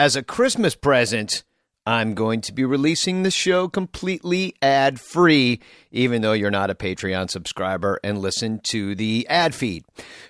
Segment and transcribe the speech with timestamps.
[0.00, 1.44] As a Christmas present,
[1.84, 6.74] I'm going to be releasing the show completely ad free, even though you're not a
[6.74, 9.84] Patreon subscriber and listen to the ad feed.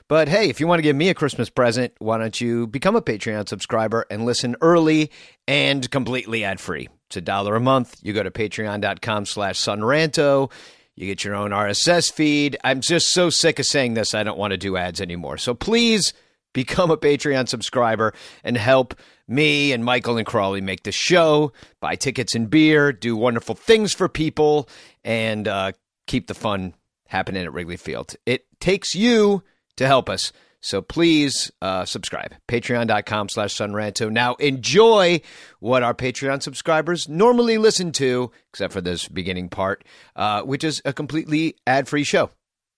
[0.08, 2.96] But hey, if you want to give me a Christmas present, why don't you become
[2.96, 5.12] a Patreon subscriber and listen early
[5.46, 6.88] and completely ad free?
[7.06, 7.96] It's a dollar a month.
[8.02, 10.50] You go to patreon.com slash sonranto.
[10.96, 12.56] You get your own RSS feed.
[12.64, 15.38] I'm just so sick of saying this, I don't want to do ads anymore.
[15.38, 16.12] So please
[16.52, 18.12] become a Patreon subscriber
[18.42, 18.94] and help
[19.30, 23.94] me and Michael and Crawly make the show, buy tickets and beer, do wonderful things
[23.94, 24.68] for people,
[25.04, 25.72] and uh,
[26.06, 26.74] keep the fun
[27.06, 28.14] happening at Wrigley Field.
[28.26, 29.42] It takes you
[29.76, 30.32] to help us.
[30.62, 32.34] So please uh, subscribe.
[32.48, 34.10] Patreon.com slash Sonranto.
[34.10, 35.22] Now enjoy
[35.58, 39.84] what our Patreon subscribers normally listen to, except for this beginning part,
[40.16, 42.30] uh, which is a completely ad-free show.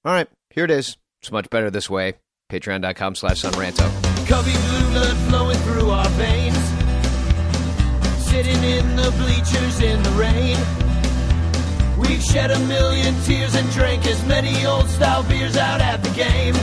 [0.04, 0.96] All right, here it is.
[1.22, 2.14] It's much better this way.
[2.50, 4.11] Patreon.com slash Sonranto.
[4.26, 6.56] Cubby blue blood flowing through our veins.
[8.18, 10.56] Sitting in the bleachers in the rain.
[11.98, 16.10] We've shed a million tears and drank as many old style beers out at the
[16.10, 16.54] game.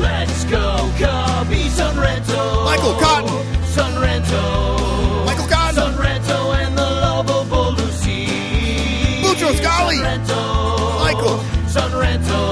[0.00, 2.64] Let's go, Cubby Son Ranto.
[2.64, 3.64] Michael Cotton.
[3.66, 5.26] Son Ranto.
[5.26, 5.74] Michael Cotton.
[5.74, 8.26] Son Ranto and the lovable Lucy.
[9.22, 9.96] Lucho Scali.
[9.96, 10.98] Son Ranto.
[11.00, 11.38] Michael.
[11.68, 12.45] Son Ranto.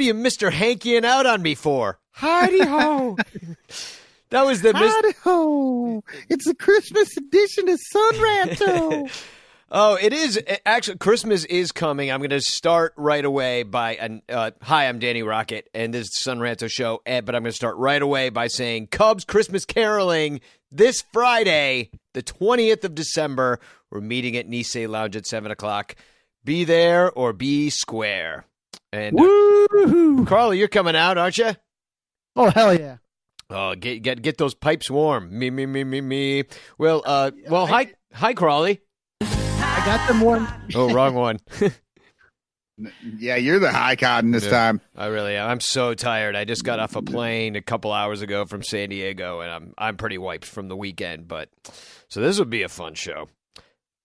[0.00, 0.50] What are you Mr.
[0.50, 1.98] Hankying out on me for?
[2.12, 3.18] Howdy ho!
[4.30, 6.02] That was the mis- Howdy ho!
[6.30, 9.24] It's the Christmas edition of Son Ranto.
[9.72, 12.10] Oh, it is actually Christmas is coming.
[12.10, 14.88] I'm going to start right away by an uh, hi.
[14.88, 17.02] I'm Danny Rockett, and this is Son Ranto show.
[17.06, 20.40] And, but I'm going to start right away by saying Cubs Christmas caroling
[20.72, 23.60] this Friday, the 20th of December.
[23.90, 25.94] We're meeting at Nisei Lounge at seven o'clock.
[26.44, 28.46] Be there or be square.
[28.92, 31.52] And uh, Carly, you're coming out, aren't you?
[32.36, 32.96] Oh hell yeah!
[33.48, 35.36] Oh, get get get those pipes warm.
[35.36, 36.44] Me me me me me.
[36.78, 38.80] Well, uh, well, hi hi Crawly.
[39.20, 40.48] I got them warm.
[40.74, 41.38] Oh, wrong one.
[43.18, 44.50] Yeah, you're the high cotton this Yeah.
[44.52, 44.80] time.
[44.96, 45.50] I really am.
[45.50, 46.34] I'm so tired.
[46.34, 49.74] I just got off a plane a couple hours ago from San Diego, and I'm
[49.76, 51.28] I'm pretty wiped from the weekend.
[51.28, 51.50] But
[52.08, 53.28] so this would be a fun show.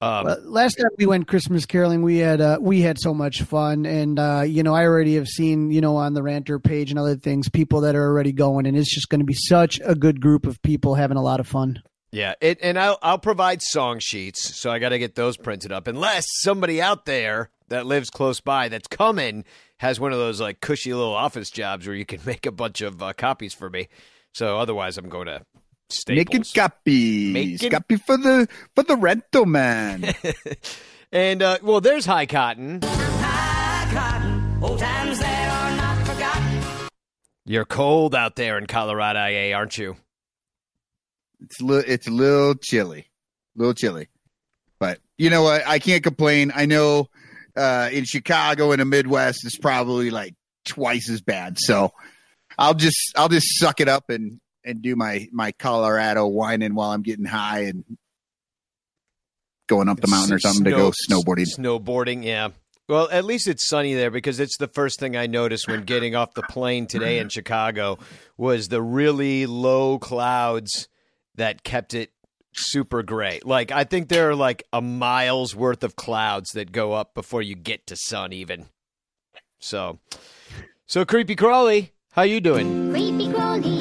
[0.06, 3.42] Um, Well, last time we went Christmas caroling, we had uh, we had so much
[3.42, 6.92] fun, and uh, you know I already have seen you know on the Ranter page
[6.92, 9.80] and other things people that are already going, and it's just going to be such
[9.84, 11.82] a good group of people having a lot of fun.
[12.12, 15.72] yeah, it, and I'll I'll provide song sheets, so I got to get those printed
[15.72, 15.88] up.
[15.88, 19.44] Unless somebody out there that lives close by that's coming
[19.78, 22.82] has one of those like cushy little office jobs where you can make a bunch
[22.82, 23.88] of uh, copies for me.
[24.34, 25.46] So otherwise, I'm going to
[25.90, 26.18] Staples.
[26.18, 27.34] Making copies.
[27.34, 30.14] Making- Copy for the for the rental man.
[31.12, 32.80] and uh, well, there's High Cotton.
[34.64, 36.90] Old times there are not forgotten.
[37.46, 39.96] You're cold out there in Colorado, eh, aren't you?
[41.42, 43.06] it's a little, it's a little chilly,
[43.56, 44.08] a little chilly,
[44.80, 45.68] but you know what?
[45.68, 46.52] I can't complain.
[46.56, 47.10] I know
[47.56, 50.34] uh, in Chicago in the Midwest, it's probably like
[50.66, 51.60] twice as bad.
[51.60, 51.92] So
[52.58, 56.92] I'll just I'll just suck it up and and do my my Colorado whining while
[56.92, 57.84] I'm getting high and
[59.68, 61.48] going up the mountain or something to go snowboarding.
[61.58, 62.50] Snowboarding, yeah.
[62.88, 66.16] Well, at least it's sunny there because it's the first thing I noticed when getting
[66.16, 67.98] off the plane today in Chicago
[68.38, 70.88] was the really low clouds
[71.34, 72.12] that kept it
[72.54, 73.40] super gray.
[73.44, 77.42] Like I think there are like a mile's worth of clouds that go up before
[77.42, 78.68] you get to sun even.
[79.60, 80.00] So
[80.86, 82.92] So creepy crawly, how you doing?
[82.92, 83.75] Creepy crawlies hiding under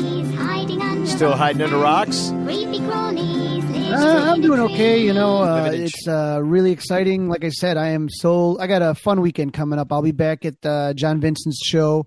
[1.25, 2.35] Still hiding under rocks?
[2.44, 5.03] Creepy crawlies live Uh, I'm doing okay.
[5.03, 7.31] You know, uh, it's uh, really exciting.
[7.31, 8.59] Like I said, I am so.
[8.61, 9.91] I got a fun weekend coming up.
[9.91, 12.05] I'll be back at uh, John Vincent's show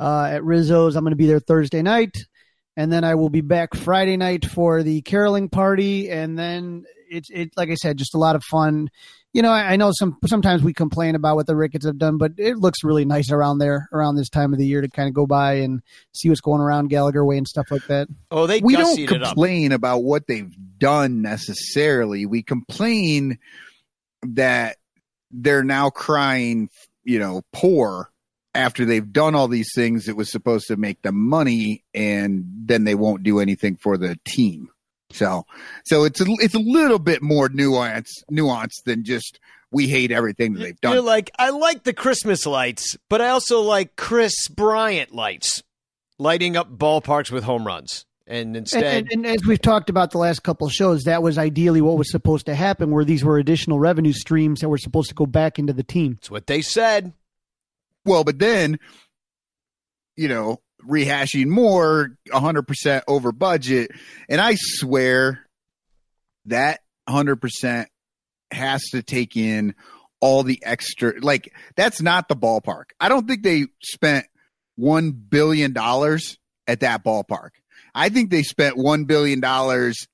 [0.00, 0.96] uh, at Rizzo's.
[0.96, 2.16] I'm going to be there Thursday night,
[2.76, 7.30] and then I will be back Friday night for the caroling party, and then it's
[7.30, 8.88] it like I said, just a lot of fun.
[9.36, 12.16] You know, I, I know some sometimes we complain about what the Ricketts have done,
[12.16, 15.08] but it looks really nice around there around this time of the year to kind
[15.08, 15.82] of go by and
[16.14, 18.08] see what's going around Gallagher Way and stuff like that.
[18.30, 19.28] Oh, they we don't gussied it up.
[19.28, 22.24] complain about what they've done necessarily.
[22.24, 23.38] We complain
[24.22, 24.78] that
[25.30, 26.70] they're now crying,
[27.04, 28.10] you know, poor
[28.54, 32.84] after they've done all these things that was supposed to make them money, and then
[32.84, 34.70] they won't do anything for the team.
[35.10, 35.46] So,
[35.84, 39.38] so it's a, it's a little bit more nuance nuanced than just
[39.70, 41.04] we hate everything that they've You're done.
[41.04, 45.62] like, I like the Christmas lights, but I also like Kris Bryant lights,
[46.18, 48.04] lighting up ballparks with home runs.
[48.28, 51.22] And And, instead, and, and as we've talked about the last couple of shows, that
[51.22, 54.78] was ideally what was supposed to happen, where these were additional revenue streams that were
[54.78, 56.16] supposed to go back into the team.
[56.18, 57.12] it's what they said.
[58.04, 58.80] Well, but then,
[60.16, 63.90] you know, rehashing more, 100% over budget.
[64.28, 65.46] And I swear
[66.46, 67.86] that 100%
[68.50, 69.74] has to take in
[70.20, 71.14] all the extra.
[71.20, 72.84] Like, that's not the ballpark.
[73.00, 74.26] I don't think they spent
[74.78, 77.50] $1 billion at that ballpark.
[77.94, 79.42] I think they spent $1 billion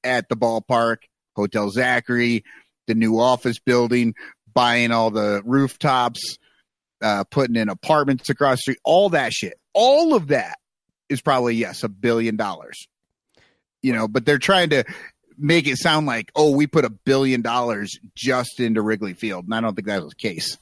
[0.05, 0.99] at the ballpark,
[1.35, 2.45] Hotel Zachary,
[2.87, 4.15] the new office building,
[4.53, 6.39] buying all the rooftops
[7.03, 9.59] uh, putting in apartments across the street, all that shit.
[9.75, 10.59] All of that
[11.09, 12.87] is probably, yes, a billion dollars.
[13.83, 14.85] You know, but they're trying to
[15.37, 19.45] make it sound like, oh, we put a billion dollars just into Wrigley Field.
[19.45, 20.57] And I don't think that was the case.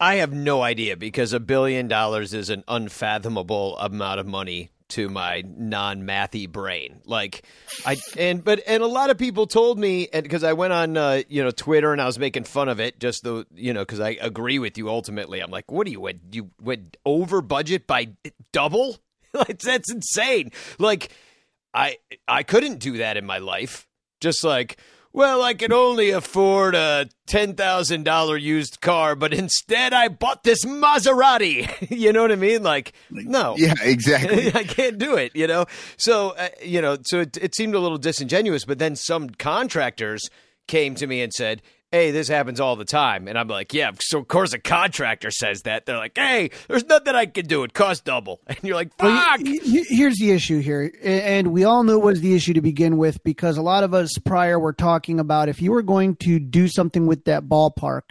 [0.00, 5.08] I have no idea because a billion dollars is an unfathomable amount of money to
[5.08, 7.00] my non-mathy brain.
[7.04, 7.44] Like
[7.84, 10.96] I and but and a lot of people told me and because I went on
[10.96, 13.80] uh, you know Twitter and I was making fun of it just the you know
[13.80, 15.40] because I agree with you ultimately.
[15.40, 18.10] I'm like, what do you went you went over budget by
[18.52, 18.98] double?
[19.32, 20.50] like that's insane.
[20.78, 21.10] Like
[21.72, 23.86] I I couldn't do that in my life.
[24.20, 24.78] Just like
[25.12, 30.44] well, I can only afford a ten thousand dollar used car, but instead I bought
[30.44, 31.90] this Maserati.
[31.90, 32.62] you know what I mean?
[32.62, 34.48] Like, no, Yeah, exactly.
[34.54, 35.34] I can't do it.
[35.34, 35.66] You know,
[35.96, 38.64] so uh, you know, so it, it seemed a little disingenuous.
[38.64, 40.28] But then some contractors
[40.68, 41.62] came to me and said,
[41.92, 45.30] "Hey, this happens all the time," and I'm like, "Yeah." So of course a contractor
[45.30, 45.86] says that.
[45.86, 47.62] They're like, "Hey, there's nothing I can do.
[47.64, 51.64] It costs double," and you're like, "Fuck." y- y- here's the issue here, and we
[51.64, 54.58] all knew it was the issue to begin with because a lot of us prior
[54.58, 58.02] were talking about if you were going to do something with that ballpark,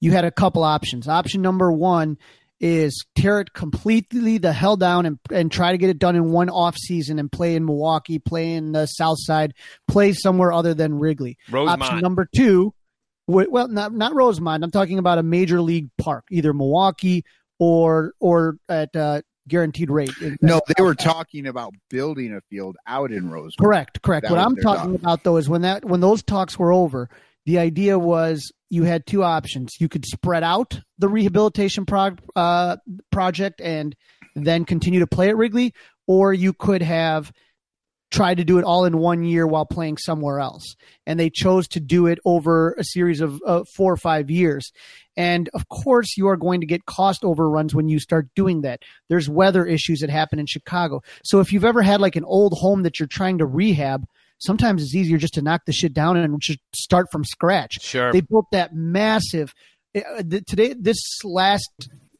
[0.00, 1.08] you had a couple options.
[1.08, 2.18] Option number one
[2.60, 6.32] is tear it completely the hell down and, and try to get it done in
[6.32, 9.54] one off season and play in Milwaukee, play in the South Side,
[9.86, 11.38] play somewhere other than Wrigley.
[11.52, 11.82] Rosemont.
[11.82, 12.72] Option number two, w-
[13.28, 14.64] well, not not Rosemont.
[14.64, 17.24] I'm talking about a major league park, either Milwaukee
[17.58, 20.10] or or at uh, guaranteed rate.
[20.40, 23.58] no, they were talking about building a field out in Rosemont.
[23.58, 24.24] Correct, correct.
[24.24, 27.08] That what I'm talking about though is when that when those talks were over,
[27.44, 29.76] the idea was you had two options.
[29.78, 32.76] You could spread out the rehabilitation prog- uh,
[33.10, 33.94] project and
[34.34, 35.74] then continue to play at Wrigley,
[36.06, 37.32] or you could have
[38.10, 40.76] tried to do it all in one year while playing somewhere else.
[41.06, 44.72] And they chose to do it over a series of uh, four or five years.
[45.16, 48.80] And of course, you are going to get cost overruns when you start doing that.
[49.08, 51.02] There's weather issues that happen in Chicago.
[51.24, 54.06] So if you've ever had like an old home that you're trying to rehab,
[54.38, 57.82] sometimes it's easier just to knock the shit down and just start from scratch.
[57.82, 58.12] Sure.
[58.12, 59.52] They built that massive.
[59.94, 61.68] uh, the- Today, this last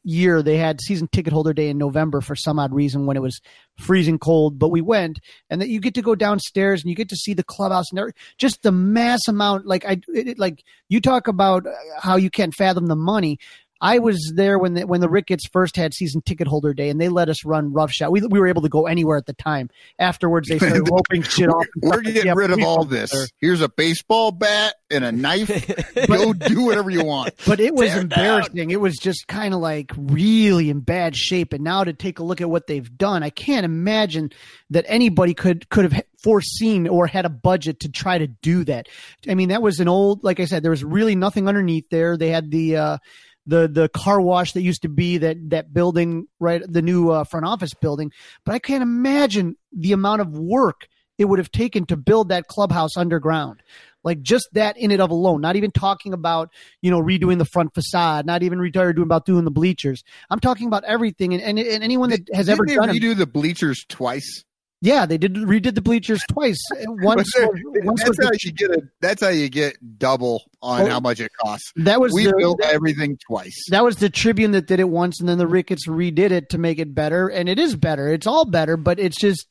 [0.09, 3.21] year, they had season ticket holder day in November for some odd reason when it
[3.21, 3.39] was
[3.77, 5.19] freezing cold, but we went,
[5.49, 8.13] and that you get to go downstairs and you get to see the clubhouse and
[8.37, 9.65] just the mass amount.
[9.65, 11.65] Like I, it, like you talk about
[11.99, 13.39] how you can't fathom the money.
[13.81, 16.99] I was there when the, when the Ricketts first had season ticket holder day, and
[16.99, 18.11] they let us run roughshod.
[18.11, 19.69] We we were able to go anywhere at the time.
[19.97, 21.65] Afterwards, they started roping shit off.
[21.81, 23.31] We're getting Yeah, rid of all this.
[23.37, 25.49] Here's a baseball bat and a knife.
[26.07, 27.33] Go do whatever you want.
[27.45, 28.71] but it was Tear embarrassing.
[28.71, 31.53] It was just kind of like really in bad shape.
[31.53, 34.31] And now to take a look at what they've done, I can't imagine
[34.71, 38.87] that anybody could could have foreseen or had a budget to try to do that.
[39.29, 42.17] I mean, that was an old, like I said, there was really nothing underneath there.
[42.17, 42.97] They had the uh,
[43.45, 47.23] the the car wash that used to be that that building, right, the new uh,
[47.23, 48.11] front office building.
[48.45, 52.47] But I can't imagine the amount of work it would have taken to build that
[52.47, 53.61] clubhouse underground.
[54.03, 57.45] Like just that in it of alone, not even talking about you know redoing the
[57.45, 60.03] front facade, not even retired doing about doing the bleachers.
[60.29, 63.17] I'm talking about everything, and and, and anyone that has Didn't ever they done redo
[63.17, 64.45] the bleachers twice?
[64.81, 66.57] Yeah, they did redid the bleachers twice.
[66.87, 67.49] Once, there-
[67.83, 68.81] once that's how the, you get a.
[69.01, 71.71] That's how you get double on Oh, how much it costs.
[71.75, 73.55] that was We the, built everything twice.
[73.71, 76.57] that was the Tribune that did it once, and then the Ricketts redid it to
[76.57, 78.07] make it better, and it is better.
[78.13, 79.47] It's all better, but it's just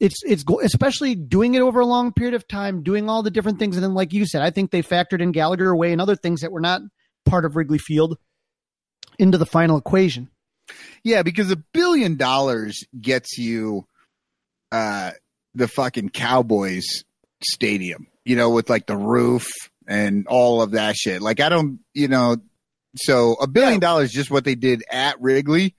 [0.00, 3.60] it's it's especially doing it over a long period of time, doing all the different
[3.60, 6.16] things, and then like you said, I think they factored in Gallagher Way and other
[6.16, 6.80] things that were not
[7.24, 8.18] part of Wrigley Field
[9.20, 10.30] into the final equation.
[11.04, 13.86] Yeah, because a billion dollars gets you
[14.74, 15.10] uh
[15.54, 17.04] the fucking Cowboys
[17.42, 19.46] stadium, you know, with like the roof
[19.86, 21.22] and all of that shit.
[21.22, 22.36] Like I don't, you know,
[22.96, 25.74] so a billion dollars just what they did at Wrigley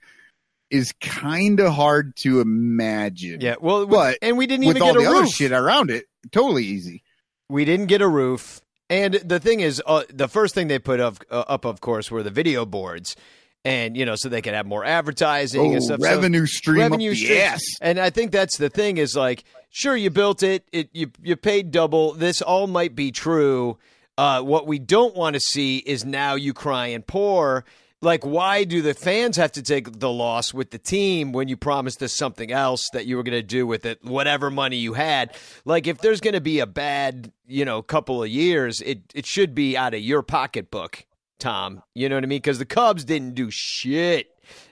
[0.70, 3.40] is kind of hard to imagine.
[3.40, 5.30] Yeah, well, But and we didn't with even all get the a other roof.
[5.30, 7.02] shit around it, totally easy.
[7.48, 8.60] We didn't get a roof.
[8.88, 12.10] And the thing is, uh, the first thing they put up, uh, up, of course,
[12.10, 13.16] were the video boards,
[13.66, 16.00] and you know, so they could have more advertising and Oh, stuff.
[16.00, 17.40] So- revenue stream revenue streams.
[17.42, 17.62] ass.
[17.80, 21.36] And I think that's the thing is like, sure, you built it, it you you
[21.36, 22.12] paid double.
[22.14, 23.78] This all might be true.
[24.18, 27.64] Uh, what we don't want to see is now you crying poor.
[28.02, 31.56] Like, why do the fans have to take the loss with the team when you
[31.56, 34.92] promised us something else that you were going to do with it, whatever money you
[34.92, 35.34] had?
[35.64, 39.24] Like, if there's going to be a bad, you know, couple of years, it it
[39.26, 41.04] should be out of your pocketbook,
[41.38, 41.82] Tom.
[41.94, 42.38] You know what I mean?
[42.38, 44.28] Because the Cubs didn't do shit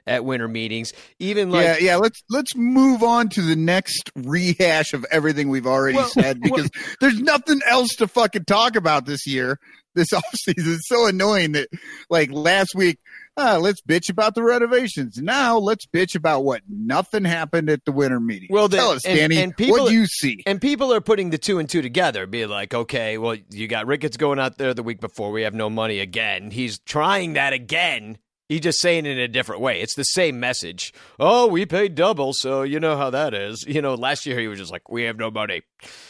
[0.07, 0.93] at winter meetings.
[1.19, 1.97] Even like, yeah, yeah.
[1.97, 6.71] Let's let's move on to the next rehash of everything we've already Well, said because
[7.01, 9.59] there's nothing else to fucking talk about this year.
[9.95, 11.69] This offseason is so annoying that
[12.11, 12.99] like last week,
[13.37, 15.19] ah, let's bitch about the renovations.
[15.19, 18.49] Now let's bitch about what nothing happened at the winter meeting.
[18.51, 20.43] Well, the- tell us, and- Danny, and people- what do you see?
[20.47, 23.87] And people are putting the two and two together, be like, okay, well, you got
[23.87, 25.31] Ricketts going out there the week before.
[25.33, 26.51] We have no money again.
[26.51, 28.19] He's trying that again.
[28.49, 29.81] He's just saying it in a different way.
[29.81, 30.93] It's the same message.
[31.19, 33.65] Oh, we paid double, so you know how that is.
[33.67, 35.63] You know, last year he was just like, we have no money.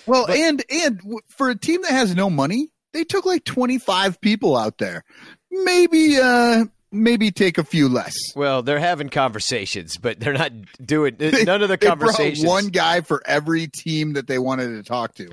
[0.04, 4.20] Well, But- and and for a team that has no money, they took like 25
[4.20, 5.04] people out there.
[5.50, 8.14] Maybe uh maybe take a few less.
[8.34, 10.52] Well, they're having conversations, but they're not
[10.84, 12.46] doing They- none of the They brought conversations.
[12.46, 15.28] one guy for every team that they wanted to talk to.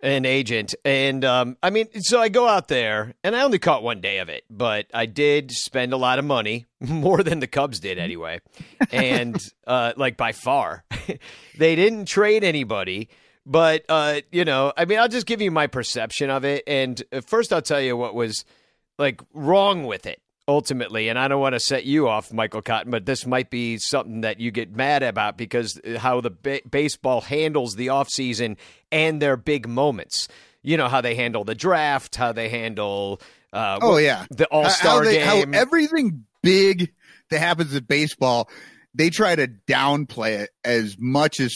[0.00, 0.74] an agent.
[0.84, 4.18] And um, I mean, so I go out there, and I only caught one day
[4.18, 7.98] of it, but I did spend a lot of money, more than the Cubs did
[7.98, 8.40] anyway,
[8.92, 9.36] and
[9.66, 10.84] uh, like by far.
[11.58, 13.08] they didn't trade anybody.
[13.46, 16.64] But uh, you know, I mean, I'll just give you my perception of it.
[16.66, 18.44] And uh, first, I'll tell you what was
[18.98, 21.08] like wrong with it ultimately.
[21.08, 24.22] And I don't want to set you off, Michael Cotton, but this might be something
[24.22, 28.56] that you get mad about because uh, how the ba- baseball handles the offseason
[28.92, 30.28] and their big moments.
[30.62, 33.20] You know how they handle the draft, how they handle
[33.52, 35.26] uh, Oh yeah, the All Star game.
[35.26, 36.92] How everything big
[37.30, 38.48] that happens in baseball,
[38.94, 41.54] they try to downplay it as much as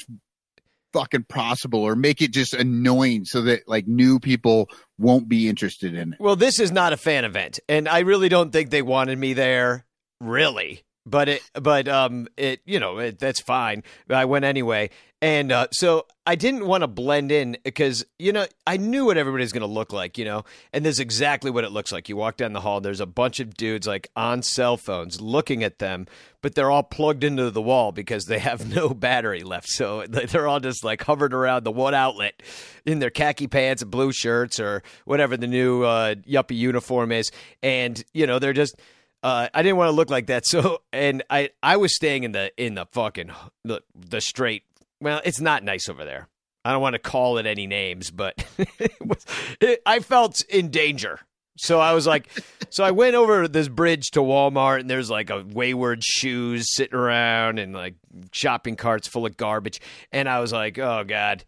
[0.92, 4.68] fucking possible, or make it just annoying so that like new people
[4.98, 6.20] won't be interested in it.
[6.20, 9.32] Well, this is not a fan event, and I really don't think they wanted me
[9.34, 9.86] there.
[10.20, 13.82] Really, but it, but um, it, you know, it, that's fine.
[14.10, 18.46] I went anyway, and uh, so I didn't want to blend in because you know
[18.66, 21.64] I knew what everybody's going to look like, you know, and this is exactly what
[21.64, 22.08] it looks like.
[22.08, 25.64] You walk down the hall, there's a bunch of dudes like on cell phones looking
[25.64, 26.06] at them,
[26.40, 30.46] but they're all plugged into the wall because they have no battery left, so they're
[30.46, 32.40] all just like hovered around the one outlet
[32.86, 37.32] in their khaki pants and blue shirts or whatever the new uh, yuppie uniform is,
[37.62, 38.76] and you know they're just.
[39.22, 42.32] Uh, I didn't want to look like that, so and I I was staying in
[42.32, 43.32] the in the fucking
[43.64, 44.62] the the straight.
[45.00, 46.28] Well, it's not nice over there.
[46.64, 48.44] I don't want to call it any names, but
[48.78, 49.24] it was,
[49.60, 51.20] it, I felt in danger.
[51.56, 52.28] So I was like,
[52.70, 56.98] so I went over this bridge to Walmart, and there's like a wayward shoes sitting
[56.98, 57.94] around and like
[58.32, 59.80] shopping carts full of garbage,
[60.12, 61.44] and I was like, oh god,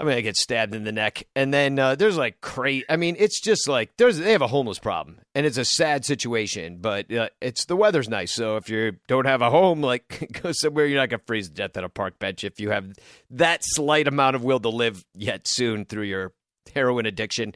[0.00, 1.24] I'm gonna get stabbed in the neck.
[1.36, 2.86] And then uh, there's like crate.
[2.88, 6.06] I mean, it's just like there's they have a homeless problem, and it's a sad
[6.06, 6.78] situation.
[6.80, 10.52] But uh, it's the weather's nice, so if you don't have a home, like go
[10.52, 12.94] somewhere you're not gonna freeze to death on a park bench if you have
[13.28, 16.32] that slight amount of will to live yet soon through your
[16.74, 17.54] heroin addiction.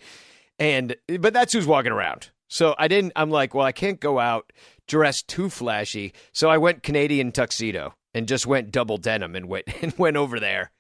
[0.58, 2.30] And but that's who's walking around.
[2.48, 3.14] So I didn't.
[3.16, 4.52] I'm like, well, I can't go out
[4.86, 6.12] dressed too flashy.
[6.34, 10.38] So I went Canadian tuxedo and just went double denim and went and went over
[10.38, 10.72] there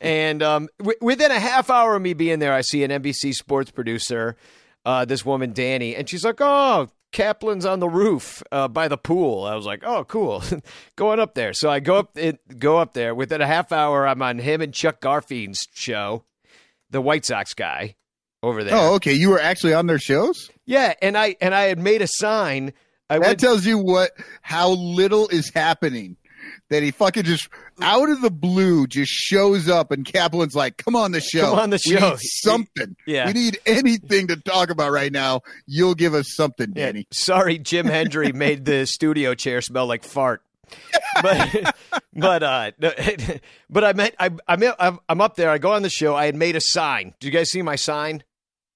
[0.00, 3.34] and um, w- within a half hour of me being there, I see an NBC
[3.34, 4.36] sports producer,
[4.84, 8.96] uh, this woman Danny, and she's like, "Oh, Kaplan's on the roof uh, by the
[8.98, 10.42] pool." I was like, "Oh, cool,
[10.96, 13.14] going up there." So I go up, it, go up there.
[13.14, 16.24] Within a half hour, I'm on him and Chuck Garfien's show,
[16.90, 17.96] the White Sox guy
[18.42, 18.74] over there.
[18.76, 19.12] Oh, okay.
[19.12, 20.50] You were actually on their shows.
[20.66, 22.72] yeah, and I and I had made a sign.
[23.10, 24.10] I That went, tells you what
[24.40, 26.16] how little is happening.
[26.72, 27.48] That he fucking just
[27.80, 31.58] out of the blue just shows up and Kaplan's like, "Come on the show, Come
[31.58, 32.96] on the show." something.
[33.06, 33.26] Yeah.
[33.26, 35.42] we need anything to talk about right now.
[35.66, 40.04] You'll give us something, Yeah, Danny." sorry, Jim Hendry made the studio chair smell like
[40.04, 40.42] fart.
[41.22, 41.74] But
[42.14, 42.70] but uh,
[43.68, 45.50] but I meant I I'm I'm I'm up there.
[45.50, 46.16] I go on the show.
[46.16, 47.12] I had made a sign.
[47.20, 48.22] Did you guys see my sign?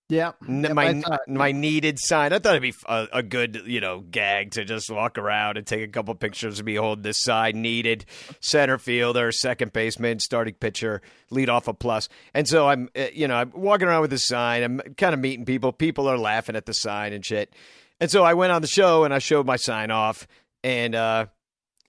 [0.08, 0.32] Yeah.
[0.48, 2.32] Yep, my my needed sign.
[2.32, 5.66] I thought it'd be a, a good you know gag to just walk around and
[5.66, 7.60] take a couple pictures of me holding this sign.
[7.60, 8.04] Needed
[8.40, 12.08] center fielder, second baseman, starting pitcher, lead off a plus.
[12.34, 14.62] And so I'm uh, you know I'm walking around with this sign.
[14.62, 15.72] I'm kind of meeting people.
[15.72, 17.52] People are laughing at the sign and shit.
[18.00, 20.28] And so I went on the show and I showed my sign off.
[20.62, 21.26] And uh,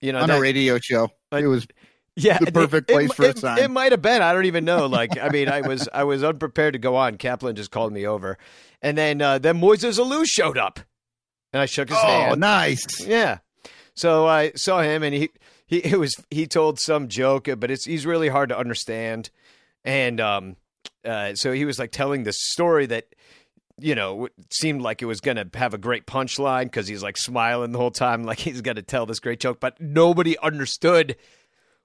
[0.01, 1.09] you know on that- a radio show.
[1.31, 1.67] It was
[2.17, 3.59] yeah, the perfect it- place it, for a sign.
[3.59, 4.21] It might have been.
[4.21, 4.87] I don't even know.
[4.97, 7.17] Like, I mean, I was I was unprepared to go on.
[7.17, 8.37] Kaplan just called me over,
[8.81, 10.79] and then uh, then Moises Alou showed up,
[11.53, 12.31] and I shook his oh hand.
[12.31, 13.05] Oh, nice.
[13.05, 13.39] Yeah,
[13.93, 15.29] so I saw him, and he
[15.67, 19.29] he it was he told some joke, but it's he's really hard to understand,
[19.83, 20.55] and um,
[21.05, 23.05] uh, so he was like telling this story that.
[23.79, 27.03] You know, it seemed like it was going to have a great punchline because he's
[27.03, 30.35] like smiling the whole time, like he's going to tell this great joke, but nobody
[30.39, 31.15] understood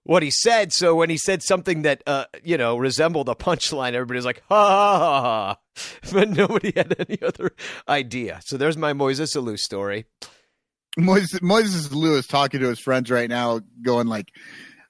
[0.04, 0.72] what he said.
[0.72, 4.42] So when he said something that uh, you know resembled a punchline, everybody was like,
[4.48, 5.56] ha ha ha ha.
[6.12, 7.52] But nobody had any other
[7.88, 8.40] idea.
[8.44, 10.06] So there's my Moises Alou story.
[10.98, 14.28] Moises, Moises Lewis talking to his friends right now, going like,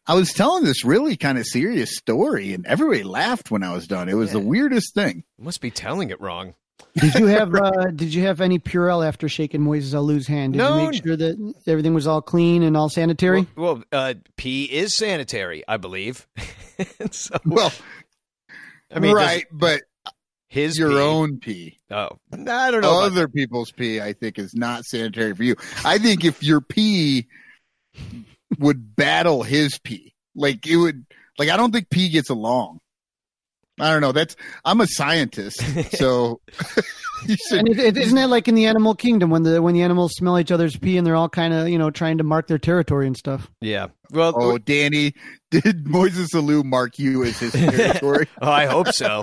[0.06, 3.86] "I was telling this really kind of serious story, and everybody laughed when I was
[3.86, 4.08] done.
[4.08, 6.54] It was the weirdest thing." Must be telling it wrong.
[6.96, 10.52] Did you have uh, Did you have any Purell after shaking Moises Alou's hand?
[10.52, 10.78] Did No.
[10.78, 13.46] you make sure that everything was all clean and all sanitary?
[13.56, 16.26] Well, well uh, pee is sanitary, I believe.
[17.12, 17.72] So, Well,
[18.92, 19.82] I mean, right, but
[20.48, 22.98] his your pee- own pee, Oh, I don't know.
[22.98, 25.54] about- other people's pee, I think is not sanitary for you.
[25.84, 27.28] I think if your pee
[28.58, 31.04] would battle his pee, like it would,
[31.38, 32.80] like I don't think pee gets along.
[33.79, 34.11] I don't know.
[34.11, 35.61] That's I'm a scientist,
[35.97, 36.41] so
[37.27, 39.75] you should And it, it, isn't that like in the animal kingdom when the when
[39.75, 42.23] the animals smell each other's pee and they're all kind of you know trying to
[42.23, 43.51] mark their territory and stuff?
[43.61, 43.87] yeah.
[44.11, 45.13] Well, Oh, Danny,
[45.51, 48.27] did Moises Alou mark you as his territory?
[48.41, 49.21] Oh, I hope so.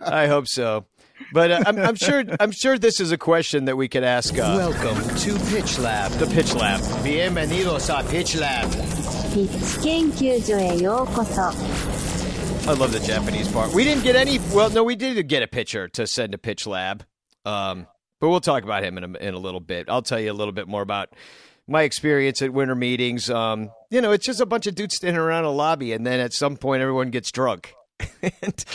[0.00, 0.86] I hope so.
[1.32, 2.24] But uh, I'm, I'm sure.
[2.40, 4.34] I'm sure this is a question that we could ask.
[4.34, 6.10] Uh, Welcome to Pitch Lab.
[6.12, 6.80] the pitch lab.
[7.04, 8.68] Bienvenidos a Pitch Lab.
[9.34, 11.52] ピッチ研究所へようこそ
[12.67, 13.73] I love the Japanese part.
[13.73, 14.39] We didn't get any.
[14.53, 17.03] Well, no, we did get a pitcher to send to Pitch Lab.
[17.45, 17.87] Um,
[18.19, 19.89] but we'll talk about him in a, in a little bit.
[19.89, 21.09] I'll tell you a little bit more about
[21.67, 23.29] my experience at winter meetings.
[23.29, 26.19] Um, you know, it's just a bunch of dudes standing around a lobby, and then
[26.19, 27.73] at some point, everyone gets drunk,
[28.21, 28.65] and,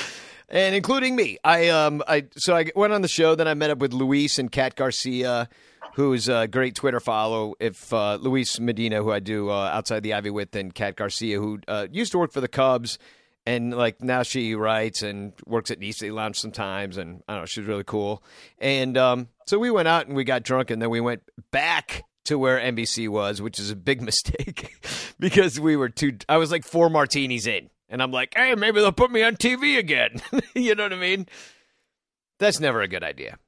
[0.48, 1.38] and including me.
[1.44, 3.34] I um, I so I went on the show.
[3.34, 5.48] Then I met up with Luis and Kat Garcia.
[5.94, 7.54] Who's a great Twitter follow?
[7.60, 11.38] If uh, Luis Medina, who I do uh, outside the Ivy with, and Kat Garcia,
[11.38, 12.98] who uh, used to work for the Cubs,
[13.46, 17.46] and like now she writes and works at Nisei Lounge sometimes, and I don't know,
[17.46, 18.22] she's really cool.
[18.58, 22.04] And um, so we went out and we got drunk, and then we went back
[22.24, 24.74] to where NBC was, which is a big mistake
[25.18, 26.16] because we were too.
[26.28, 29.36] I was like four martinis in, and I'm like, hey, maybe they'll put me on
[29.36, 30.22] TV again.
[30.54, 31.26] you know what I mean?
[32.38, 33.38] That's never a good idea.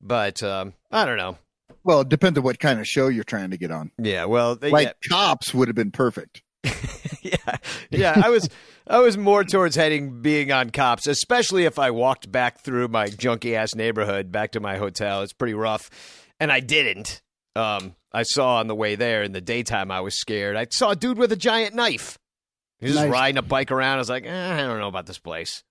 [0.00, 1.38] But um, I don't know.
[1.84, 3.90] Well, it depends on what kind of show you're trying to get on.
[3.98, 6.41] Yeah, well, they, Like yeah, cops would have been perfect.
[7.22, 7.56] yeah,
[7.90, 8.20] yeah.
[8.24, 8.48] I was,
[8.86, 13.08] I was more towards heading being on cops, especially if I walked back through my
[13.08, 15.22] junky ass neighborhood back to my hotel.
[15.22, 15.90] It's pretty rough,
[16.40, 17.22] and I didn't.
[17.56, 19.90] Um, I saw on the way there in the daytime.
[19.90, 20.56] I was scared.
[20.56, 22.18] I saw a dude with a giant knife.
[22.78, 23.10] He was Nice.
[23.10, 23.96] riding a bike around.
[23.96, 25.62] I was like, eh, I don't know about this place.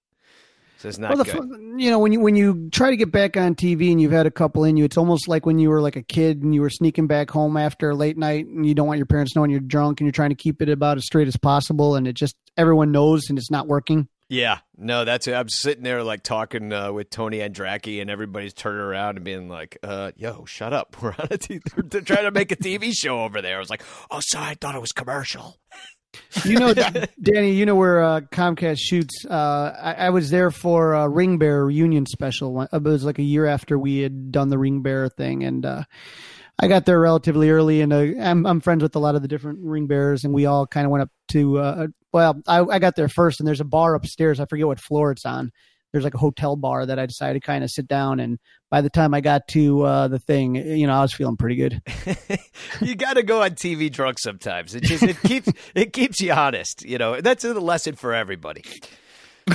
[0.82, 1.60] So it's not well, good.
[1.78, 4.26] you know when you when you try to get back on TV and you've had
[4.26, 6.62] a couple in you, it's almost like when you were like a kid and you
[6.62, 9.52] were sneaking back home after a late night and you don't want your parents knowing
[9.52, 12.14] you're drunk and you're trying to keep it about as straight as possible and it
[12.14, 14.08] just everyone knows and it's not working.
[14.28, 15.36] Yeah, no, that's it.
[15.36, 19.50] I'm sitting there like talking uh, with Tony Andracki, and everybody's turning around and being
[19.50, 20.96] like, uh, "Yo, shut up!
[21.02, 23.60] We're on a t- they're, they're trying to make a TV show over there." I
[23.60, 25.60] was like, "Oh, sorry, I thought it was commercial."
[26.46, 26.74] You know,
[27.22, 29.26] Danny, you know where uh, Comcast shoots.
[29.30, 32.54] Uh, I, I was there for a Ring Bear reunion special.
[32.54, 35.66] One- It was like a year after we had done the Ring Bear thing, and
[35.66, 35.84] uh,
[36.60, 37.82] I got there relatively early.
[37.82, 40.46] And uh, I'm I'm friends with a lot of the different Ring Bears, and we
[40.46, 41.58] all kind of went up to.
[41.60, 44.40] Uh, well, I, I got there first, and there's a bar upstairs.
[44.40, 45.52] I forget what floor it's on.
[45.92, 48.20] There's like a hotel bar that I decided to kind of sit down.
[48.20, 51.38] And by the time I got to uh, the thing, you know, I was feeling
[51.38, 51.82] pretty good.
[52.82, 54.76] you got to go on TV drunk sometimes.
[54.76, 56.84] It just it keeps it keeps you honest.
[56.84, 58.64] You know, that's a lesson for everybody.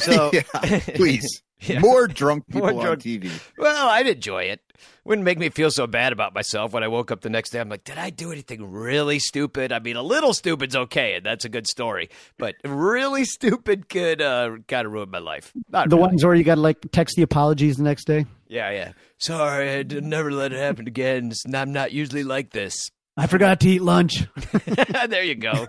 [0.00, 1.42] So yeah, please.
[1.60, 1.78] Yeah.
[1.80, 3.30] More drunk More people on TV.
[3.56, 4.60] Well, I'd enjoy it.
[5.04, 7.60] Wouldn't make me feel so bad about myself when I woke up the next day.
[7.60, 9.72] I'm like, did I do anything really stupid?
[9.72, 12.10] I mean, a little stupid's okay, and that's a good story.
[12.36, 15.52] But really stupid could uh, kind of ruin my life.
[15.70, 16.08] Not The really.
[16.08, 18.26] ones where you got to like text the apologies the next day.
[18.48, 18.92] Yeah, yeah.
[19.16, 21.32] Sorry, I never let it happen again.
[21.54, 22.90] I'm not usually like this.
[23.16, 24.24] I forgot to eat lunch.
[25.08, 25.66] there you go.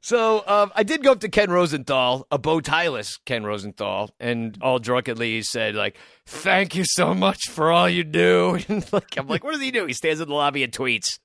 [0.00, 4.56] So um, I did go up to Ken Rosenthal, a bow tieless Ken Rosenthal, and
[4.62, 8.58] all drunkenly he said, like, thank you so much for all you do.
[8.68, 9.86] And like, I'm like, what does he do?
[9.86, 11.18] He stands in the lobby and tweets.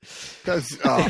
[0.83, 1.09] oh,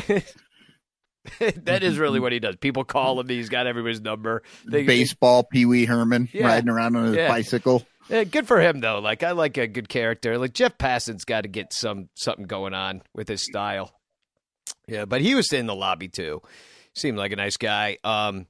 [1.64, 2.56] that is really what he does.
[2.56, 3.28] People call him.
[3.28, 4.42] He's got everybody's number.
[4.64, 6.46] They- baseball Pee Wee Herman Yeah.
[6.46, 7.28] riding around on his Yeah.
[7.28, 7.84] bicycle.
[8.08, 9.00] Yeah, good for him though.
[9.00, 10.38] Like I like a good character.
[10.38, 13.92] Like Jeff Passan's got to get some something going on with his style.
[14.86, 16.40] Yeah, but he was in the lobby too.
[16.96, 17.98] Seemed like a nice guy.
[18.02, 18.46] Um,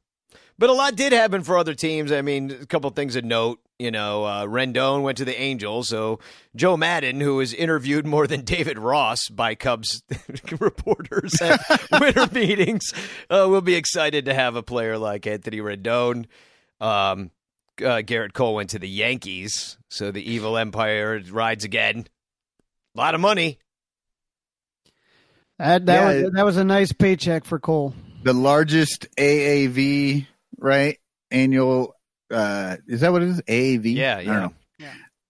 [0.59, 2.13] but a lot did happen for other teams.
[2.13, 3.59] I mean, a couple things of note.
[3.79, 6.19] You know, uh, Rendon went to the Angels, so
[6.55, 10.03] Joe Maddon, who was interviewed more than David Ross by Cubs
[10.61, 11.61] reporters at
[12.01, 12.95] winter meetings,
[13.29, 16.25] uh, will be excited to have a player like Anthony Rendon.
[16.81, 17.31] Um,
[17.83, 22.07] uh, Gerrit Cole went to the Yankees, so the evil empire rides again.
[22.95, 23.59] A lot of money.
[25.59, 26.23] That that, Yeah.
[26.23, 27.93] was, that was a nice paycheck for Cole.
[28.27, 30.27] The largest AAV,
[30.59, 30.99] right?
[31.31, 31.95] Annual.
[32.29, 33.41] Uh, is that what it is?
[33.43, 33.95] AAV?
[33.95, 34.33] Yeah, I yeah.
[34.33, 34.53] don't know.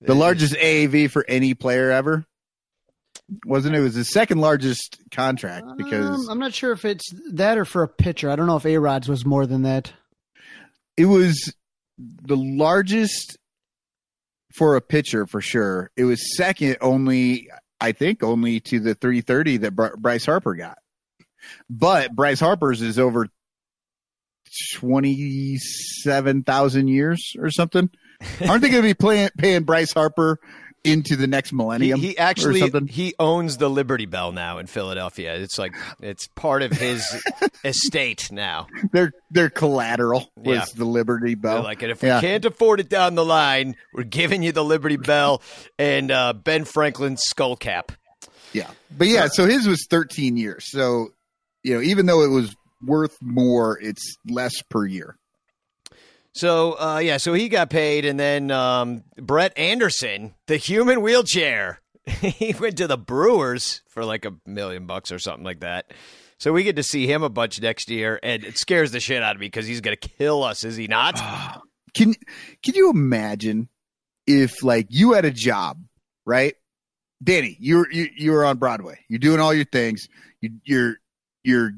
[0.00, 2.24] The largest AAV for any player ever.
[3.44, 3.78] Wasn't it?
[3.78, 7.64] It was the second largest contract because Um, I'm not sure if it's that or
[7.66, 8.30] for a pitcher.
[8.30, 9.92] I don't know if A Rod's was more than that.
[10.96, 11.52] it was
[11.98, 13.36] the largest
[14.54, 15.90] for a pitcher for sure.
[15.96, 17.48] It was second only,
[17.80, 20.78] I think, only to the 330 that Bryce Harper got.
[21.70, 23.28] But Bryce Harper's is over
[24.74, 27.90] 27,000 years or something.
[28.48, 30.38] Aren't they going to be playing, paying Bryce Harper
[30.84, 32.00] into the next millennium?
[32.00, 35.34] he or actually he owns the Liberty Bell now in Philadelphia.
[35.36, 37.04] It's like it's part of his
[37.64, 38.68] estate now.
[38.92, 40.64] Their their collateral was Yeah.
[40.76, 41.62] the Liberty They're Bell.
[41.64, 42.20] like, and if we Yeah.
[42.20, 45.42] can't afford it down the line, we're giving you the Liberty Bell
[45.78, 47.92] and uh, Ben Franklin's skull cap.
[48.52, 48.70] Yeah.
[48.96, 50.70] But yeah, so his was 13 years.
[50.70, 51.08] So,
[51.66, 55.18] you know, even though it was worth more, it's less per year.
[56.32, 61.80] So uh, yeah, so he got paid, and then um, Brett Anderson, the human wheelchair,
[62.06, 65.92] he went to the Brewers for like a million bucks or something like that.
[66.38, 69.22] So we get to see him a bunch next year, and it scares the shit
[69.22, 71.20] out of me because he's going to kill us, is he not?
[71.94, 72.14] Can
[72.62, 73.70] can you imagine
[74.26, 75.82] if like you had a job,
[76.26, 76.54] right?
[77.24, 78.98] Danny, you're you, you're on Broadway.
[79.08, 80.06] You're doing all your things.
[80.42, 80.96] You, you're
[81.46, 81.70] you're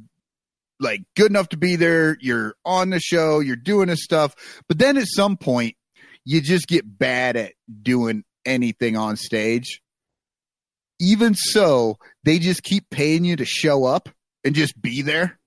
[0.81, 2.17] like good enough to be there.
[2.21, 3.41] You're on the show.
[3.41, 4.35] You're doing this stuff.
[4.69, 5.77] But then at some point,
[6.25, 7.53] you just get bad at
[7.83, 9.81] doing anything on stage.
[11.01, 14.09] Even so, they just keep paying you to show up
[14.45, 15.39] and just be there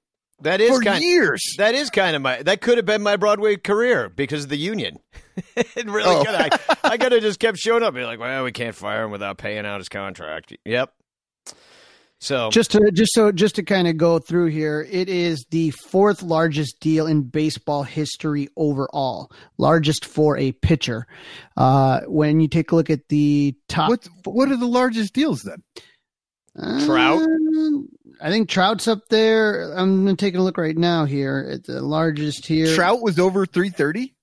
[0.41, 1.03] That is for kind.
[1.03, 1.41] years.
[1.57, 2.41] That is kind of my.
[2.41, 4.97] That could have been my Broadway career because of the union.
[5.55, 6.23] it really Oh.
[6.25, 6.35] could.
[6.35, 6.49] I,
[6.83, 7.93] I could have just kept showing up.
[7.93, 10.55] Be like, well, we can't fire him without paying out his contract.
[10.65, 10.93] Yep.
[12.21, 15.71] So Just to just so just to kind of go through here, it is the
[15.71, 21.07] fourth largest deal in baseball history overall, largest for a pitcher.
[21.57, 25.41] Uh, when you take a look at the top, What what are the largest deals
[25.41, 25.63] then?
[26.85, 27.23] Trout?
[27.23, 27.79] Uh,
[28.21, 29.73] I think Trout's up there.
[29.75, 32.75] I'm gonna take a look right now here at the largest here.
[32.75, 34.13] Trout was over 330.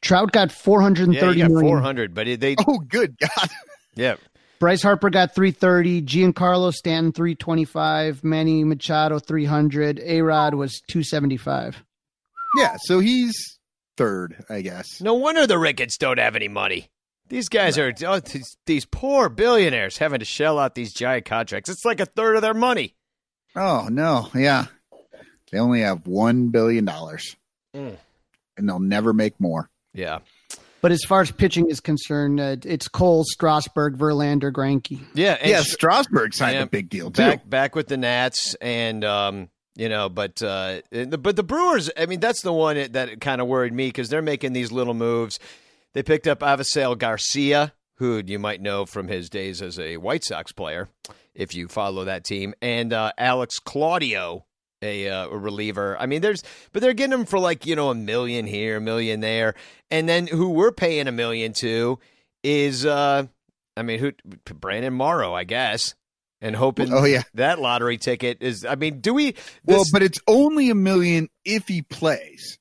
[0.00, 1.60] Trout got four hundred yeah, got million.
[1.60, 3.50] four hundred, but they Oh, good God.
[3.94, 4.16] yeah.
[4.62, 11.82] Bryce Harper got 330, Giancarlo Stanton 325, Manny Machado 300, A-Rod was 275.
[12.56, 13.58] Yeah, so he's
[13.96, 15.00] third, I guess.
[15.00, 16.90] No wonder the Ricketts don't have any money.
[17.28, 21.68] These guys are oh, these, these poor billionaires having to shell out these giant contracts.
[21.68, 22.94] It's like a third of their money.
[23.56, 24.66] Oh no, yeah.
[25.50, 27.34] They only have one billion dollars.
[27.74, 27.96] Mm.
[28.56, 29.70] And they'll never make more.
[29.92, 30.20] Yeah,
[30.82, 35.00] But as far as pitching is concerned, uh, it's Cole, Strasburg, Verlander, Greinke.
[35.14, 37.22] yeah, and yeah, sh- Strasburg signed Yeah, a big deal too.
[37.22, 41.88] back back with the Nats, and um, you know, but uh, the, but the Brewers.
[41.96, 44.94] I mean, that's the one that kind of worried me because they're making these little
[44.94, 45.38] moves.
[45.94, 50.24] They picked up Avisail Garcia, who you might know from his days as a White
[50.24, 50.88] Sox player,
[51.34, 54.46] if you follow that team, and uh, Alex Claudio,
[54.82, 55.96] a, uh, a reliever.
[55.98, 56.42] I mean, there's,
[56.72, 59.54] but they're getting them for like you know a million here, a million there,
[59.90, 61.98] and then who we're paying a million to
[62.42, 63.26] is, uh,
[63.76, 64.12] I mean, who
[64.54, 65.94] Brandon Morrow, I guess,
[66.40, 66.92] and hoping.
[66.92, 67.22] Oh yeah.
[67.34, 68.64] that lottery ticket is.
[68.64, 69.34] I mean, do we?
[69.64, 72.58] Well, but it's only a million if he plays.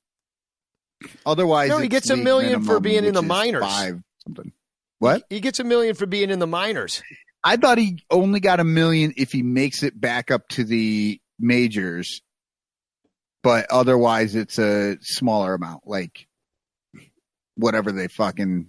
[1.26, 3.64] Otherwise, No, he gets a million for being in the minors.
[3.64, 4.52] Five something.
[5.00, 5.24] What?
[5.30, 7.02] He gets a million for being in the minors.
[7.44, 11.20] I thought he only got a million if he makes it back up to the
[11.42, 12.22] majors,
[13.44, 16.28] but otherwise it's a smaller amount, like
[17.56, 18.68] whatever they fucking,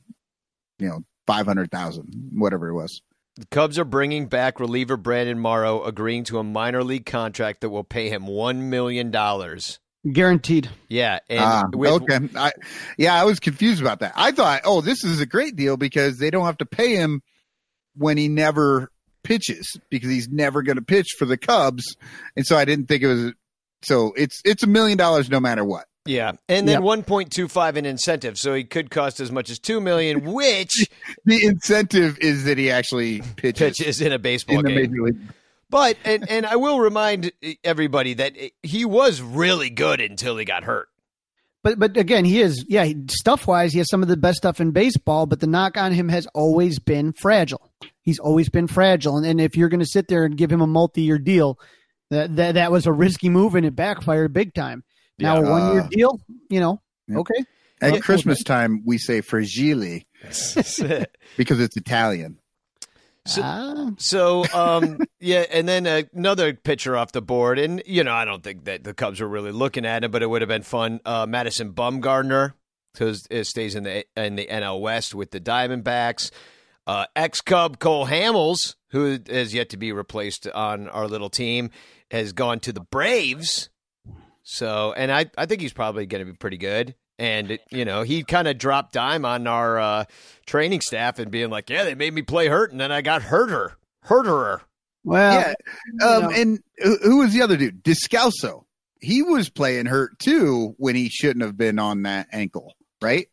[0.79, 3.01] you know, five hundred thousand, whatever it was.
[3.37, 7.71] The Cubs are bringing back reliever Brandon Morrow, agreeing to a minor league contract that
[7.71, 9.79] will pay him one million dollars.
[10.11, 10.69] Guaranteed.
[10.89, 12.53] Yeah, and Ah, with, okay, I,
[12.99, 14.13] yeah, I was confused about that.
[14.17, 17.23] I thought, oh, this is a great deal because they don't have to pay him
[17.95, 18.91] when he never
[19.23, 21.97] pitches because he's never going to pitch for the Cubs,
[22.37, 23.33] and so I didn't think it was.
[23.83, 25.87] So it's it's a million dollars no matter what.
[26.07, 26.83] yeah, and then Yep.
[26.83, 30.25] one point two five in incentive, so he could cost as much as two million,
[30.33, 30.89] which
[31.25, 34.91] The incentive is that he actually pitches pitches in a baseball in the game.
[34.93, 35.19] major league.
[35.71, 37.33] But and and I will remind
[37.65, 40.89] everybody that he was really good until he got hurt.
[41.65, 42.87] But but again, he is yeah.
[43.09, 45.27] Stuff wise, he has some of the best stuff in baseball.
[45.27, 47.72] But the knock on him has always been fragile.
[48.03, 50.61] He's always been fragile, and, and if you're going to sit there and give him
[50.61, 51.59] a multi-year deal,
[52.11, 54.83] that, that that was a risky move, and it backfired big time.
[55.19, 57.19] Now a one-year Uh, deal, you know, yeah.
[57.19, 57.45] okay.
[57.81, 58.01] At Yeah.
[58.01, 60.01] Christmas time, we say fragile
[61.37, 62.39] because it's Italian.
[63.27, 68.13] So- Ah, So, um, yeah, and then another pitcher off the board, and you know,
[68.13, 70.49] I don't think that the Cubs were really looking at him, but it would have
[70.49, 71.01] been fun.
[71.05, 72.55] Uh, Madison Bumgarner,
[72.93, 76.31] because it stays in the in the NL West with the Diamondbacks.
[76.87, 81.71] Uh, Ex Cub Cole Hamels, who has yet to be replaced on our little team,
[82.11, 83.71] has gone to the Braves.
[84.43, 86.95] So, and I, I think he's probably going to be pretty good.
[87.19, 90.05] And you know, he kind of dropped dime on our uh,
[90.47, 93.23] training staff and being like, "Yeah, they made me play hurt, and then I got
[93.23, 94.63] hurter, hurterer."
[95.05, 95.41] well,
[96.01, 96.31] yeah, um, know.
[96.31, 97.85] and who who was the other dude?
[97.85, 98.65] Descalso.
[99.01, 103.27] He was playing hurt too when he shouldn't have been on that ankle, right?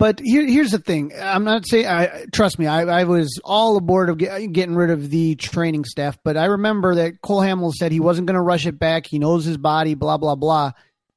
[0.00, 1.12] But here, here's the thing.
[1.20, 1.86] I'm not saying.
[1.86, 2.66] I trust me.
[2.66, 6.16] I, I was all aboard of get, getting rid of the training staff.
[6.24, 9.06] But I remember that Cole Hamels said he wasn't going to rush it back.
[9.06, 9.92] He knows his body.
[9.92, 10.72] Blah blah blah.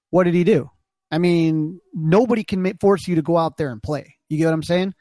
[0.09, 0.69] What did he do?
[1.09, 4.17] I mean, nobody can force you to go out there and play.
[4.27, 4.93] You get what I'm saying?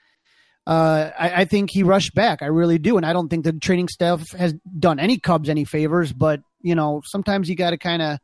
[0.65, 2.41] Uh, I, I think he rushed back.
[2.41, 5.65] I really do, and I don't think the training staff has done any Cubs any
[5.65, 6.13] favors.
[6.13, 8.21] But you know, sometimes you got to kind of.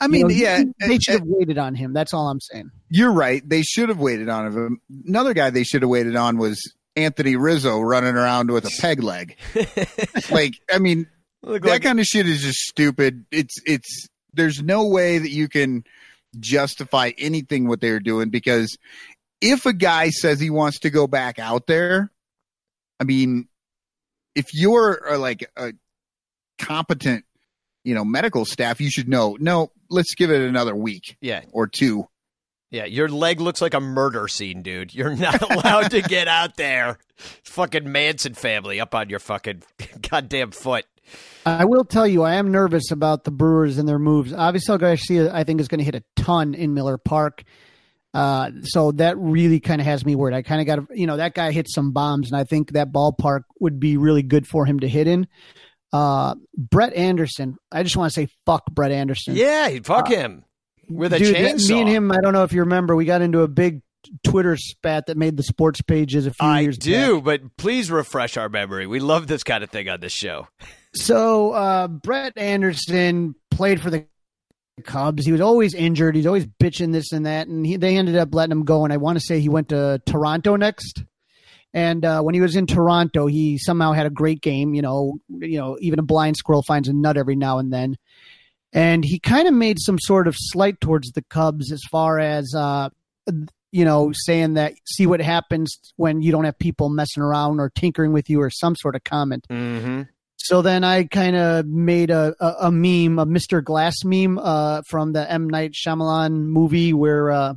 [0.00, 1.92] I mean, know, yeah, they should have waited on him.
[1.92, 2.70] That's all I'm saying.
[2.90, 3.46] you're right.
[3.48, 4.80] They should have waited on him.
[5.06, 6.60] Another guy they should have waited on was
[6.96, 9.36] Anthony Rizzo running around with a peg leg.
[10.30, 11.06] like, I mean,
[11.42, 13.24] Look that like- kind of shit is just stupid.
[13.30, 15.84] It's it's there's no way that you can
[16.38, 18.76] justify anything what they're doing because
[19.40, 22.10] if a guy says he wants to go back out there,
[23.00, 23.48] I mean,
[24.34, 25.72] if you're uh, like a
[26.58, 27.24] competent,
[27.84, 29.36] you know, medical staff, you should know.
[29.40, 32.06] No, let's give it another week yeah, or two.
[32.70, 34.94] yeah, your leg looks like a murder scene, dude.
[34.94, 36.98] You're not allowed to get out there.
[37.44, 39.62] Fucking Manson family up on your fucking
[40.10, 40.84] goddamn foot.
[41.44, 44.32] I will tell you, I am nervous about the Brewers and their moves.
[44.32, 47.44] Obviously, Garcia, I think, is going to hit a ton in Miller Park.
[48.12, 50.34] Uh, so that really kind of has me worried.
[50.34, 52.72] I kind of got to, you know, that guy hit some bombs, and I think
[52.72, 55.28] that ballpark would be really good for him to hit in.
[55.96, 59.34] Uh, Brett Anderson, I just want to say fuck Brett Anderson.
[59.36, 60.44] Yeah, fuck him
[60.88, 61.70] with a Dude, that- chainsaw.
[61.70, 63.82] me and him, I don't know if you remember, we got into a big
[64.24, 67.24] Twitter spat that made the sports pages a few I years do, back.
[67.24, 68.86] but please refresh our memory.
[68.86, 70.46] We love this kind of thing on this show.
[70.94, 74.06] So uh, Brett Anderson played for the
[74.84, 75.24] Cubs.
[75.24, 76.14] He was always injured.
[76.14, 78.84] He's always bitching this and that, and he, they ended up letting him go.
[78.84, 81.02] And I want to say he went to Toronto next.
[81.74, 84.74] And uh, when he was in Toronto, he somehow had a great game.
[84.74, 87.96] You know, you know, even a blind squirrel finds a nut every now and then.
[88.72, 92.52] And he kind of made some sort of slight towards the Cubs as far as
[92.54, 92.90] uh,
[93.72, 97.70] you know, saying that see what happens when you don't have people messing around or
[97.70, 99.46] tinkering with you or some sort of comment.
[99.50, 100.02] Mm-hmm.
[100.38, 103.62] So then I kind of made a, a, a meme, a Mr.
[103.62, 105.50] Glass meme uh, from the M.
[105.50, 107.54] Night Shyamalan movie where uh,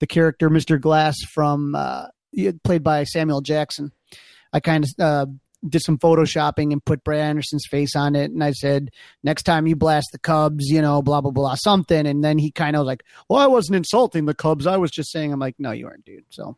[0.00, 0.80] the character Mr.
[0.80, 2.06] Glass from uh,
[2.64, 3.92] played by Samuel Jackson.
[4.52, 5.26] I kind of uh,
[5.68, 8.90] did some photoshopping and put Brad Anderson's face on it, and I said,
[9.22, 12.50] "Next time you blast the Cubs, you know, blah blah blah, something." And then he
[12.50, 14.66] kind of was like, "Well, I wasn't insulting the Cubs.
[14.66, 16.56] I was just saying." I'm like, "No, you weren't, dude." So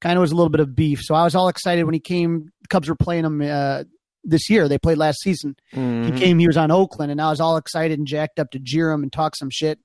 [0.00, 1.00] kind of was a little bit of beef.
[1.02, 2.52] So I was all excited when he came.
[2.68, 3.40] Cubs were playing him.
[3.42, 3.84] Uh,
[4.26, 4.68] this year.
[4.68, 5.56] They played last season.
[5.72, 6.12] Mm-hmm.
[6.12, 8.58] He came, he was on Oakland, and I was all excited and jacked up to
[8.58, 9.78] jeer him and talk some shit.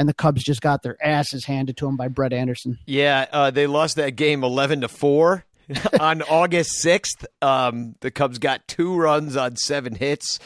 [0.00, 2.78] And the Cubs just got their asses handed to them by Brett Anderson.
[2.86, 5.44] Yeah, uh, they lost that game eleven to four
[6.00, 7.26] on August sixth.
[7.42, 10.38] Um, the Cubs got two runs on seven hits.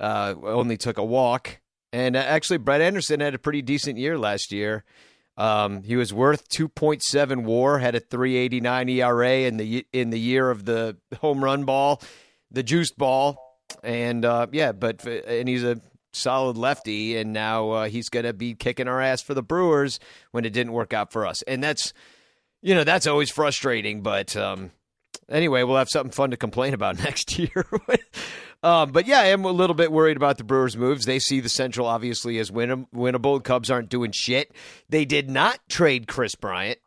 [0.00, 1.60] Uh, only took a walk,
[1.92, 4.84] and uh, actually, Brett Anderson had a pretty decent year last year.
[5.36, 10.48] Um, he was worth 2.7 WAR, had a 3.89 ERA in the in the year
[10.48, 12.00] of the home run ball,
[12.50, 15.78] the juiced ball, and uh, yeah, but and he's a
[16.14, 19.98] solid lefty, and now uh, he's going to be kicking our ass for the Brewers
[20.30, 21.92] when it didn't work out for us, and that's
[22.62, 24.02] you know that's always frustrating.
[24.02, 24.70] But um,
[25.28, 27.66] anyway, we'll have something fun to complain about next year.
[28.62, 31.06] um, but yeah, I am a little bit worried about the Brewers' moves.
[31.06, 33.42] They see the Central obviously as win- winnable.
[33.42, 34.52] Cubs aren't doing shit.
[34.88, 36.78] They did not trade Kris Bryant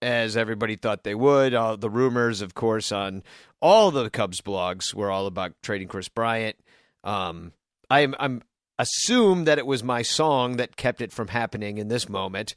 [0.00, 1.54] as everybody thought they would.
[1.54, 3.22] Uh, the rumors, of course, on
[3.60, 6.56] all the Cubs blogs were all about trading Kris Bryant.
[7.04, 7.52] Um,
[7.90, 8.42] I'm I'm
[8.78, 12.54] assume that it was my song that kept it from happening in this moment.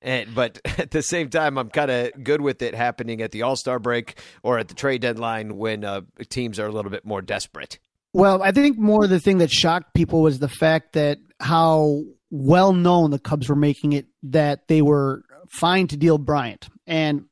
[0.00, 3.42] And, but at the same time, I'm kind of good with it happening at the
[3.42, 7.04] All Star break or at the trade deadline when uh, teams are a little bit
[7.04, 7.78] more desperate.
[8.14, 12.72] Well, I think more the thing that shocked people was the fact that how well
[12.72, 16.68] known the Cubs were making it that they were fine to deal Bryant.
[16.86, 17.26] And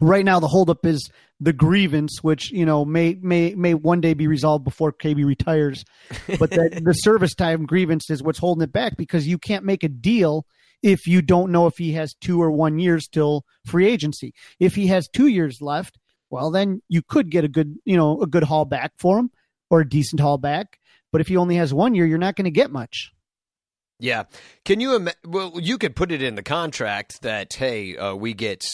[0.00, 4.14] right now, the holdup is the grievance, which you know may may may one day
[4.14, 5.84] be resolved before KB retires,
[6.38, 9.84] but that the service time grievance is what's holding it back because you can't make
[9.84, 10.46] a deal
[10.82, 14.32] if you don't know if he has two or one years till free agency.
[14.58, 15.98] If he has two years left,
[16.30, 19.30] well then you could get a good you know a good haul back for him
[19.70, 20.78] or a decent haul back.
[21.12, 23.12] But if he only has one year, you're not going to get much.
[23.98, 24.24] Yeah.
[24.64, 24.94] Can you?
[24.94, 28.64] Im- well, you could put it in the contract that hey, uh, we get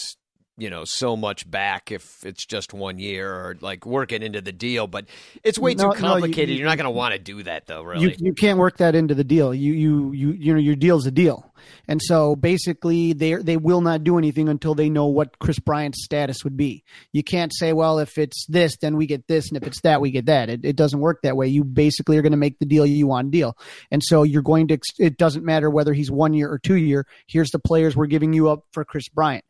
[0.56, 4.40] you know so much back if it's just one year or like work it into
[4.40, 5.04] the deal but
[5.42, 7.42] it's way No, too no, complicated you- you, are not going to want to do
[7.42, 9.52] that though really You you can't work that into the deal.
[9.52, 11.52] You you you you know your deal's a deal,
[11.88, 16.04] and so basically they they will not do anything until they know what Kris Bryant's
[16.04, 16.84] status would be.
[17.12, 20.00] You can't say, well, if it's this, then we get this, and if it's that,
[20.00, 20.48] we get that.
[20.48, 21.48] It it doesn't work that way.
[21.48, 23.56] You basically are going to make the deal you want deal,
[23.90, 24.78] and so you're going to.
[25.00, 27.06] It doesn't matter whether he's one year or two year.
[27.26, 29.44] Here's the players we're giving you up for Kris Bryant,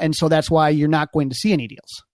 [0.00, 2.04] and so that's why you're not going to see any deals.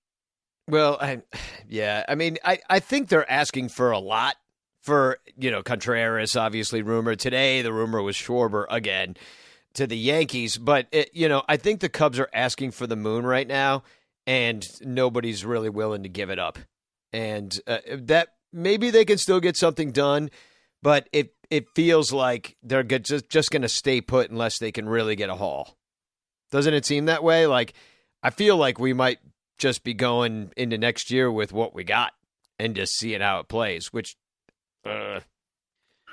[0.68, 1.22] well I,
[1.68, 4.36] yeah i mean I, I think they're asking for a lot
[4.82, 9.16] for you know contreras obviously rumor today the rumor was schwarber again
[9.74, 12.96] to the yankees but it, you know i think the cubs are asking for the
[12.96, 13.82] moon right now
[14.26, 16.58] and nobody's really willing to give it up
[17.12, 20.30] and uh, that maybe they can still get something done
[20.84, 24.88] but it it feels like they're just just going to stay put unless they can
[24.88, 25.76] really get a haul.
[26.54, 27.48] Doesn't it seem that way?
[27.48, 27.74] Like
[28.22, 29.18] I feel like we might
[29.58, 32.12] just be going into next year with what we got
[32.60, 34.14] and just seeing how it plays, which
[34.86, 35.18] uh,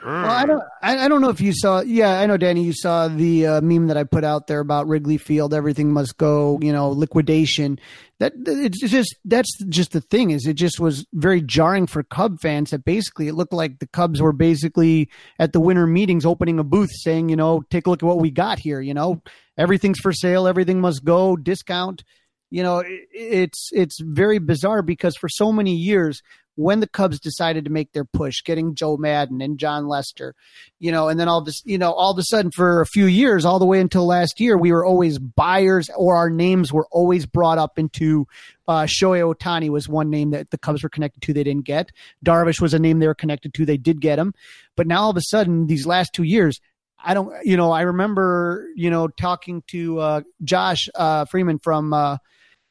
[0.03, 0.63] Well, I don't.
[0.81, 1.81] I, I don't know if you saw.
[1.81, 2.63] Yeah, I know, Danny.
[2.63, 5.53] You saw the uh, meme that I put out there about Wrigley Field.
[5.53, 6.57] Everything must go.
[6.61, 7.79] You know, liquidation.
[8.19, 10.31] That it's just that's just the thing.
[10.31, 13.87] Is it just was very jarring for Cub fans that basically it looked like the
[13.87, 17.89] Cubs were basically at the winter meetings opening a booth saying, you know, take a
[17.89, 18.81] look at what we got here.
[18.81, 19.21] You know,
[19.57, 20.47] everything's for sale.
[20.47, 21.35] Everything must go.
[21.35, 22.03] Discount.
[22.49, 26.21] You know, it, it's it's very bizarre because for so many years
[26.55, 30.35] when the Cubs decided to make their push, getting Joe Maddon and Jon Lester,
[30.79, 33.05] you know, and then all this, you know, all of a sudden for a few
[33.05, 36.87] years, all the way until last year, we were always buyers or our names were
[36.91, 38.27] always brought up into
[38.67, 41.33] uh, Shohei Ohtani was one name that the Cubs were connected to.
[41.33, 41.91] They didn't get.
[42.23, 43.65] Darvish was a name they were connected to.
[43.65, 44.33] They did get him.
[44.75, 46.59] But now all of a sudden, these last two years,
[47.03, 51.93] I don't, you know, I remember, you know, talking to uh, Josh uh, Freeman from,
[51.93, 52.17] uh,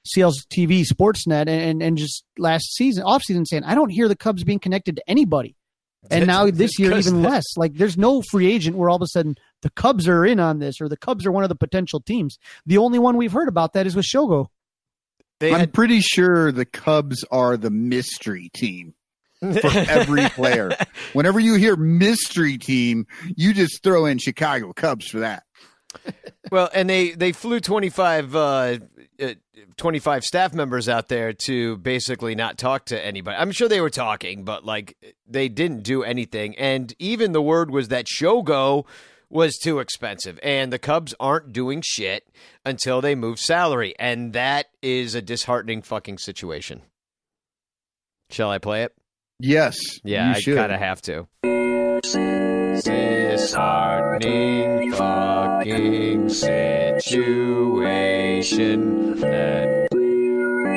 [0.07, 4.17] CL's TV Sportsnet and, and just last season, off season, saying, I don't hear the
[4.17, 5.57] Cubs being connected to anybody.
[6.11, 7.45] And now this year, even less.
[7.57, 10.59] Like there's no free agent where all of a sudden the Cubs are in on
[10.59, 12.39] this or the Cubs are one of the potential teams.
[12.65, 14.47] The only one we've heard about that is with Shogo.
[15.41, 18.95] they I'm had pretty sure the Cubs are the mystery team
[19.41, 20.71] for every player.
[21.13, 25.43] Whenever you hear mystery team, you just throw in Chicago Cubs for that.
[26.51, 28.79] Well, and they they flew 25, uh, uh,
[29.77, 33.37] 25 staff members out there to basically not talk to anybody.
[33.37, 34.97] I'm sure they were talking, but like
[35.27, 36.57] they didn't do anything.
[36.57, 38.85] And even the word was that Shogo
[39.29, 42.27] was too expensive, and the Cubs aren't doing shit
[42.67, 46.83] until they move salary, and that is a disheartening fucking situation.
[48.29, 48.93] Shall I play it?
[49.39, 49.77] Yes.
[50.05, 51.29] Yeah, you I kind of have to.
[53.61, 57.21] Disheartening fucking situation
[59.21, 60.73] that we're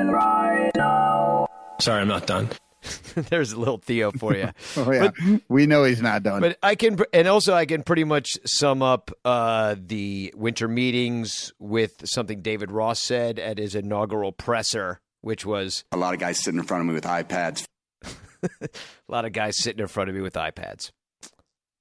[0.00, 1.46] in right now.
[1.80, 2.50] Sorry, I'm not done.
[3.14, 4.50] there's a little Theo for you.
[4.76, 5.10] Oh yeah,
[5.48, 6.42] we know he's not done.
[6.42, 11.52] But I can, and also I can pretty much sum up uh, the winter meetings
[11.58, 16.38] with something David Ross said at his inaugural presser, which was A lot of guys
[16.38, 17.64] sitting in front of me with iPads.
[18.60, 18.68] a
[19.08, 20.90] lot of guys sitting in front of me with iPads.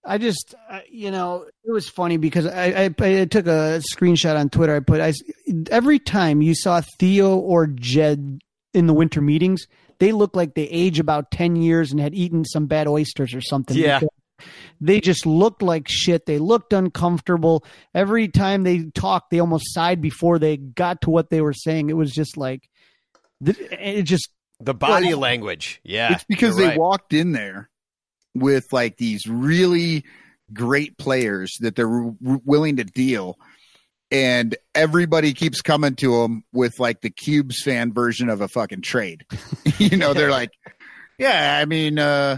[0.06, 4.38] I just, uh, you know, it was funny because I, I, I took a screenshot
[4.38, 4.76] on Twitter.
[4.76, 5.14] I put I,
[5.72, 8.40] every time you saw Theo or Jed
[8.74, 9.68] in the winter meetings,
[10.00, 13.42] they looked like they age about ten years and had eaten some bad oysters or
[13.42, 13.78] something.
[13.78, 14.02] Yeah.
[14.82, 16.26] They just looked like shit.
[16.26, 17.66] They looked uncomfortable.
[17.94, 21.90] Every time they talked, they almost sighed before they got to what they were saying.
[21.90, 22.70] It was just like,
[23.42, 24.30] it just
[24.60, 25.82] The body Well, language.
[25.84, 26.14] Yeah.
[26.14, 26.78] it's because they right.
[26.80, 27.70] walked in there
[28.34, 30.04] with like these really
[30.54, 31.90] great players that they're
[32.22, 33.38] willing to deal
[34.12, 38.82] and everybody keeps coming to them with like the cubes fan version of a fucking
[38.82, 39.26] trade
[39.80, 40.52] you know they're like
[41.18, 42.38] yeah i mean uh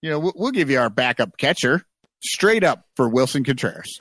[0.00, 1.82] you know we'll, we'll give you our backup catcher
[2.22, 3.98] straight up for willson contreras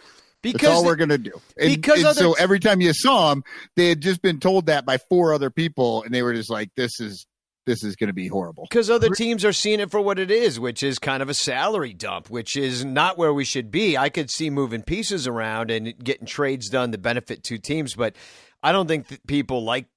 [0.51, 3.29] that's because all we're gonna do and, because and other- so every time you saw
[3.29, 3.43] them
[3.75, 6.69] they had just been told that by four other people and they were just like
[6.75, 7.25] this is
[7.65, 10.57] this is gonna be horrible Because other teams are seeing it for what it is,
[10.57, 13.97] which is kind of a salary dump, which is not where we should be.
[13.97, 18.15] I could see moving pieces around and getting trades done to benefit two teams, but
[18.63, 19.87] I don't think that people like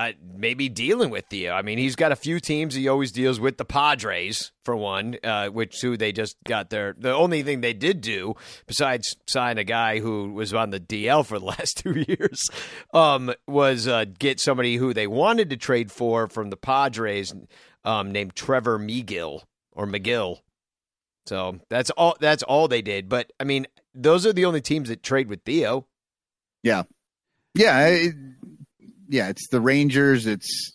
[0.00, 1.52] uh, maybe dealing with Theo.
[1.52, 3.58] I mean, he's got a few teams he always deals with.
[3.58, 6.94] The Padres, for one, uh, which who they just got their.
[6.96, 8.34] The only thing they did do
[8.66, 12.48] besides sign a guy who was on the DL for the last two years
[12.94, 17.34] um, was uh, get somebody who they wanted to trade for from the Padres,
[17.84, 19.42] um, named Trevor Megill
[19.72, 20.38] or McGill.
[21.26, 22.16] So that's all.
[22.18, 23.10] That's all they did.
[23.10, 25.86] But I mean, those are the only teams that trade with Theo.
[27.54, 28.14] Yeah, it,
[29.10, 29.28] yeah.
[29.28, 30.26] It's the Rangers.
[30.26, 30.72] It's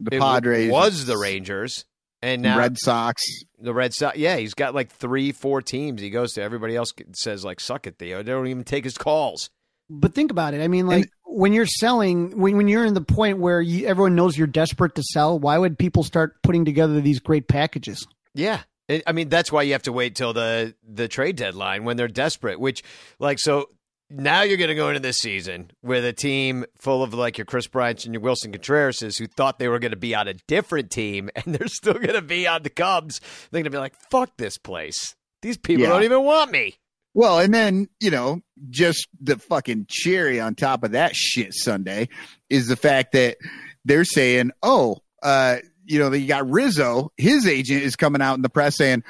[0.00, 0.70] the It Padres.
[0.70, 1.84] was the Rangers,
[2.22, 3.22] and now Red Sox.
[3.60, 4.16] the Red Sox.
[4.18, 6.00] Yeah, he's got like three, four teams.
[6.00, 8.98] He goes to everybody else says like, "Suck it, Theo." They don't even take his
[8.98, 9.50] calls.
[9.90, 10.62] But think about it.
[10.62, 13.86] I mean, like And- when you're selling, when when you're in the point where you,
[13.86, 18.06] everyone knows you're desperate to sell, why would people start putting together these great packages?
[18.34, 18.60] Yeah.
[19.06, 22.06] I mean, that's why you have to wait till the the trade deadline when they're
[22.08, 22.60] desperate.
[22.60, 22.82] Which,
[23.18, 23.68] like, so
[24.10, 27.44] now you're going to go into this season with a team full of like your
[27.44, 30.34] Kris Bryant and your Willson Contreras who thought they were going to be on a
[30.46, 33.20] different team, and they're still going to be on the Cubs.
[33.50, 35.14] They're going to be like, "Fuck this place.
[35.42, 35.90] These people Yeah.
[35.90, 36.76] don't even want me."
[37.14, 38.40] Well, and then you know,
[38.70, 42.08] just the fucking cherry on top of that shit Sunday
[42.50, 43.36] is the fact that
[43.84, 47.12] they're saying, "Oh, uh, you know, you got Rizzo.
[47.16, 49.02] His agent is coming out in the press saying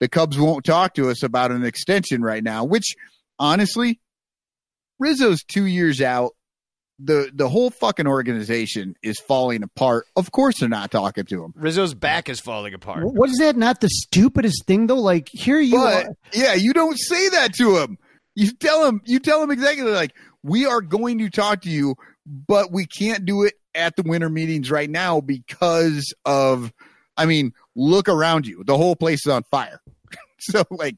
[0.00, 2.94] the Cubs won't talk to us about an extension right now." Which,
[3.38, 4.00] honestly,
[4.98, 6.32] Rizzo's two years out.
[6.98, 10.06] the The whole fucking organization is falling apart.
[10.16, 11.52] Of course, they're not talking to him.
[11.56, 13.04] Rizzo's back is falling apart.
[13.04, 13.56] What is that?
[13.56, 15.00] Not the stupidest thing though.
[15.00, 16.16] Like here you But are.
[16.32, 17.98] yeah, you don't say that to him.
[18.36, 19.00] You tell him.
[19.04, 23.24] You tell him exactly like we are going to talk to you, but we can't
[23.24, 26.72] do it at the winter meetings right now because of.
[27.16, 28.64] I mean, look around you.
[28.64, 29.80] The whole place is on fire.
[30.40, 30.96] so like,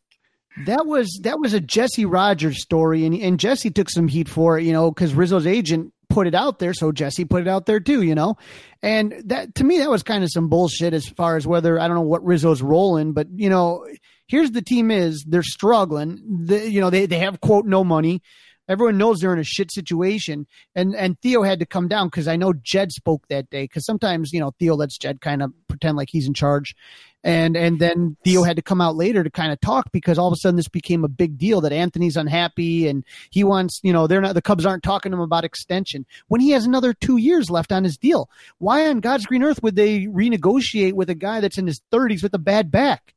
[0.64, 4.58] That was that was a Jesse Rogers story, and and Jesse took some heat for
[4.58, 7.66] it, you know, because Rizzo's agent put it out there, so Jesse put it out
[7.66, 8.36] there too, you know,
[8.82, 11.86] and that to me that was kind of some bullshit as far as whether I
[11.86, 13.86] don't know what Rizzo's role in, but you know,
[14.26, 18.22] here's the team is they're struggling, you know, they they have quote no money.
[18.68, 22.28] Everyone knows they're in a shit situation, and and Theo had to come down because
[22.28, 23.64] I know Jed spoke that day.
[23.64, 26.74] Because sometimes you know Theo lets Jed kind of pretend like he's in charge,
[27.22, 30.28] and and then Theo had to come out later to kind of talk because all
[30.28, 33.92] of a sudden this became a big deal that Anthony's unhappy and he wants you
[33.92, 36.94] know they're not the Cubs aren't talking to him about extension when he has another
[36.94, 38.30] two years left on his deal.
[38.58, 42.22] Why on God's green earth would they renegotiate with a guy that's in his thirties
[42.22, 43.14] with a bad back?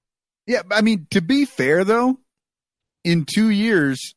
[0.50, 0.64] yeah.
[0.72, 2.20] I mean, to be fair though,
[3.04, 4.16] in two years,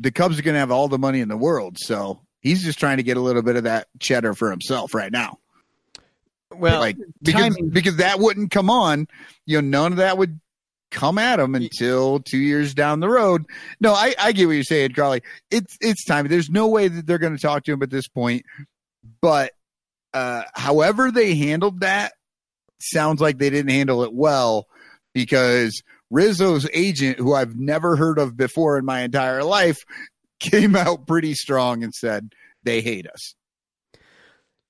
[0.00, 1.76] the Cubs are going to have all the money in the world.
[1.78, 5.12] So he's just trying to get a little bit of that cheddar for himself right
[5.12, 5.38] now.
[6.52, 7.70] Well, like because timing.
[7.70, 9.06] because that wouldn't come on.
[9.46, 10.40] You know, none of that would
[10.90, 13.46] come at him until two years down the road.
[13.80, 15.22] No, I, I get what you're saying, Crawly.
[15.50, 16.26] It's it's time.
[16.26, 18.44] There's no way that they're going to talk to him at this point.
[19.20, 19.52] But
[20.12, 22.14] uh, however they handled that
[22.80, 24.66] sounds like they didn't handle it well
[25.14, 29.84] because Rizzo's agent, who I've never heard of before in my entire life,
[30.40, 32.32] came out pretty strong and said
[32.64, 33.34] they hate us.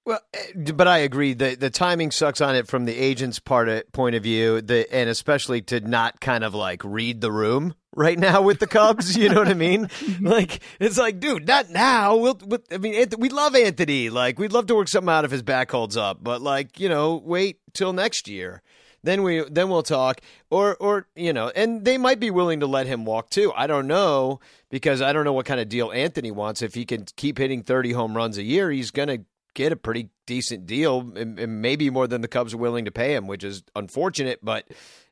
[0.06, 1.34] Well, eh, but I agree.
[1.34, 4.92] the The timing sucks on it from the agent's part of, point of view, the
[4.92, 9.16] and especially to not kind of like read the room right now with the Cubs.
[9.16, 9.88] you know what I mean?
[10.20, 12.16] Like it's like, dude, not now.
[12.16, 14.10] We'll, we'll I mean, Anth- we love Anthony.
[14.10, 16.88] Like we'd love to work something out if his back holds up, but like you
[16.88, 18.62] know, wait till next year.
[19.02, 20.20] Then we then we'll talk,
[20.50, 23.52] or or you know, and they might be willing to let him walk too.
[23.56, 26.62] I don't know because I don't know what kind of deal Anthony wants.
[26.62, 29.18] If he can keep hitting thirty home runs a year, he's gonna
[29.54, 33.14] get a pretty decent deal, and maybe more than the Cubs are willing to pay
[33.14, 34.40] him, which is unfortunate.
[34.42, 34.66] But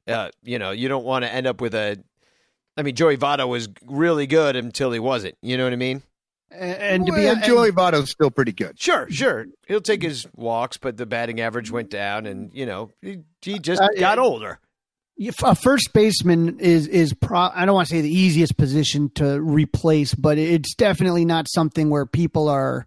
[0.07, 2.03] uh, you know, you don't want to end up with a
[2.79, 5.37] I mean, Joey Votto was really good until he wasn't.
[5.43, 6.03] You know what I mean?
[6.51, 8.81] And, and to be Well, and- Joey Votto's still pretty good.
[8.81, 9.47] Sure, sure.
[9.67, 13.59] He'll take his walks, but the batting average went down, and you know he, he
[13.59, 14.59] just Uh, got older.
[15.43, 19.41] A first baseman is is pro, I don't want to say the easiest position to
[19.41, 22.87] replace, but it's definitely not something where people are,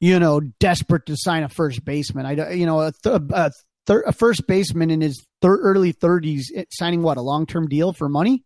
[0.00, 2.24] you know, desperate to sign a first baseman.
[2.24, 3.52] I don't- you know a, th- a,
[3.86, 7.92] thir- a first baseman in his thir- early thirties signing what a long term deal
[7.92, 8.44] for money.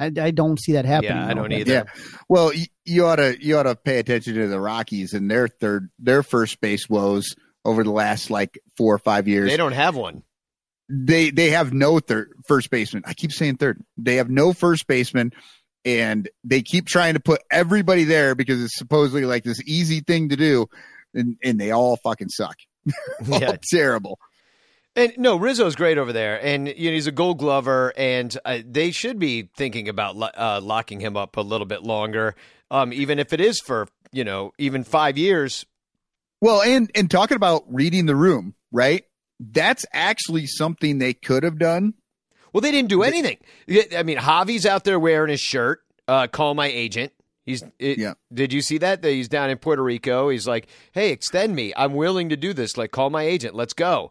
[0.00, 1.12] I, I don't see that happening.
[1.16, 1.72] Yeah, I don't either.
[1.72, 1.82] Yeah.
[2.28, 5.46] Well, you, you ought to you ought to pay attention to the Rockies and their
[5.48, 7.34] third their first base woes
[7.64, 9.50] over the last like four or five years.
[9.50, 10.22] They don't have one.
[10.88, 13.02] they they have no third first baseman.
[13.06, 13.82] I keep saying third.
[13.96, 15.32] They have no first baseman,
[15.84, 20.30] and they keep trying to put everybody there because it's supposedly like this easy thing
[20.30, 20.66] to do,
[21.14, 22.56] and and they all fucking suck.
[23.26, 23.56] Yeah.
[23.70, 24.18] Terrible.
[25.00, 28.58] And no, Rizzo's great over there, and you know he's a Gold Glover, and uh,
[28.64, 32.34] they should be thinking about lo- uh, locking him up a little bit longer,
[32.70, 35.64] um, even if it is for you know even five years.
[36.42, 39.04] Well, and and talking about reading the room, right?
[39.38, 41.94] That's actually something they could have done.
[42.52, 43.38] Well, they didn't do anything.
[43.96, 45.80] I mean, Javi's out there wearing his shirt.
[46.08, 47.12] Uh, call my agent.
[47.46, 47.62] He's.
[47.78, 48.14] It, Yeah.
[48.34, 49.00] Did you see that?
[49.00, 50.28] That he's down in Puerto Rico.
[50.28, 51.72] He's like, "Hey, extend me.
[51.74, 52.76] I'm willing to do this.
[52.76, 53.54] Like, call my agent.
[53.54, 54.10] Let's go."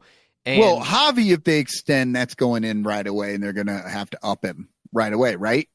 [0.49, 4.09] And well, Javi, if they extend, that's going in right away, and they're gonna have
[4.11, 5.67] to up him right away, right?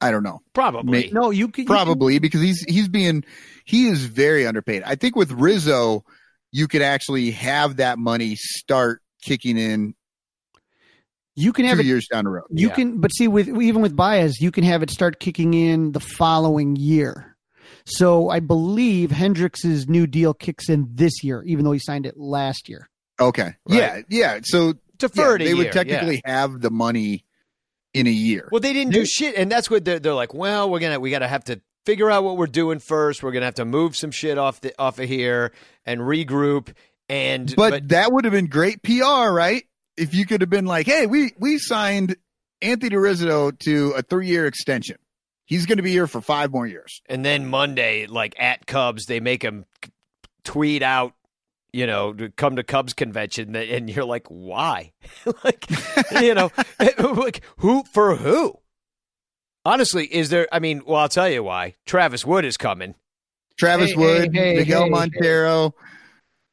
[0.00, 0.40] I don't know.
[0.52, 1.10] probably.
[1.12, 3.24] No, you can you can- Probably because he's he's being
[3.64, 4.82] he is very underpaid.
[4.84, 6.04] I think with Rizzo,
[6.52, 9.94] you could actually have that money start kicking in
[11.34, 12.44] you can have two it years down the road.
[12.50, 12.74] You Yeah.
[12.74, 16.00] can, but see, with even with Baez, you can have it start kicking in the
[16.00, 17.36] following year.
[17.84, 22.16] So I believe Hendricks's new deal kicks in this year, even though he signed it
[22.16, 22.88] last year.
[23.20, 24.40] Okay, yeah, yeah.
[24.42, 27.24] So Defer yeah, it a they would year, technically have the money
[27.94, 28.48] in a year.
[28.50, 30.34] Well, they didn't do shit, and that's what they're, they're like.
[30.34, 33.22] Well, we're gonna we gotta have to figure out what we're doing first.
[33.22, 35.52] We're gonna have to move some shit off the off of here
[35.86, 36.74] and regroup.
[37.08, 39.64] And but, that would have been great PR, right?
[39.96, 42.16] If you could have been like, "Hey, we we signed
[42.60, 44.98] Anthony Rizzo to a three year extension.
[45.46, 49.06] He's going to be here for five more years." and then Monday, like at Cubs,
[49.06, 49.64] they make him
[50.44, 51.14] tweet out,
[51.72, 54.92] you know, to come to Cubs convention, and you're like, why?
[55.44, 55.66] like,
[56.20, 56.50] you know,
[56.98, 58.58] like who for who?
[59.64, 60.48] Honestly, is there?
[60.50, 61.74] I mean, well, I'll tell you why.
[61.84, 62.94] Travis Wood is coming.
[63.58, 65.74] Travis Hey, Wood, hey, hey, Miguel hey, Montero.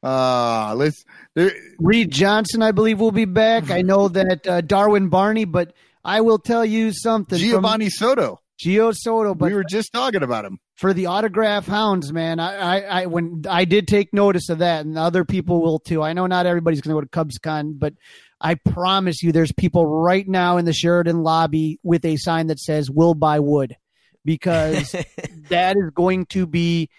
[0.04, 1.04] Uh, let's.
[1.36, 3.72] There, Reed Johnson, I believe, will be back.
[3.72, 7.40] I know that uh, Darwin Barney, but I will tell you something.
[7.40, 8.40] from Geovany Soto.
[8.64, 10.60] Gio Soto, but we were just talking about him.
[10.76, 14.86] For the autograph hounds, man, I, I, I when I did take notice of that,
[14.86, 16.04] and other people will too.
[16.04, 17.94] I know not everybody's going to go to CubsCon, but
[18.42, 22.60] I promise you, there's people right now in the Sheraton lobby with a sign that
[22.60, 23.78] says "Will buy wood,"
[24.26, 24.92] because
[25.50, 26.90] that is going to be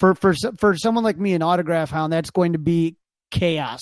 [0.00, 2.12] for for for someone like me, an autograph hound.
[2.12, 2.96] That's going to be
[3.30, 3.80] chaos.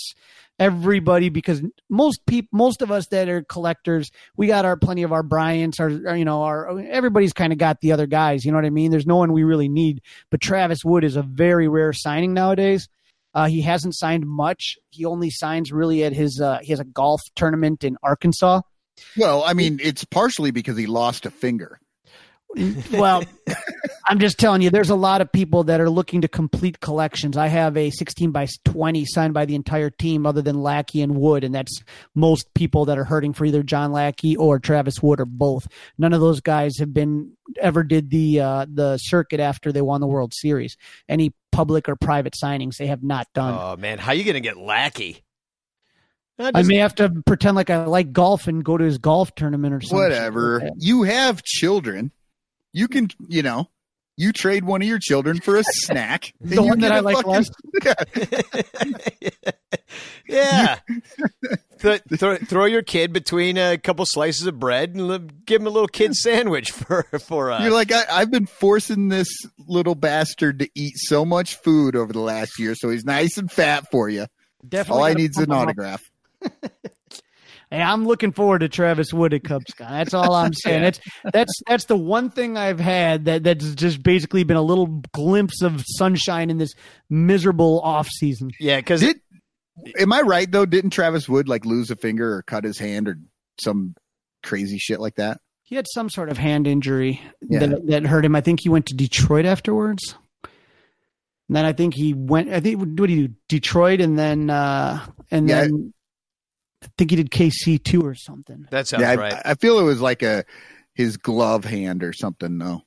[0.61, 5.11] Everybody, because most people, most of us that are collectors, we got our plenty of
[5.11, 8.45] our Bryants, our, our you know, our everybody's kind of got the other guys.
[8.45, 8.91] You know what I mean?
[8.91, 12.89] There's no one we really need, but Travis Wood is a very rare signing nowadays.
[13.33, 14.77] Uh, he hasn't signed much.
[14.91, 16.41] He only signs really at his.
[16.41, 18.61] Uh, he has a golf tournament in Arkansas.
[19.17, 21.80] Well, I mean, it's partially because he lost a finger.
[22.93, 23.23] Well,
[24.07, 27.37] I'm just telling you, there's a lot of people that are looking to complete collections.
[27.37, 31.17] I have a 16 by 20 signed by the entire team, other than Lackey and
[31.17, 31.83] Wood, and that's
[32.15, 35.69] most people that are hurting for either John Lackey or Travis Wood or both.
[35.97, 40.01] None of those guys have been ever did the uh, the circuit after they won
[40.01, 40.77] the World Series.
[41.09, 43.57] Any public or private signings they have not done.
[43.57, 45.23] Oh man, how are you gonna get lackey?
[46.39, 49.35] I I may have to pretend like I like golf and go to his golf
[49.35, 49.99] tournament or something.
[49.99, 50.71] Whatever.
[50.79, 52.13] You have children.
[52.73, 53.69] You can, you know,
[54.17, 56.33] you trade one of your children for a snack.
[56.41, 57.51] The one that get I a like fucking- less.
[60.29, 60.79] yeah.
[61.81, 65.67] Th- throw, throw your kid between a couple slices of bread and li- give him
[65.67, 69.29] a little kid sandwich for for uh, You're like, I, I've been forcing this
[69.67, 73.51] little bastard to eat so much food over the last year, so he's nice and
[73.51, 74.27] fat for you.
[74.69, 76.03] Definitely All I need is an autograph.
[77.71, 79.89] Hey, I'm looking forward to Travis Wood at CubsCon.
[79.91, 80.83] That's all I'm saying.
[80.83, 81.01] That's
[81.33, 85.63] that's that's the one thing I've had that that's just basically been a little glimpse
[85.63, 86.75] of sunshine in this
[87.09, 88.51] miserable off season.
[88.59, 89.19] yeah, because it.
[89.99, 90.67] am I right though?
[90.67, 93.19] Didn't Travis Wood like lose a finger or cut his hand or
[93.61, 93.95] some
[94.43, 95.39] crazy shit like that?
[95.63, 97.61] He had some sort of hand injury Yeah.
[97.61, 98.35] that, that hurt him.
[98.35, 100.17] I think he went to Detroit afterwards.
[100.43, 102.49] And then I think he went.
[102.51, 103.35] I think what did he do?
[103.49, 105.61] Detroit, and then uh and Yeah.
[105.63, 105.95] then
[106.83, 108.67] I think he did KC two or something.
[108.71, 109.43] that sounds yeah, I, right.
[109.45, 110.45] I feel it was like a
[110.95, 112.83] his glove hand or something though.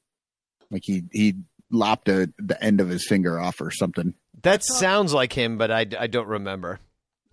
[0.71, 1.35] Like he he
[1.69, 4.13] lopped a, the end of his finger off or something.
[4.41, 6.79] That sounds like him, but I, I don't remember.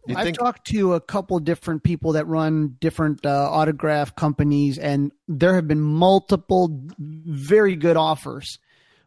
[0.06, 0.38] You I've think?
[0.38, 5.68] talked to a couple different people that run different uh, autograph companies, and there have
[5.68, 8.58] been multiple very good offers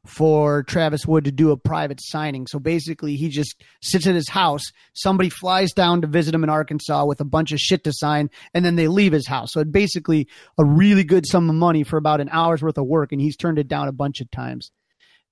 [0.06, 2.46] for Travis Wood to do a private signing.
[2.48, 4.64] So basically, he just sits at his house.
[4.94, 8.30] Somebody flies down to visit him in Arkansas with a bunch of shit to sign,
[8.54, 9.50] and then they leave his house.
[9.52, 10.28] So it's basically
[10.58, 13.38] a really good sum of money for about an hour's worth of work, and he's
[13.38, 14.72] turned it down a bunch of times.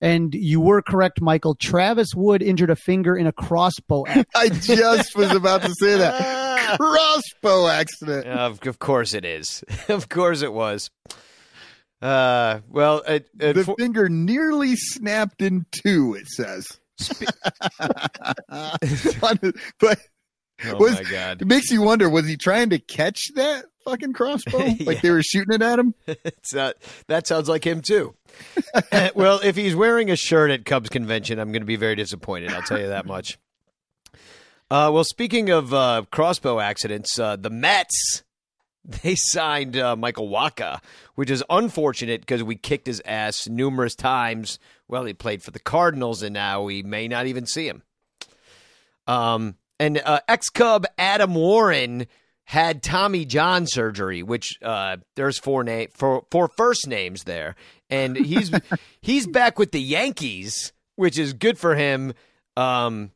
[0.03, 1.53] And you were correct, Michael.
[1.53, 4.27] Travis Wood injured a finger in a crossbow accident.
[4.35, 8.25] I just was about to say that crossbow accident.
[8.25, 9.63] of, of course it is.
[9.89, 10.89] of course it was.
[12.01, 16.15] Uh, well, uh, uh, The for- finger nearly snapped in two.
[16.15, 16.67] It says,
[18.49, 19.99] but
[20.65, 24.13] oh was- my god, it makes you wonder: was he trying to catch that fucking
[24.13, 24.57] crossbow?
[24.79, 24.99] Like Yeah.
[25.01, 25.93] they were shooting it at him?
[26.07, 26.75] it's not,
[27.07, 28.15] that sounds like him too.
[29.15, 32.51] well, if he's wearing a shirt at Cubs convention, I'm going to be very disappointed.
[32.51, 33.37] I'll tell you that much.
[34.69, 38.23] Uh, well, speaking of uh, crossbow accidents, uh, the Mets
[38.83, 40.81] they signed uh, Michael Wacha,
[41.15, 44.59] which is unfortunate because we kicked his ass numerous times.
[44.87, 47.83] Well, he played for the Cardinals, and now we may not even see him.
[49.07, 52.07] Um, and uh, ex Cub Adam Warren
[52.45, 57.55] had Tommy John surgery, which uh, there's four name four, four first names there,
[57.89, 58.51] and he's
[59.01, 62.13] he's back with the Yankees, which is good for him,
[62.57, 63.11] um,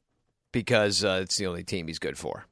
[0.52, 2.46] because uh, it's the only team he's good for.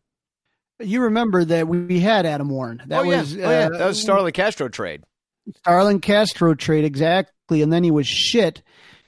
[0.84, 2.82] You remember that we had Adam Warren.
[2.88, 3.20] That oh, yeah.
[3.22, 3.46] was oh, yeah.
[3.46, 5.04] uh, that was Starlin Castro trade.
[5.58, 8.62] Starlin Castro trade exactly, and then he was shit.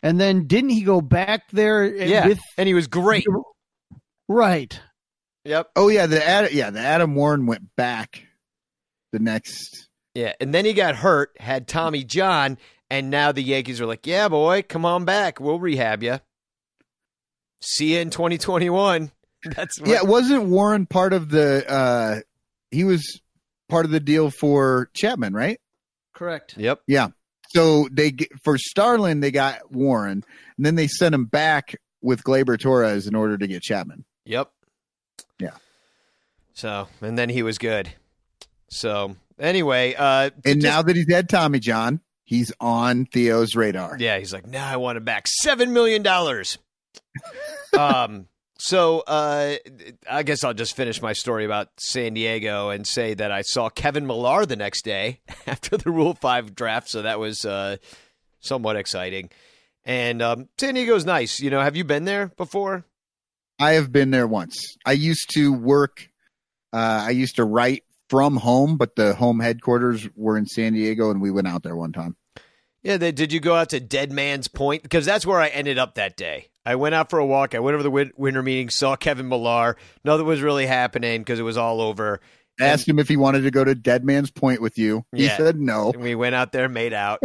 [0.03, 3.26] And then didn't he go back there Yeah, with and he was great.
[4.28, 4.80] right?
[5.45, 5.71] Yep.
[5.76, 8.23] Oh yeah, the Ad, yeah the Adam Warren went back
[9.11, 9.88] the next.
[10.13, 12.57] Yeah, and then he got hurt, had Tommy John,
[12.89, 15.39] and now the Yankees are like, "Yeah, boy, come on back.
[15.39, 16.19] We'll rehab you.
[17.61, 19.11] See you in 2021."
[19.55, 21.65] That's what, Yeah, wasn't Warren part of the?
[21.71, 22.19] uh
[22.71, 23.21] He was
[23.69, 25.59] part of the deal for Chapman, right?
[26.13, 26.55] Correct.
[26.57, 26.81] Yep.
[26.87, 27.09] Yeah.
[27.49, 30.23] So they for Starlin they got Warren,
[30.57, 34.05] and then they sent him back with Gleyber Torres in order to get Chapman.
[34.25, 34.51] Yep.
[35.39, 35.51] Yeah.
[36.53, 37.89] So, and then he was good.
[38.69, 43.97] So, anyway, uh And just- now that he's had Tommy John, he's on Theo's radar.
[43.99, 45.27] Yeah, he's like, now I want him back.
[45.27, 46.57] Seven million dollars.
[47.77, 48.27] um.
[48.57, 49.55] So, uh,
[50.09, 53.69] I guess I'll just finish my story about San Diego and say that I saw
[53.69, 56.89] Kevin Millar the next day after the Rule Five draft.
[56.89, 57.77] So that was uh,
[58.39, 59.29] somewhat exciting.
[59.83, 61.39] And um, San Diego's nice.
[61.39, 62.85] You know, have you been there before?
[63.59, 64.77] I have been there once.
[64.85, 66.09] I used to work.
[66.73, 71.11] Uh, I used to write from home, but the home headquarters were in San Diego,
[71.11, 72.15] and we went out there one time.
[72.83, 72.97] Yeah.
[72.97, 74.83] They, did you go out to Dead Man's Point?
[74.83, 76.49] Because that's where I ended up that day.
[76.66, 77.53] I went out for a walk.
[77.55, 79.78] I went over the win- winter meeting, saw Kevin Millar.
[80.03, 82.20] Nothing was really happening because it was all over.
[82.59, 85.03] Asked him if he wanted to go to Dead Man's Point with you.
[85.13, 85.36] He Yeah.
[85.36, 85.91] said no.
[85.91, 87.20] And we went out there, made out.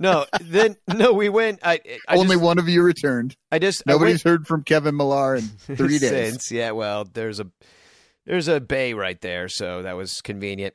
[0.00, 1.60] no, then no, we went.
[1.62, 3.36] I, I Only just, one of you returned.
[3.52, 5.42] I just I Nobody's went heard from Kevin Millar in
[5.76, 6.10] three days.
[6.10, 6.50] since.
[6.50, 7.46] Yeah, well, there's a
[8.26, 10.74] there's a bay right there, so that was convenient.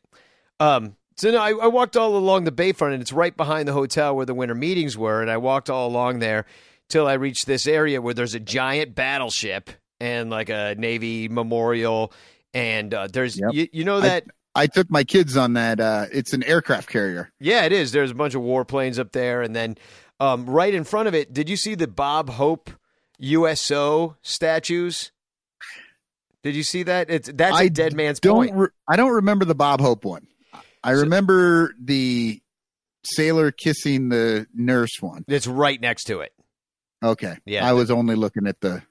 [0.62, 3.74] Um, so no, I, I walked all along the bayfront, and it's right behind the
[3.74, 6.46] hotel where the winter meetings were, and I walked all along there
[6.90, 9.70] till I reached this area where there's a giant battleship
[10.00, 12.12] and like a Navy memorial,
[12.54, 13.52] and uh, there's Yep.
[13.54, 14.24] you, you know I- that.
[14.56, 15.80] I took my kids on that.
[15.80, 17.32] Uh, it's an aircraft carrier.
[17.40, 17.92] Yeah, it is.
[17.92, 19.78] There's a bunch of warplanes up there, and then
[20.20, 22.70] um, right in front of it, did you see the Bob Hope
[23.20, 25.12] USO statues?
[26.44, 27.10] Did you see that?
[27.10, 28.54] It's that's I a Dead Man's Point.
[28.56, 30.26] re- I don't remember the Bob Hope one.
[30.84, 32.42] I So- remember the
[33.04, 35.24] sailor kissing the nurse one.
[35.28, 36.34] It's right next to it.
[37.04, 37.38] Okay.
[37.46, 37.68] Yeah.
[37.68, 38.84] I was only looking at the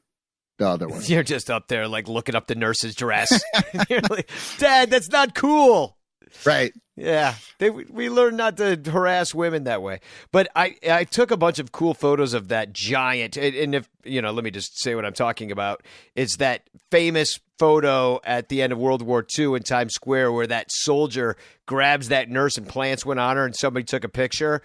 [0.58, 1.02] the other one.
[1.06, 3.40] You're just up there, like looking up the nurse's dress.
[3.88, 5.96] You're like, Dad, that's not cool.
[6.44, 6.72] Right.
[6.94, 10.00] Yeah, they, we learned not to harass women that way.
[10.32, 13.36] But I I took a bunch of cool photos of that giant.
[13.36, 15.84] And and if you know, let me just say what I'm talking about.
[16.16, 20.48] It's that famous photo at the end of World War II in Times Square where
[20.48, 21.36] that soldier
[21.66, 24.60] grabs that nurse and plants one on her, and somebody took a picture.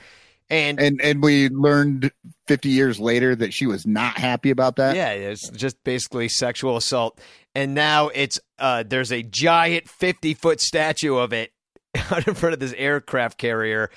[0.49, 2.11] And, And and we learned
[2.47, 4.95] 50 years later that she was not happy about that.
[4.95, 7.19] yeah, it's just basically sexual assault.
[7.55, 11.51] And now it's uh, there's a giant 50 foot statue of it
[12.11, 13.89] out in front of this aircraft carrier,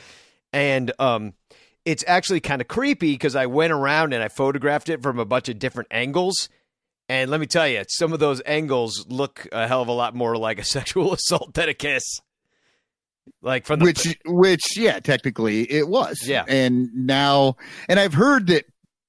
[0.52, 1.34] and um,
[1.84, 5.24] it's actually kind of creepy because I went around and I photographed it from a
[5.24, 6.48] bunch of different angles.
[7.08, 10.14] And let me tell you, some of those angles look a hell of a lot
[10.14, 12.20] more like a sexual assault than a kiss.
[13.42, 16.44] Like from the which which yeah technically it was Yeah.
[16.48, 17.56] and now
[17.88, 18.64] and i've heard that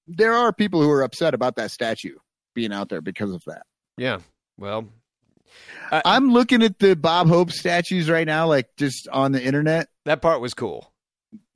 [0.07, 2.15] there are people who are upset about that statue
[2.53, 3.63] being out there because of that
[3.97, 4.19] yeah.
[4.59, 4.87] Well,
[5.91, 10.21] i'm looking at the bob hope statues right now like just on the internet that
[10.21, 10.91] part was cool.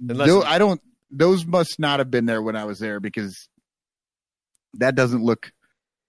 [0.07, 0.81] Unless- Tho- i don't
[1.11, 3.47] those must not have been there when i was there because
[4.75, 5.51] that doesn't look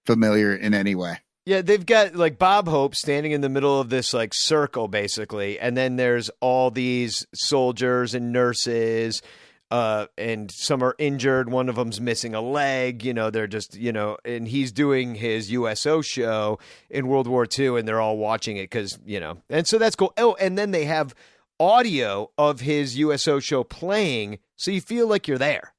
[0.05, 3.89] familiar in any way Yeah, they've got like Bob Hope standing in the middle of
[3.89, 9.21] this like circle basically, and then there's all these soldiers and nurses,
[9.69, 11.51] uh, and some are injured.
[11.51, 13.03] One of them's missing a leg.
[13.03, 17.45] You know, they're just you know, and he's doing his USO show in World War
[17.45, 20.13] II, and they're all watching it because you know, and so that's cool.
[20.17, 21.13] Oh, and then they have
[21.59, 25.73] audio of his USO show playing, so you feel like you're there.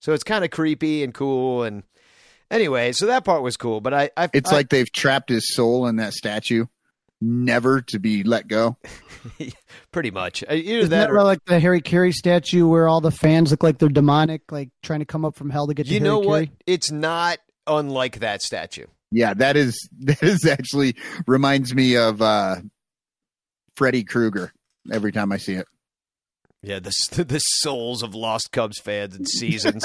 [0.00, 1.82] So it's kind of creepy and cool and.
[2.50, 5.54] Anyway, so that part was cool, but I, I it's I- like they've trapped his
[5.54, 6.66] soul in that statue
[7.20, 8.76] never to be let go
[9.92, 10.44] pretty much.
[10.44, 13.50] Uh, Either Isn't that, that or, like the Harry Caray statue where all the fans
[13.50, 15.98] look like they're demonic, like trying to come up from hell to get to you
[15.98, 16.46] Harry know what?
[16.46, 16.50] Caray?
[16.66, 18.86] It's not unlike that statue.
[19.10, 20.94] Yeah, that is that is actually
[21.26, 22.56] reminds me of uh
[23.76, 24.52] Freddy Krueger
[24.90, 25.66] every time I see it.
[26.62, 26.92] Yeah, the
[27.28, 29.84] the souls of lost Cubs fans and seasons.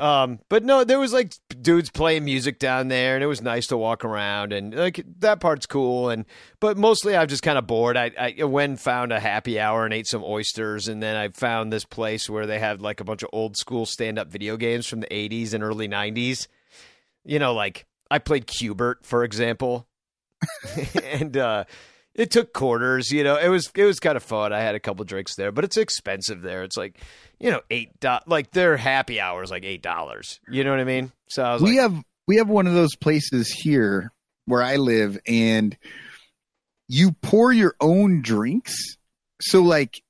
[0.00, 1.32] um, but no, there was like
[1.68, 5.38] dudes playing music down there, and it was nice to walk around, and like that
[5.38, 6.08] part's cool.
[6.08, 6.24] And
[6.60, 7.94] but mostly, I'm just kind of bored.
[7.94, 11.70] I, I went found a happy hour and ate some oysters, and then I found
[11.70, 14.86] this place where they had like a bunch of old school stand up video games
[14.86, 16.46] from the 80s and early 90s.
[17.26, 19.86] You know, like I played Q*bert, for example,
[21.04, 21.64] and uh,
[22.18, 23.10] it took quarters.
[23.10, 24.52] You know, it was it was kind of fun.
[24.52, 26.64] I had a couple drinks there, but it's expensive there.
[26.64, 27.00] It's like
[27.38, 30.40] you know eight do- like their happy hours like eight dollars.
[30.50, 31.12] You know what I mean?
[31.30, 34.12] So I was We like, have we have one of those places here
[34.44, 35.76] where I live and
[36.88, 38.74] you pour your own drinks.
[39.40, 40.02] So like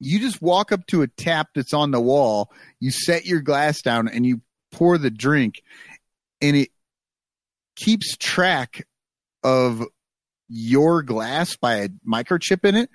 [0.00, 2.50] you just walk up to a tap that's on the wall,
[2.80, 4.40] you set your glass down and you
[4.72, 5.62] pour the drink
[6.40, 6.70] and it
[7.76, 8.86] keeps track
[9.44, 9.84] of
[10.52, 12.90] your glass by a microchip in it.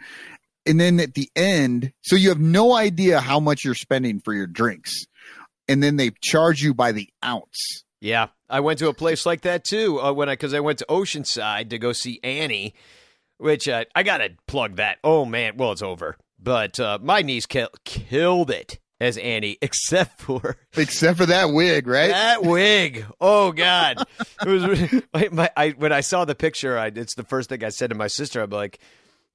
[0.65, 4.33] And then at the end, so you have no idea how much you're spending for
[4.33, 5.05] your drinks.
[5.67, 7.83] And then they charge you by the ounce.
[7.99, 8.27] yeah.
[8.49, 10.85] I went to a place like that too uh, when I because I went to
[10.87, 12.73] Oceanside to go see Annie,
[13.39, 14.99] which uh, I gotta plug that.
[15.03, 20.21] Oh man, well it's over, but uh, my niece kill- killed it as Annie, except
[20.21, 22.09] for Except for that wig, right?
[22.09, 23.05] That wig.
[23.19, 24.03] Oh God.
[24.45, 27.63] It was my, my I when I saw the picture, I it's the first thing
[27.63, 28.41] I said to my sister.
[28.41, 28.79] I'm like,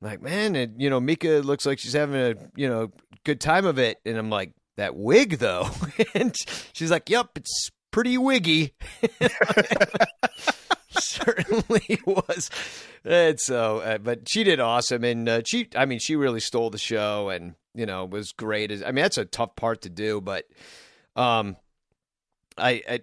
[0.00, 2.90] like, man, and you know, Mika looks like she's having a, you know,
[3.24, 4.00] good time of it.
[4.04, 5.68] And I'm like, that wig though.
[6.14, 6.34] and
[6.72, 8.74] she's like, Yep, it's pretty wiggy.
[10.98, 12.50] Certainly was.
[13.04, 16.70] And so, uh, but she did awesome, and uh, she, I mean, she really stole
[16.70, 18.70] the show, and you know, was great.
[18.70, 20.44] I mean, that's a tough part to do, but
[21.16, 21.56] um,
[22.58, 23.00] I, I,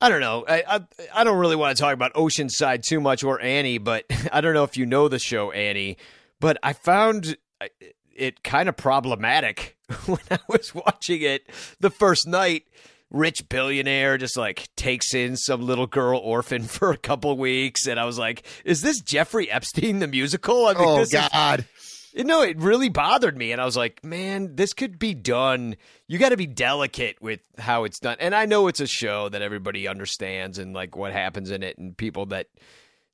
[0.00, 0.44] I don't know.
[0.48, 0.80] I, I,
[1.14, 4.54] I don't really want to talk about Oceanside too much or Annie, but I don't
[4.54, 5.98] know if you know the show Annie,
[6.38, 7.66] but I found uh,
[8.14, 11.48] it kind of problematic when I was watching it
[11.80, 12.64] the first night.
[13.10, 17.98] Rich billionaire just like takes in some little girl orphan for a couple weeks, and
[17.98, 21.66] I was like, "Is this Jeffrey Epstein the musical?" I mean, oh this is God!
[22.12, 23.52] you know, it really bothered me.
[23.52, 25.76] And I was like, man, this could be done.
[26.08, 28.16] You got to be delicate with how it's done.
[28.20, 31.78] And I know it's a show that everybody understands and like what happens in it
[31.78, 32.48] and people that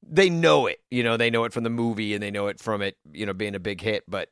[0.02, 2.60] they know it, you know, they know it from the movie and they know it
[2.60, 4.04] from it, you know, being a big hit.
[4.08, 4.30] But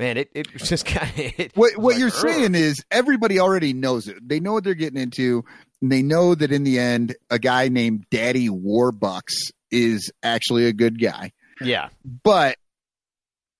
[0.00, 1.52] man, it, it just kind of.
[1.54, 4.16] What what you're saying is everybody already knows it.
[4.26, 5.44] They know what they're getting into.
[5.80, 10.72] And they know that in the end, a guy named Daddy Warbucks is actually a
[10.72, 11.32] good guy.
[11.60, 11.88] Yeah.
[12.04, 12.56] But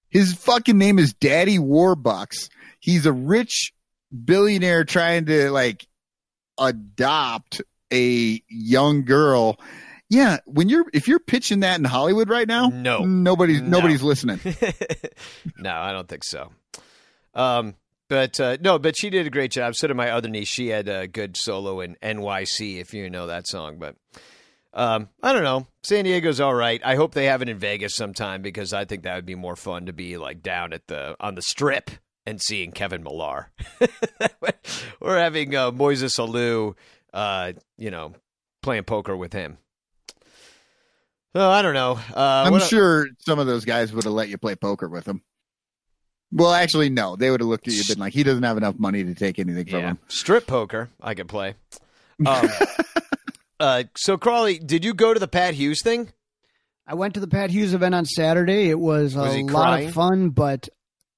[0.09, 2.49] his fucking name is Daddy Warbucks.
[2.81, 3.73] He's a rich
[4.25, 5.87] billionaire trying to like
[6.59, 7.63] adopt
[7.93, 9.59] a young girl.
[10.11, 13.05] Yeah, when you're if you're pitching that in Hollywood right now, No.
[13.05, 13.69] nobody's No.
[13.79, 14.41] nobody's listening.
[15.57, 16.51] no, I don't think so.
[17.35, 17.77] Um,
[18.09, 19.77] but uh, no, but she did a great job.
[19.77, 20.49] So did my other niece.
[20.49, 23.79] She had a good solo in NYC, if you know that song.
[23.79, 23.95] But
[24.75, 25.69] um, I don't know.
[25.85, 26.81] San Diego's all right.
[26.85, 29.55] I hope they have it in Vegas sometime because I think that would be more
[29.57, 31.89] fun to be like down at the on the strip
[32.27, 33.51] and seeing Kevin Millar
[35.01, 36.75] or having uh, Moises Alou,
[37.15, 38.13] uh, you know,
[38.63, 39.59] playing poker with him.
[41.35, 41.93] Oh, I don't know.
[42.15, 45.07] Uh, I'm what- sure some of those guys would have let you play poker with
[45.07, 45.23] him.
[46.33, 47.17] Well, actually, no.
[47.17, 49.15] They would have looked at you and been like, he doesn't have enough money to
[49.15, 49.99] take anything from him.
[50.09, 51.55] strip poker I could play.
[52.25, 52.49] Um,
[53.61, 56.13] uh, so Crawly, did you go to the Pat Hughes thing?
[56.87, 58.69] I went to the Pat Hughes event on Saturday.
[58.71, 59.89] It was a Was he lot crying?
[59.89, 60.69] of fun, but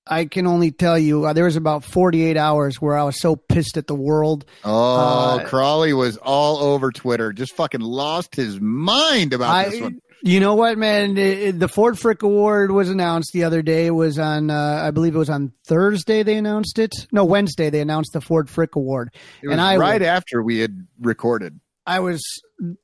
[0.07, 3.37] I can only tell you uh, there was about 48 hours where I was so
[3.37, 4.45] pissed at the world.
[4.65, 10.01] Oh, Uh, Crawly was all over Twitter, just fucking lost his mind about this one.
[10.25, 11.17] you know what, man?
[11.17, 13.87] It- it- the Ford Frick Award was announced the other day.
[13.87, 16.93] It was on, uh, I believe it was on Thursday they announced it.
[17.13, 19.11] No, Wednesday they announced the Ford Frick Award.
[19.43, 21.61] And I right was- after we had recorded.
[21.87, 22.23] I was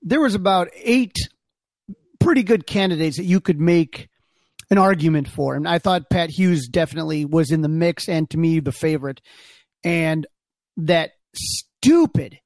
[0.02, 1.16] there was about eight
[2.20, 4.07] pretty good candidates that you could make
[4.70, 8.38] an argument for, and I thought Pat Hughes definitely was in the mix, and to
[8.38, 9.20] me the favorite.
[9.84, 10.26] And
[10.76, 12.38] that stupid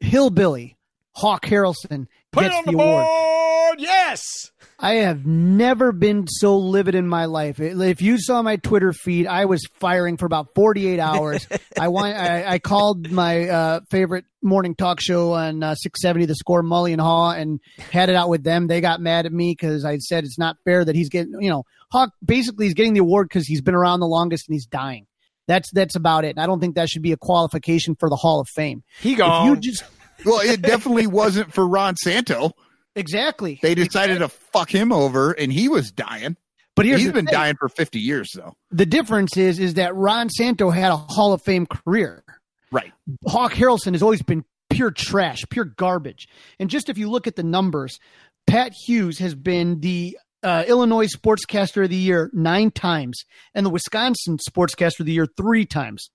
[0.00, 0.76] hillbilly
[1.12, 3.04] Hawk Harrelson Put it gets on the, the award.
[3.06, 3.80] board.
[3.80, 4.50] Yes.
[4.84, 7.58] I have never been so livid in my life.
[7.58, 11.48] If you saw my Twitter feed, I was firing for about 48 hours.
[11.80, 12.14] I want.
[12.14, 16.92] I, I called my uh, favorite morning talk show on uh, 670, The Score, Mully
[16.92, 18.66] and Haw, and had it out with them.
[18.66, 21.32] They got mad at me because I said it's not fair that he's getting.
[21.40, 24.54] You know, Hawk basically is getting the award because he's been around the longest and
[24.54, 25.06] he's dying.
[25.48, 26.36] That's that's about it.
[26.36, 28.82] And I don't think that should be a qualification for the Hall of Fame.
[29.00, 29.14] He
[29.48, 29.82] If you just
[30.26, 32.52] Well, it definitely wasn't for Ron Santo.
[32.96, 33.58] Exactly.
[33.62, 36.36] They decided to fuck him over, and he was dying.
[36.76, 37.32] But here's He's been thing.
[37.32, 38.56] dying for 50 years, though.
[38.72, 42.24] The difference is is that Ron Santo had a Hall of Fame career.
[42.72, 42.92] Right.
[43.26, 46.26] Hawk Harrelson has always been pure trash, pure garbage.
[46.58, 48.00] And just if you look at the numbers,
[48.48, 53.22] Pat Hughes has been the uh, Illinois Sportscaster of the Year nine times
[53.54, 56.10] and the Wisconsin Sportscaster of the Year three times.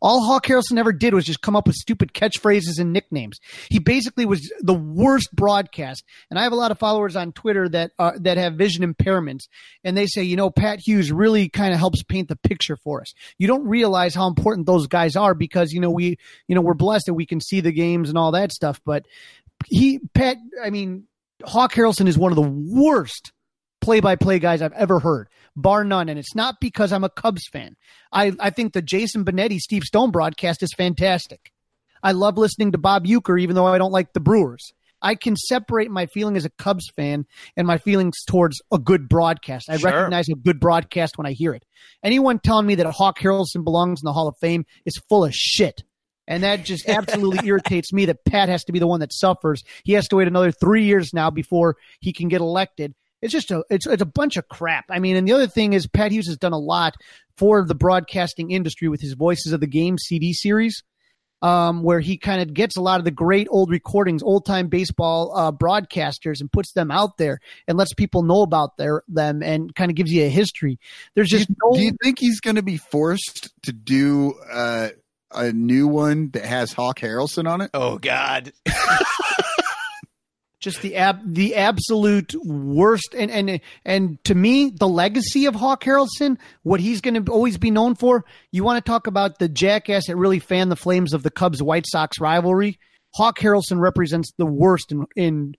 [0.00, 3.40] All Hawk Harrelson ever did was just come up with stupid catchphrases and nicknames.
[3.68, 6.04] He basically was the worst broadcast.
[6.30, 9.48] And I have a lot of followers on Twitter that uh, that have vision impairments,
[9.84, 13.00] and they say, you know, Pat Hughes really kind of helps paint the picture for
[13.00, 13.12] us.
[13.38, 16.74] You don't realize how important those guys are because you know we, you know, we're
[16.74, 18.80] blessed that we can see the games and all that stuff.
[18.84, 19.06] But
[19.66, 21.04] he, Pat, I mean,
[21.44, 23.32] Hawk Harrelson is one of the worst
[23.88, 26.10] play-by-play guys I've ever heard, bar none.
[26.10, 27.74] And it's not because I'm a Cubs fan.
[28.12, 31.52] I, I think the Jason Benetti, Steve Stone broadcast is fantastic.
[32.02, 34.72] I love listening to Bob Uecker, even though I don't like the Brewers.
[35.00, 37.24] I can separate my feeling as a Cubs fan
[37.56, 39.70] and my feelings towards a good broadcast.
[39.70, 39.90] I Sure.
[39.90, 41.64] recognize a good broadcast when I hear it.
[42.04, 45.32] Anyone telling me that Hawk Harrelson belongs in the Hall of Fame is full of
[45.34, 45.82] shit.
[46.26, 49.62] And that just absolutely irritates me that Pat has to be the one that suffers.
[49.82, 52.94] He has to wait another three years now before he can get elected.
[53.20, 54.86] It's just a it's it's a bunch of crap.
[54.90, 56.94] I mean, and the other thing is Pat Hughes has done a lot
[57.36, 60.82] for the broadcasting industry with his Voices of the Game CD series,
[61.42, 64.68] um, where he kind of gets a lot of the great old recordings, old time
[64.68, 69.42] baseball uh, broadcasters, and puts them out there and lets people know about their them
[69.42, 70.78] and kind of gives you a history.
[71.14, 74.90] There's just no Do you think he's going to be forced to do uh,
[75.32, 77.70] a new one that has Hawk Harrelson on it?
[77.74, 78.52] Oh God.
[80.60, 83.14] just the ab the absolute worst.
[83.16, 87.58] And and and to me the legacy of Hawk Harrelson what he's going to always
[87.58, 91.12] be known for you want to talk about the jackass that really fanned the flames
[91.12, 92.78] of the Cubs White Sox rivalry?
[93.14, 95.54] Hawk Harrelson represents the worst in in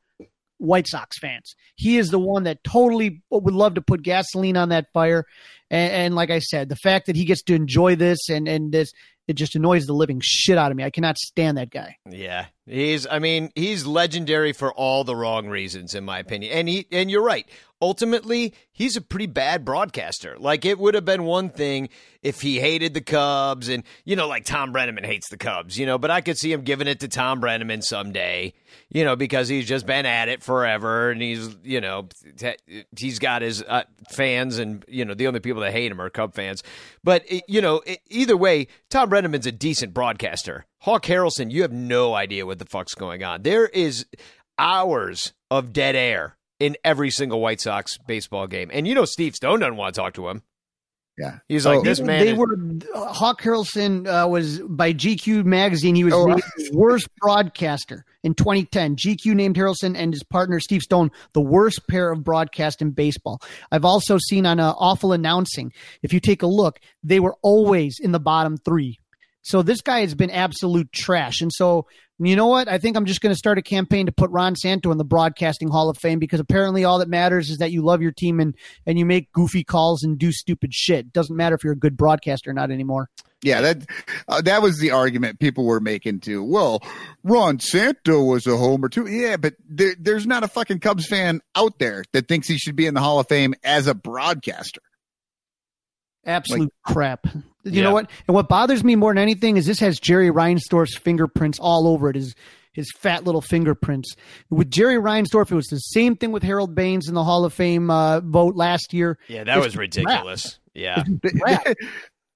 [0.57, 1.55] White Sox fans.
[1.75, 5.25] He is the one that totally would love to put gasoline on that fire.
[5.71, 8.71] And, and like I said the fact that he gets to enjoy this and and
[8.71, 8.91] this
[9.29, 12.47] it just annoys the living shit out of me I cannot stand that guy Yeah,
[12.65, 13.07] he's.
[13.07, 16.53] I mean, he's legendary for all the wrong reasons, in my opinion.
[16.53, 17.47] And he, and you're right.
[17.81, 20.35] Ultimately, he's a pretty bad broadcaster.
[20.37, 21.87] Like it would have been one thing
[22.21, 25.85] if he hated the Cubs, and you know, like Thom Brennaman hates the Cubs, you
[25.85, 25.97] know.
[25.97, 28.53] But I could see him giving it to Thom Brennaman someday,
[28.89, 32.09] you know, because he's just been at it forever, and he's, you know,
[32.97, 36.09] he's got his uh, fans, and you know, the only people that hate him are
[36.09, 36.61] Cub fans.
[37.01, 40.65] But you know, either way, Thom Brennaman's a decent broadcaster.
[40.79, 43.43] Hawk Harrelson, you have no idea what the fuck's going on.
[43.43, 44.05] There is
[44.57, 49.35] hours of dead air in every single White Sox baseball game, and you know Steve
[49.35, 50.43] Stone doesn't want to talk to him.
[51.17, 51.39] Yeah.
[51.49, 51.83] He's like, Oh.
[51.83, 52.25] this They- man.
[52.25, 52.55] They is- were
[52.95, 55.93] uh, Hawk Harrelson uh, was by GQ magazine.
[55.95, 58.95] He was Oh, named the worst broadcaster in 2010.
[58.95, 63.41] GQ named Harrelson and his partner Steve Stone the worst pair of broadcast in baseball.
[63.69, 65.73] I've also seen on uh, Awful Announcing.
[66.03, 68.97] If you take a look, they were always in the bottom three.
[69.49, 71.41] So this guy has been absolute trash.
[71.41, 71.87] And so
[72.19, 72.67] you know what?
[72.67, 75.03] I think I'm just going to start a campaign to put Ron Santo in the
[75.03, 78.39] Broadcasting Hall of Fame because apparently all that matters is that you love your team
[78.39, 81.11] and and you make goofy calls and do stupid shit.
[81.11, 83.09] Doesn't matter if you're a good broadcaster or not anymore.
[83.41, 83.85] Yeah, that
[84.27, 86.43] uh, that was the argument people were making too.
[86.43, 86.83] Well,
[87.23, 89.07] Ron Santo was a homer too.
[89.07, 92.75] Yeah, but there, there's not a fucking Cubs fan out there that thinks he should
[92.75, 94.81] be in the Hall of Fame as a broadcaster.
[96.25, 97.25] Absolute crap.
[97.73, 97.87] You Yeah.
[97.89, 98.09] know what?
[98.27, 102.09] And what bothers me more than anything is this has Jerry Reinsdorf's fingerprints all over
[102.09, 102.15] it.
[102.15, 102.35] his
[102.71, 104.15] his fat little fingerprints.
[104.49, 107.51] With Jerry Reinsdorf, it was the same thing with Harold Baines in the Hall of
[107.53, 109.17] Fame uh, vote last year.
[109.27, 110.59] Yeah, that It's was ridiculous.
[110.75, 111.03] Yeah.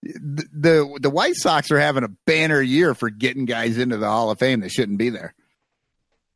[0.01, 4.07] the, the the White Sox are having a banner year for getting guys into the
[4.07, 5.33] Hall of Fame that shouldn't be there.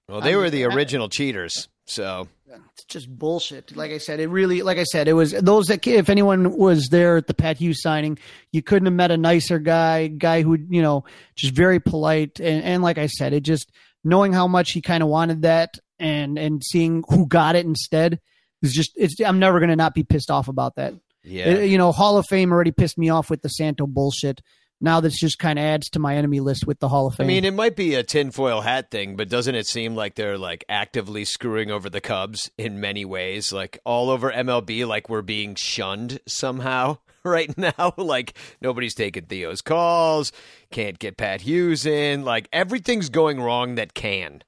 [0.07, 1.67] Well, they were the original cheaters.
[1.85, 2.29] So,
[2.73, 3.75] It's just bullshit.
[3.75, 6.87] Like I said, it really, like I said, it was those that, if anyone was
[6.89, 8.17] there at the Pat Hughes signing,
[8.51, 11.03] you couldn't have met a nicer guy, guy who, you know,
[11.35, 12.39] just very polite.
[12.39, 13.71] And, and like I said, it just
[14.03, 18.19] knowing how much he kind of wanted that and, and seeing who got it instead
[18.61, 20.93] is just, it's, I'm never going to not be pissed off about that.
[21.23, 21.49] yeah.
[21.49, 24.41] Uh, you know, Hall of Fame already pissed me off with the Santo bullshit.
[24.79, 27.25] Now this just kind of adds to my enemy list with the Hall of Fame.
[27.25, 30.37] I mean, it might be a tinfoil hat thing, but doesn't it seem like they're
[30.37, 33.51] like actively screwing over the Cubs in many ways?
[33.51, 37.93] Like all over MLB, like we're being shunned somehow right now.
[37.97, 40.31] Like nobody's taking Theo's calls,
[40.71, 42.23] can't get Pat Hughes in.
[42.23, 44.43] Like everything's going wrong that can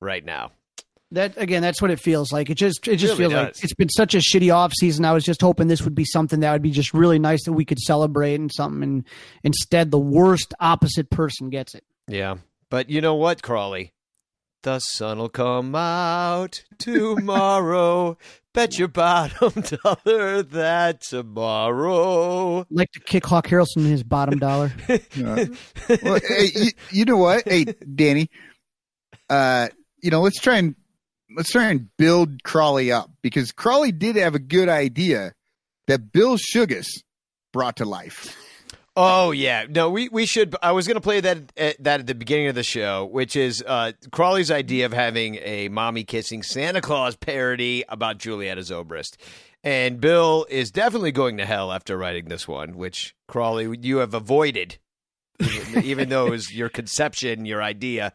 [0.00, 0.52] right now.
[1.12, 2.50] That again, that's what it feels like.
[2.50, 5.04] It just it just Really feels like it's been such a shitty off season.
[5.04, 7.52] I was just hoping this would be something that would be just really nice that
[7.52, 8.82] we could celebrate and something.
[8.82, 9.04] And
[9.44, 11.84] instead, the worst opposite person gets it.
[12.08, 12.36] Yeah.
[12.70, 13.92] But you know what, Crawly?
[14.64, 18.18] The sun'll come out tomorrow.
[18.52, 22.66] Bet your bottom dollar that tomorrow.
[22.70, 24.72] Like to kick Hawk Harrelson in his bottom dollar.
[24.88, 27.44] well, hey, you, you know what?
[27.46, 28.28] Hey, Danny,
[29.28, 29.68] uh,
[30.02, 30.74] you know, let's try and
[31.36, 35.34] let's try and build Crawly up because Crawly did have a good idea
[35.86, 36.88] that Bill Sugas
[37.52, 38.34] brought to life.
[38.98, 40.56] Oh yeah, no, we we should.
[40.62, 43.36] I was going to play that at, that at the beginning of the show, which
[43.36, 49.16] is uh, Crawly's idea of having a mommy kissing Santa Claus parody about Julietta Zobrist,
[49.62, 54.14] and Bill is definitely going to hell after writing this one, which Crawly you have
[54.14, 54.78] avoided,
[55.82, 58.14] even though it was your conception, your idea.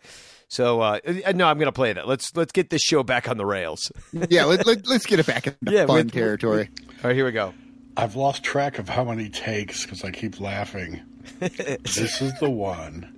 [0.52, 1.00] So uh,
[1.34, 2.10] no, I'm going to play that.
[2.10, 3.90] Let's let's get this show back on the rails.
[4.30, 6.70] Yeah, let, let, let's get it back in the Yeah, fun with- territory.
[7.04, 7.54] All right, here we go.
[7.96, 11.02] I've lost track of how many takes because I keep laughing.
[11.40, 13.18] this is the one.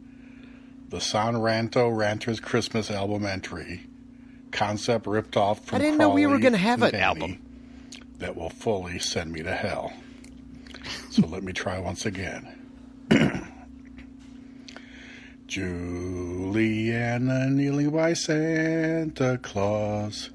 [0.90, 3.88] The Son Ranto Ranters Christmas album entry.
[4.52, 7.42] Concept ripped off from I didn't know we were gonna have and an Danny album.
[8.20, 9.92] That will fully send me to hell.
[11.10, 12.60] So let me try once again.
[15.48, 20.30] Julianna kneeling by Santa Claus.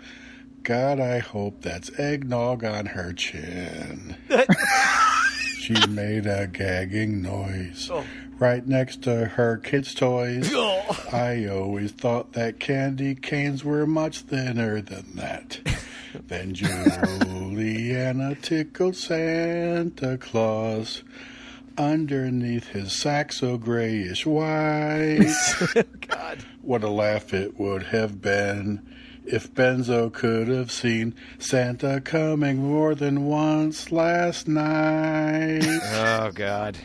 [0.62, 4.16] God, I hope that's eggnog on her chin.
[5.59, 8.04] she made a gagging noise oh.
[8.38, 10.50] right next to her kids' toys.
[10.54, 11.09] Oh.
[11.12, 15.61] I always thought that candy canes were much thinner than that.
[16.26, 21.02] then Julianna tickled Santa Claus
[21.78, 25.32] underneath his sack so grayish white.
[26.08, 26.44] God.
[26.62, 28.84] What a laugh it would have been
[29.24, 35.62] if Benzo could have seen Santa coming more than once last night.
[36.00, 36.76] Oh God.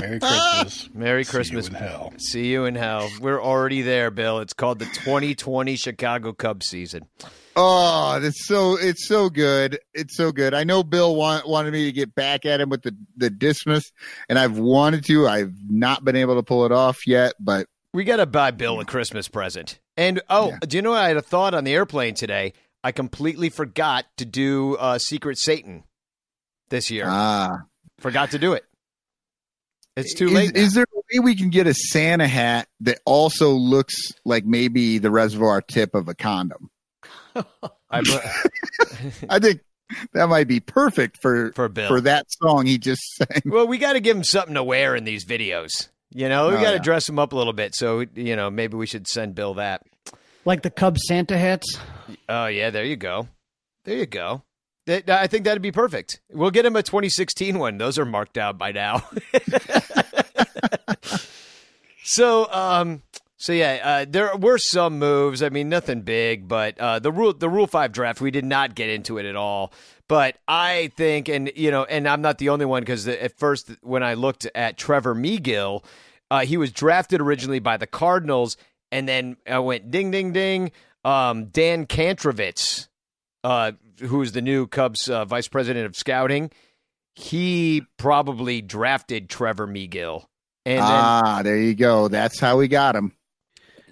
[0.00, 0.88] Merry Christmas.
[0.94, 1.68] Merry See Christmas.
[1.68, 2.12] you in hell.
[2.18, 3.08] See you in hell.
[3.20, 4.38] We're already there, Bill.
[4.40, 7.06] It's called the 2020 Chicago Cubs season.
[7.60, 9.80] Oh, it's so it's so good.
[9.92, 10.54] It's so good.
[10.54, 13.90] I know Bill want, wanted me to get back at him with the the dismiss,
[14.28, 15.26] and I've wanted to.
[15.26, 18.78] I've not been able to pull it off yet, but We got to buy Bill
[18.78, 19.80] a Christmas present.
[19.96, 20.58] And oh, Yeah.
[20.60, 22.52] do you know what I had a thought on the airplane today?
[22.84, 25.82] I completely forgot to do uh, Secret Satan
[26.68, 27.06] this year.
[27.08, 27.62] ah,
[27.98, 28.64] forgot to do it.
[29.96, 30.56] It's too late.
[30.56, 34.98] Is there a way we can get a Santa hat that also looks like maybe
[34.98, 36.70] the reservoir tip of a condom?
[37.90, 37.98] I,
[39.30, 39.60] I think
[40.12, 41.88] that might be perfect for For Bill.
[41.88, 43.42] for that song he just sang.
[43.46, 45.88] well, we got to give him something to wear in these videos.
[46.14, 46.82] You know, we Oh, got to yeah.
[46.82, 47.74] dress him up a little bit.
[47.74, 49.82] So, you know, maybe we should send Bill that.
[50.44, 51.78] Like the Cubs Santa hats.
[52.28, 53.28] Oh yeah, there you go.
[53.84, 54.42] There you go.
[54.86, 56.20] That, I think that'd be perfect.
[56.30, 57.76] We'll get him a 2016 one.
[57.76, 59.02] Those are marked out by now.
[62.04, 63.02] so, um,
[63.38, 65.44] so yeah, uh, there were some moves.
[65.44, 68.74] I mean, nothing big, but uh, the rule the Rule Five draft we did not
[68.74, 69.72] get into it at all.
[70.08, 73.70] But I think, and you know, and I'm not the only one because at first
[73.80, 75.84] when I looked at Trevor Megill,
[76.32, 78.56] uh, he was drafted originally by the Cardinals,
[78.90, 80.72] and then I went ding, ding, ding.
[81.04, 82.88] Um, Dan Kantrovitz,
[83.44, 86.50] uh, who's the new Cubs uh, vice president of scouting,
[87.14, 90.24] he probably drafted Trevor Megill.
[90.66, 92.08] And then, ah, there you go.
[92.08, 93.12] That's how we got him.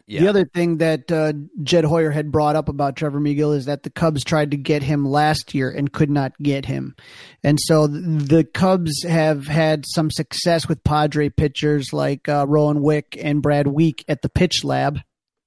[0.07, 1.33] Yeah, The other thing that uh,
[1.65, 4.85] Jed Hoyer had brought up about Trevor Megill is that the Cubs tried to get
[4.85, 6.95] him last year and could not get him.
[7.43, 13.19] And so the Cubs have had some success with Padre pitchers like uh, Rowan Wick
[13.21, 15.01] and Brad Wieck at the pitch lab.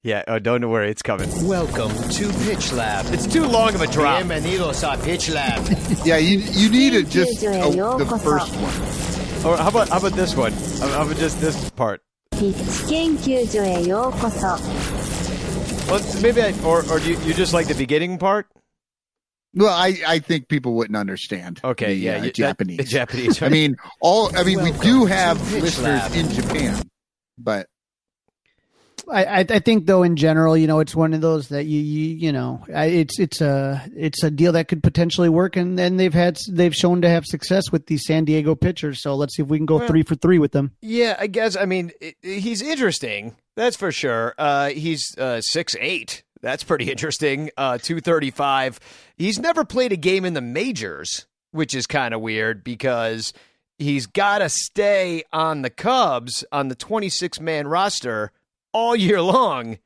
[0.03, 1.29] Yeah, oh, don't worry, it's coming.
[1.45, 3.05] Welcome to Pitch Lab.
[3.13, 4.23] It's too long of a drop.
[4.23, 5.67] Bienvenidos a Pitch Lab.
[6.05, 9.45] Yeah, you you need it just oh, the first one.
[9.45, 10.53] or how about how about this one?
[10.53, 12.01] How how about just this part?
[12.32, 14.58] ピッチ研究所へようこそ
[15.90, 18.46] Well, maybe I, or or do you, you just like the beginning part?
[19.54, 21.60] Well, I, I think people wouldn't understand.
[21.62, 22.76] Okay, the, yeah, uh, you- that- Japanese.
[22.78, 24.34] the Japanese, I mean, all.
[24.36, 26.12] I mean, we do Welcome have to Pitch listeners Lab.
[26.14, 26.82] in Japan,
[27.38, 27.66] but
[29.11, 32.15] I, I think though in general, you know, it's one of those that you you
[32.15, 36.13] you know, it's it's a it's a deal that could potentially work, and then they've
[36.13, 39.01] had they've shown to have success with these San Diego pitchers.
[39.01, 40.71] So let's see if we can go Well- three for three with them.
[40.81, 41.55] Yeah, I guess.
[41.55, 43.35] I mean, i he's interesting.
[43.55, 44.35] That's for sure.
[44.37, 46.23] Uh, he's uh, six eight.
[46.41, 47.49] That's pretty interesting.
[47.57, 48.79] Uh, two thirty five.
[49.17, 53.33] He's never played a game in the majors, which is kind of weird because
[53.77, 58.31] he's got to stay on the Cubs on the twenty six man roster
[58.73, 59.77] all year long.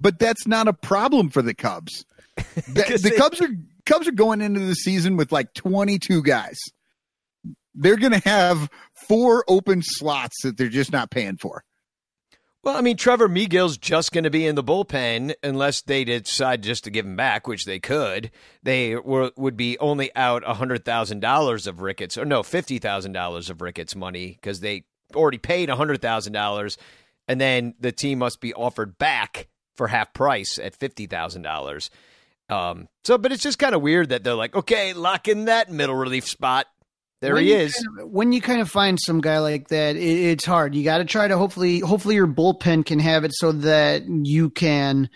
[0.00, 2.04] but that's not a problem for the Cubs.
[2.56, 3.48] The, the they- Cubs are
[3.86, 6.58] Cubs are going into the season with like 22 guys.
[7.74, 8.70] They're going to have
[9.08, 11.64] four open slots that they're just not paying for.
[12.62, 16.62] Well, I mean, Trevor Megill's just going to be in the bullpen unless they decide
[16.62, 18.30] just to give him back, which they could.
[18.62, 24.38] They were, would be only out $100,000 of Ricketts, or no, $50,000 of Ricketts money
[24.40, 26.76] because they already paid $100,000.
[27.28, 31.90] And then the team must be offered back for half price at $50,000.
[32.50, 35.70] Um, so, but it's just kind of weird that they're like, okay, lock in that
[35.70, 36.66] middle relief spot.
[37.22, 37.74] There When he is.
[37.74, 40.74] kind of- when you kind of find some guy like that, it, it's hard.
[40.74, 44.50] You got to try to hopefully, hopefully your bullpen can have it so that you
[44.50, 45.08] can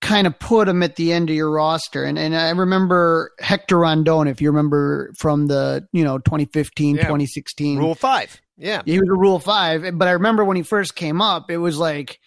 [0.00, 2.04] kind of put him at the end of your roster.
[2.04, 7.02] And and I remember Hector Rondon, if you remember from the you know 2015, Yeah.
[7.04, 8.40] 2016, Rule five.
[8.56, 8.82] Yeah.
[8.84, 9.98] he was a Rule Five.
[9.98, 12.20] But I remember when he first came up, it was like.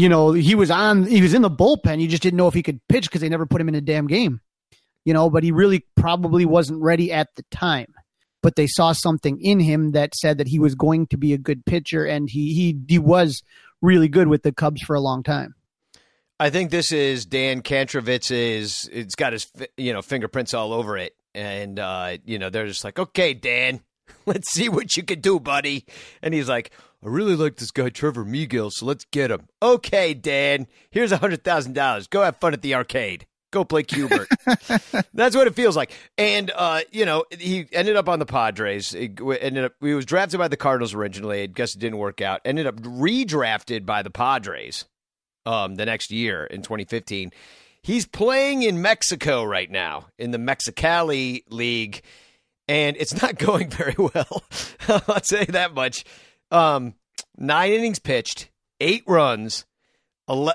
[0.00, 2.00] You know, he was on, he was in the bullpen.
[2.00, 3.80] You just didn't know if he could pitch because they never put him in a
[3.80, 4.40] damn game.
[5.04, 7.92] You know, but he really probably wasn't ready at the time
[8.42, 11.38] but they saw something in him that said that he was going to be a
[11.38, 13.42] good pitcher, and he he he was
[13.82, 15.54] really good with the Cubs for a long time.
[16.40, 18.88] I think this is Dan Kantrovitz's.
[18.92, 22.84] It's got his you know fingerprints all over it, and uh, you know they're just
[22.84, 23.80] like, okay, Dan,
[24.26, 25.84] let's see what you can do, buddy.
[26.22, 26.70] And he's like,
[27.02, 29.48] I really like this guy Trevor Megill, so let's get him.
[29.62, 32.06] Okay, Dan, here's a hundred thousand dollars.
[32.06, 33.26] Go have fun at the arcade.
[33.50, 34.28] Go play Q*bert.
[35.14, 35.92] That's what it feels like.
[36.18, 38.90] And uh, you know, he ended up on the Padres.
[38.90, 41.42] He ended up he was drafted by the Cardinals originally.
[41.42, 42.40] I guess it didn't work out.
[42.44, 44.84] Ended up redrafted by the Padres
[45.46, 47.30] um, the next year in 2015.
[47.82, 52.02] He's playing in Mexico right now in the Mexicali League,
[52.68, 54.42] and it's not going very well.
[54.88, 56.04] I'll say that much.
[56.50, 56.94] Um,
[57.36, 58.50] nine innings pitched,
[58.80, 59.64] eight runs.
[60.28, 60.52] Ele-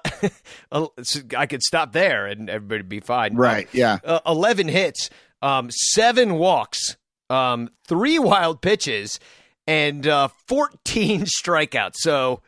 [1.38, 3.36] I could stop there and everybody would be fine.
[3.36, 3.68] Right.
[3.74, 3.98] Yeah.
[4.04, 5.10] Uh, 11 hits,
[5.42, 6.96] um, seven walks,
[7.30, 9.20] um, three wild pitches,
[9.66, 11.96] and uh, 14 strikeouts.
[11.96, 12.42] So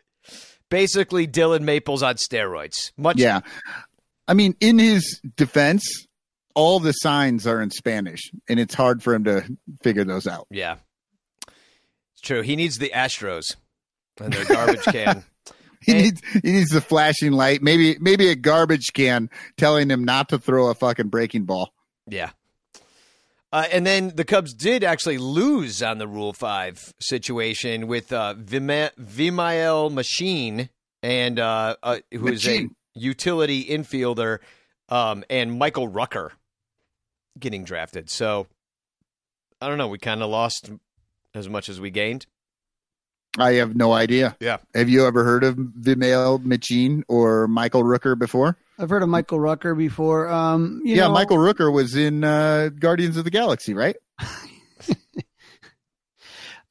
[0.69, 2.91] basically, Dillon Maples on steroids.
[2.95, 3.41] Much Yeah.
[4.27, 5.83] I mean, in his defense,
[6.55, 9.43] all the signs are in Spanish, and it's hard for him to
[9.83, 10.47] figure those out.
[10.49, 10.77] Yeah.
[11.47, 12.41] It's true.
[12.41, 13.43] He needs the Astros
[14.19, 15.23] and their garbage can.
[15.81, 20.03] He And- needs he needs the flashing light, maybe maybe a garbage can telling him
[20.03, 21.75] not to throw a fucking breaking ball.
[22.07, 22.31] Yeah.
[23.53, 28.33] Uh, and then the Cubs did actually lose on the Rule 5 situation with uh,
[28.33, 30.69] Vima- Vimael Machin,
[31.03, 34.39] and uh, uh, who is a utility infielder,
[34.89, 36.31] um, and Michael Rucker
[37.39, 38.09] getting drafted.
[38.09, 38.47] So
[39.61, 39.87] I don't know.
[39.87, 40.69] We kind of lost
[41.33, 42.25] as much as we gained.
[43.37, 44.37] I have no idea.
[44.39, 44.57] Yeah.
[44.73, 48.57] Have you ever heard of Vimael Machin or Michael Rooker before?
[48.79, 50.29] I've heard of Michael Rooker before.
[50.29, 53.97] Um, you yeah, know, Michael Rooker was in uh, Guardians of the Galaxy, right?
[54.85, 54.95] he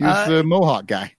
[0.00, 1.14] was Uh, the Mohawk guy.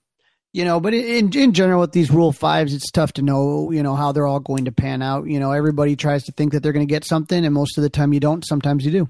[0.54, 3.84] you know, but in in general with these Rule Fives, it's tough to know, you
[3.84, 5.28] know, how they're all going to pan out.
[5.28, 7.84] You know, everybody tries to think that they're going to get something, and most of
[7.84, 8.44] the time you don't.
[8.46, 9.10] Sometimes you do.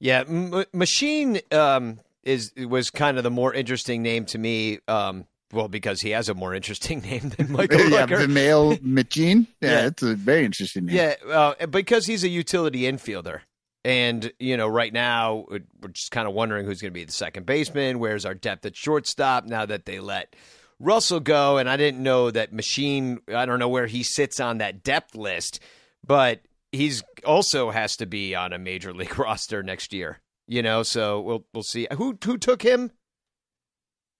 [0.00, 4.78] Yeah, M- Machin um, is was kind of the more interesting name to me.
[4.88, 8.28] Um, well, because he has a more interesting name than Michael yeah, Rucker.
[8.28, 9.46] male Machine.
[9.60, 9.86] Yeah, Yeah.
[9.86, 10.96] it's a very interesting name.
[10.96, 13.40] Yeah, uh, because he's a utility infielder.
[13.84, 17.12] And, you know, right now, we're just kind of wondering who's going to be the
[17.12, 17.98] second baseman.
[18.00, 20.36] Where's our depth at shortstop now that they let
[20.78, 21.56] Russell go?
[21.56, 25.14] And I didn't know that Machin, I don't know where he sits on that depth
[25.14, 25.60] list,
[26.06, 26.40] but
[26.72, 30.82] he's also has to be on a major league roster next year, you know?
[30.82, 31.86] So we'll, we'll see.
[31.92, 32.90] Who, who took him?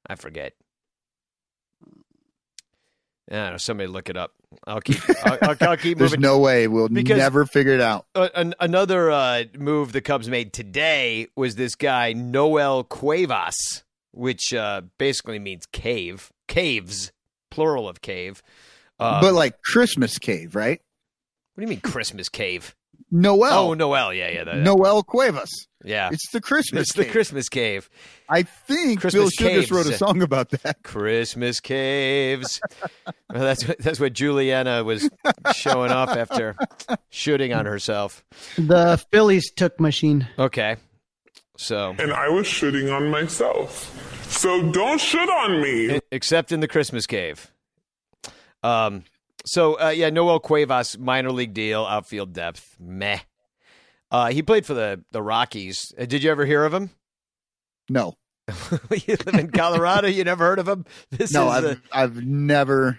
[0.09, 0.55] I forget.
[3.31, 3.57] I don't know.
[3.59, 4.33] Somebody look it up.
[4.66, 4.99] I'll keep.
[5.25, 6.23] I'll, I'll, I'll keep There's moving.
[6.23, 8.07] no way we'll Because- never figure it out.
[8.15, 14.55] Uh, an, another uh, move the Cubs made today was this guy Noel Cuevas, which
[14.55, 17.12] uh, basically means cave, caves,
[17.51, 18.43] plural of cave.
[18.99, 20.81] Uh, but like Christmas Cave, right?
[21.59, 22.77] What do you mean Christmas cave?
[23.11, 23.53] Noel.
[23.53, 25.51] oh, Noel, yeah, yeah, that, Noel Cuevas.
[25.85, 26.09] yeah.
[26.13, 26.83] It's the Christmas.
[26.83, 27.11] It's the Cave.
[27.11, 27.91] Christmas cave.
[28.29, 30.85] I think Christmas Bill Sugar wrote a song about that.
[30.85, 32.61] Christmas caves.
[33.05, 35.11] well, that's what, that's what Julianna was
[35.53, 36.55] showing off after
[37.11, 38.25] shooting on herself.
[38.57, 40.29] The Phillies took Machin.
[40.39, 40.77] Okay,
[41.57, 44.31] so and I was shitting on myself.
[44.31, 45.99] So don't shit on me.
[46.13, 47.51] except in the Christmas cave.
[48.63, 49.03] Um.
[49.47, 53.20] So uh, yeah, Noel Cuevas minor league deal, outfield depth, meh.
[54.10, 55.93] Uh, he played for the the Rockies.
[55.98, 56.90] Uh, did you ever hear of him?
[57.90, 58.15] No,
[58.90, 60.09] you live in Colorado.
[60.09, 60.85] You never heard of him?
[61.10, 62.98] This no, is I've the- I've never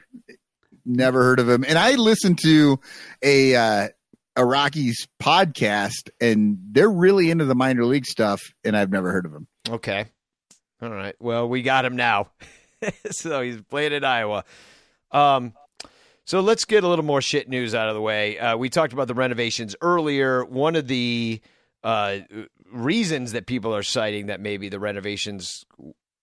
[0.85, 1.63] never heard of him.
[1.67, 2.79] And I listened to
[3.21, 3.87] a uh,
[4.35, 9.25] a Rockies podcast, and they're really into the minor league stuff, and I've never heard
[9.25, 9.47] of him.
[9.69, 10.05] Okay.
[10.81, 11.15] All right.
[11.19, 12.31] Well, we got him now.
[13.11, 14.45] so he's playing in Iowa.
[15.11, 15.53] Um,
[16.29, 18.37] so let's get a little more shit news out of the way.
[18.37, 20.45] Uh, we talked about the renovations earlier.
[20.45, 21.41] One of the
[21.83, 22.19] uh,
[22.71, 25.65] reasons that people are citing that maybe the renovations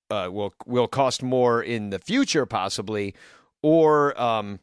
[0.09, 3.17] uh, will will cost more in the future, possibly,
[3.63, 4.61] or um,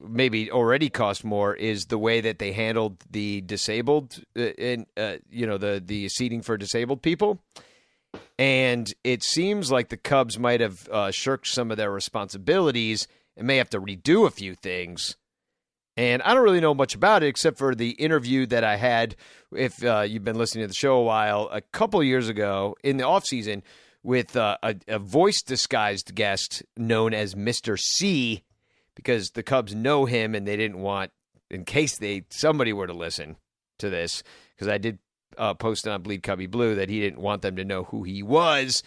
[0.00, 4.48] maybe already cost more, is the way that they handled the disabled, uh,
[4.96, 7.38] uh, you know the the seating for disabled people
[8.38, 13.06] and it seems like the Cubs might have uh, shirked some of their responsibilities
[13.40, 15.16] and may have to redo a few things.
[15.96, 19.16] And I don't really know much about it except for the interview that I had,
[19.52, 22.98] if uh, you've been listening to the show a while, a couple years ago in
[22.98, 23.62] the offseason
[24.02, 27.78] with uh, a, a voice disguised guest known as Mr.
[27.78, 28.44] C,
[28.94, 31.10] because the Cubs know him and they didn't want,
[31.50, 33.36] in case they somebody were to listen
[33.78, 34.22] to this,
[34.54, 34.98] because I did
[35.38, 38.22] uh, posted on Bleed Cubbie Blue that he didn't want them to know who he
[38.22, 38.82] was.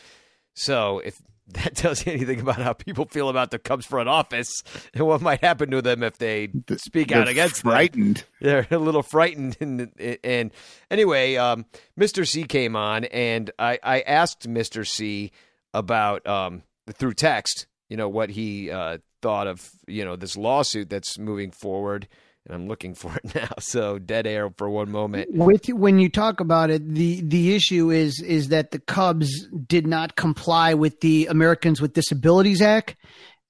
[0.55, 4.63] So if that tells you anything about how people feel about the Cubs front office
[4.93, 7.71] and what might happen to them if they speak out against them.
[7.71, 8.23] frightened.
[8.39, 9.57] They're a little frightened.
[9.59, 9.91] And,
[10.23, 10.51] and
[10.89, 11.65] anyway, um,
[11.99, 12.27] Mr.
[12.27, 14.87] C came on, and I, I asked Mr.
[14.87, 15.31] C
[15.73, 20.89] about um, through text, you know, what he uh, thought of you know this lawsuit
[20.89, 22.07] that's moving forward.
[22.45, 23.49] And I'm looking for it now.
[23.59, 25.29] So dead air for one moment.
[25.31, 29.87] With when you talk about it, the the issue is is that the Cubs did
[29.87, 32.95] not comply with the Americans with Disabilities Act,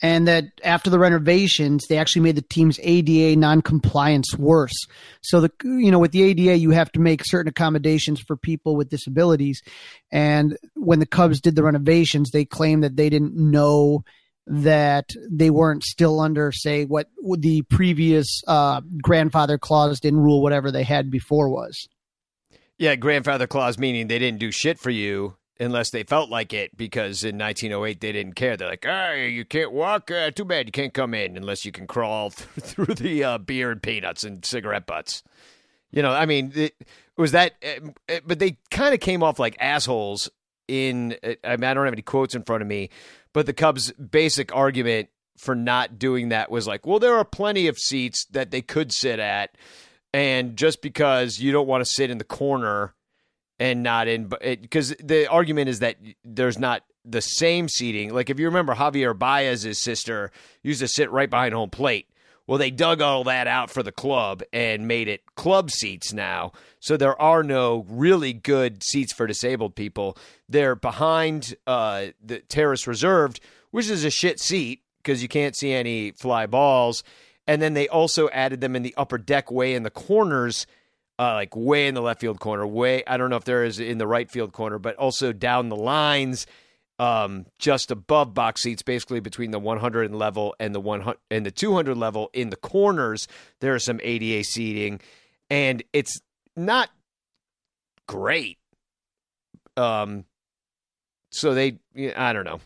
[0.02, 4.86] and that after the renovations, they actually made the team's ADA non-compliance worse.
[5.22, 8.76] So the you know with the ADA, you have to make certain accommodations for people
[8.76, 9.64] with disabilities,
[10.12, 14.04] and when the Cubs did the renovations, they claimed that they didn't know
[14.46, 17.08] that they weren't still under, say, what
[17.38, 21.88] the previous uh, grandfather clause didn't rule whatever they had before was.
[22.78, 26.76] Yeah, grandfather clause meaning they didn't do shit for you unless they felt like it
[26.76, 28.58] because in 1908 they didn't care.
[28.58, 30.10] They're like, "Hey, you can't walk.
[30.12, 33.38] Uh, too bad you can't come in unless you can crawl through, through the uh,
[33.38, 35.24] beer and peanuts and cigarette butts."
[35.92, 36.76] You know, I mean, it,
[37.18, 40.30] was that, uh, but they kind of came off like assholes.
[40.68, 42.90] In, uh, I mean, I don't have any quotes in front of me,
[43.34, 47.68] but the Cubs' basic argument for not doing that was like, well, there are plenty
[47.68, 49.58] of seats that they could sit at,
[50.14, 52.94] and just because you don't want to sit in the corner
[53.60, 58.14] and not in, because the argument is that there's not the same seating.
[58.14, 60.32] Like if you remember, Javier Baez's sister
[60.62, 62.08] used to sit right behind home plate.
[62.46, 66.52] Well, they dug all that out for the club and made it club seats now.
[66.80, 70.18] So there are no really good seats for disabled people.
[70.50, 73.40] They're behind uh, the terrace reserved,
[73.72, 77.04] which is a shit seat because you can't see any fly balls.
[77.48, 80.66] And then they also added them in the upper deck way in the corners,
[81.20, 83.80] uh, like way in the left field corner, way, I don't know if there is
[83.80, 86.46] in the right field corner, but also down the lines
[87.04, 91.52] um, just above box seats, basically between the 100 level and the 100 and the
[91.52, 93.28] 200 level in the corners.
[93.60, 95.02] There is some ADA seating,
[95.50, 96.22] and it's
[96.56, 96.90] not
[98.08, 98.58] great.
[99.76, 100.24] Um,
[101.30, 101.80] so they,
[102.16, 102.62] I don't know.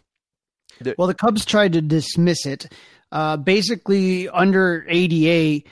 [0.99, 2.71] Well, the Cubs tried to dismiss it.
[3.11, 5.67] Uh, basically, under ADA,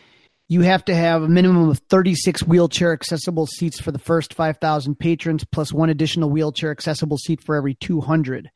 [0.47, 4.95] you have to have a minimum of 36 wheelchair accessible seats for the first 5,000
[4.95, 8.51] patrons, plus one additional wheelchair accessible seat for every 200.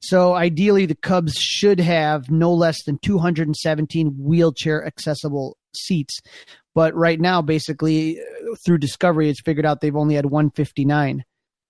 [0.00, 6.20] So ideally, the Cubs should have no less than 217 wheelchair accessible seats.
[6.72, 11.24] But right now, basically, uh, through Discovery, it's figured out they've only had 159.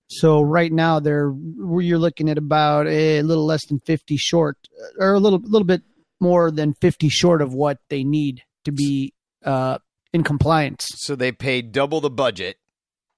[0.08, 1.32] So right now, they're
[1.80, 5.66] you're looking at about a little less than 50 short, uh, or a little little
[5.66, 5.82] bit
[6.20, 9.13] more than 50 short of what they need to be
[9.44, 9.78] uh,
[10.12, 10.88] in compliance.
[10.96, 12.56] So they paid double the budget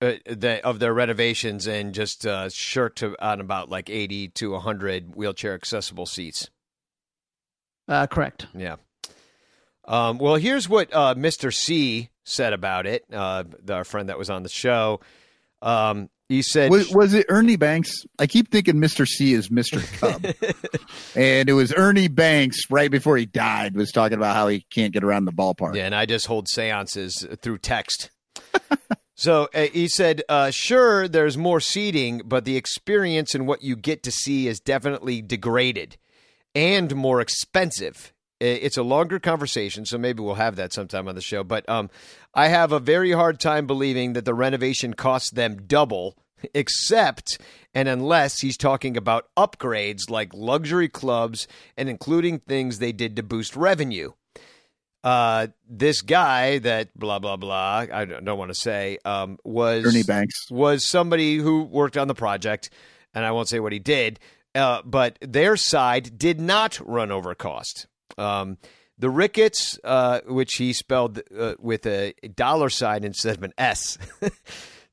[0.01, 5.15] uh, the, of their renovations and just uh, shirked on about like 80 to 100
[5.15, 6.51] wheelchair accessible seats.
[7.89, 8.47] Uh, correct.
[8.55, 8.77] Yeah.
[9.87, 11.55] Um, well, here's what uh, Mr.
[11.55, 15.01] C said about it, uh, our friend that was on the show.
[15.63, 18.05] Um, he said, Was, was it Ernie Banks?
[18.19, 19.07] I keep thinking Mr.
[19.07, 19.81] C is Mr.
[19.99, 20.25] Cub.
[21.15, 24.93] and it was Ernie Banks right before he died was talking about how he can't
[24.93, 25.77] get around the ballpark.
[25.77, 28.11] Yeah, and I just hold seances through text.
[29.15, 33.77] so uh, he said, uh, sure, there's more seating, but the experience and what you
[33.77, 35.97] get to see is definitely degraded
[36.57, 38.13] and more expensive.
[38.39, 41.43] It's a longer conversation, so maybe we'll have that sometime on the show.
[41.43, 41.89] But um,
[42.35, 46.17] I have a very hard time believing that the renovation costs them double,
[46.53, 47.41] except
[47.75, 53.23] and unless he's talking about upgrades like luxury clubs and including things they did to
[53.23, 54.13] boost revenue
[55.07, 59.87] uh, this guy that blah blah blah I don't, don't want to say um, was
[59.87, 60.51] Ernie Banks.
[60.51, 62.71] was somebody who worked on the project,
[63.15, 64.19] and I won't say what he did,
[64.57, 67.87] uh, but their side did not run over cost.
[68.19, 68.59] Um,
[68.99, 73.99] the Ricketts, uh, which he spelled uh, with a dollar sign instead of an S,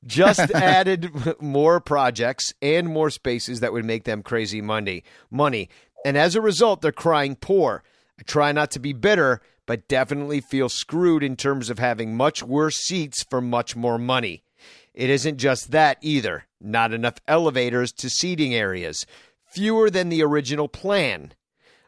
[0.06, 1.10] just added
[1.40, 5.04] more projects and more spaces that would make them crazy money.
[5.30, 5.70] Money,
[6.04, 7.82] and as a result, they're crying poor.
[8.18, 12.42] I try not to be bitter, but definitely feel screwed in terms of having much
[12.42, 14.44] worse seats for much more money.
[14.92, 16.44] It isn't just that either.
[16.60, 19.06] Not enough elevators to seating areas,
[19.46, 21.32] fewer than the original plan.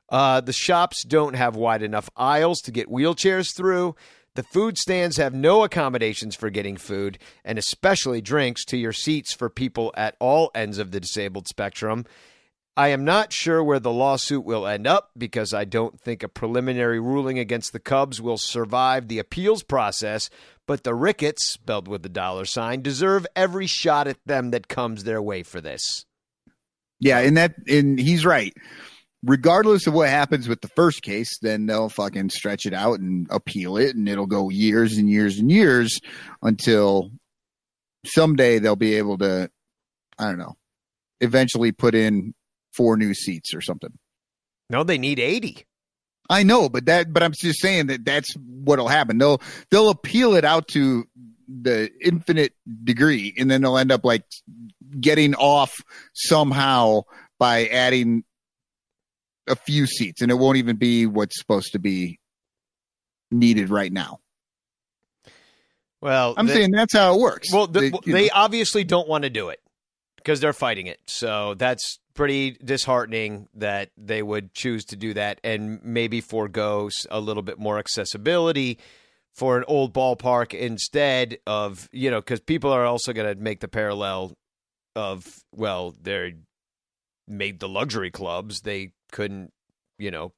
[0.09, 3.95] Uh, the shops don't have wide enough aisles to get wheelchairs through.
[4.37, 9.33] The food stands have no accommodations for getting food, and especially drinks, to your seats
[9.33, 12.05] for people at all ends of the disabled spectrum.
[12.77, 16.29] I am not sure where the lawsuit will end up because I don't think a
[16.29, 20.29] preliminary ruling against the Cubs will survive the appeals process,
[20.67, 25.05] but the Ricketts, spelled with the dollar sign, deserve every shot at them that comes
[25.05, 26.05] their way for this.
[27.01, 28.55] Yeah, and that and he's right.
[29.27, 33.27] Regardless of what happens with the first case, then they'll fucking stretch it out and
[33.29, 35.99] appeal it, and it'll go years and years and years
[36.43, 37.11] until
[38.07, 39.51] someday they'll be able to,
[40.19, 40.57] I don't know,
[41.21, 42.35] eventually put in
[42.73, 43.93] four new seats or something.
[44.71, 45.65] No, they need 80.
[46.31, 49.19] I know, but that, but I'm just saying that that's what'll happen.
[49.19, 49.41] They'll
[49.71, 51.05] they'll appeal it out to
[51.49, 52.53] the infinite
[52.85, 54.25] degree, and then they'll end up like
[55.01, 55.73] getting off
[56.15, 57.03] somehow
[57.39, 58.25] by adding
[59.47, 62.19] a few seats, and it won't even be what's supposed to be
[63.31, 64.19] needed right now.
[66.01, 67.53] Well, I'm they- saying that's how it works.
[67.53, 69.61] Well, the, They- they obviously don't want to do it
[70.17, 71.01] because they're fighting it.
[71.07, 77.21] So that's pretty disheartening that they would choose to do that and maybe forego a
[77.21, 78.79] little bit more accessibility
[79.35, 83.61] for an old ballpark instead of, you know, because people are also going to make
[83.61, 84.33] the parallel
[84.95, 86.33] of, well, they're
[87.29, 88.61] made the luxury clubs.
[88.61, 89.53] They couldn't,
[89.99, 90.33] you know,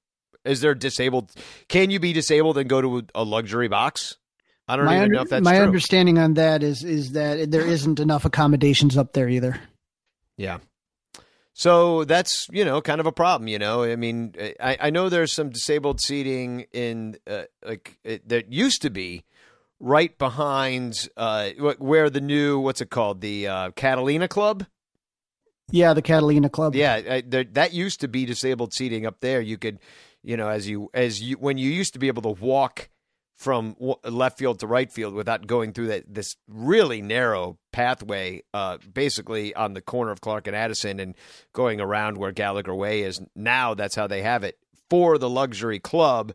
[0.45, 1.33] is there disabled?
[1.69, 4.17] Can you be disabled and go to a luxury box?
[4.67, 5.65] I don't my even under- know if that's my true.
[5.65, 9.61] understanding on that is is that there isn't enough accommodations up there either.
[10.37, 10.59] Yeah.
[11.55, 13.49] So that's you know kind of a problem.
[13.49, 18.29] You know, I mean, I, I know there's some disabled seating in uh, like it,
[18.29, 19.25] that used to be
[19.81, 24.67] right behind uh, where the new what's it called the uh, Catalina Club.
[25.71, 26.75] Yeah, the Catalina Club.
[26.75, 27.21] Yeah, I,
[27.53, 29.41] that used to be disabled seating up there.
[29.41, 29.79] You could,
[30.23, 32.89] you know, as you as you when you used to be able to walk
[33.37, 38.79] from left field to right field without going through that this really narrow pathway, uh,
[38.93, 41.15] basically on the corner of Clark and Addison, and
[41.53, 43.21] going around where Gallagher Way is.
[43.37, 44.59] Now that's how they have it
[44.91, 46.33] for the luxury club,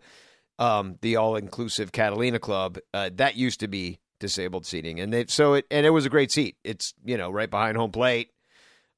[0.59, 2.77] um, the all-inclusive Catalina Club.
[2.93, 6.09] Uh, that used to be disabled seating, and they so it and it was a
[6.09, 6.55] great seat.
[6.63, 8.29] It's you know right behind home plate.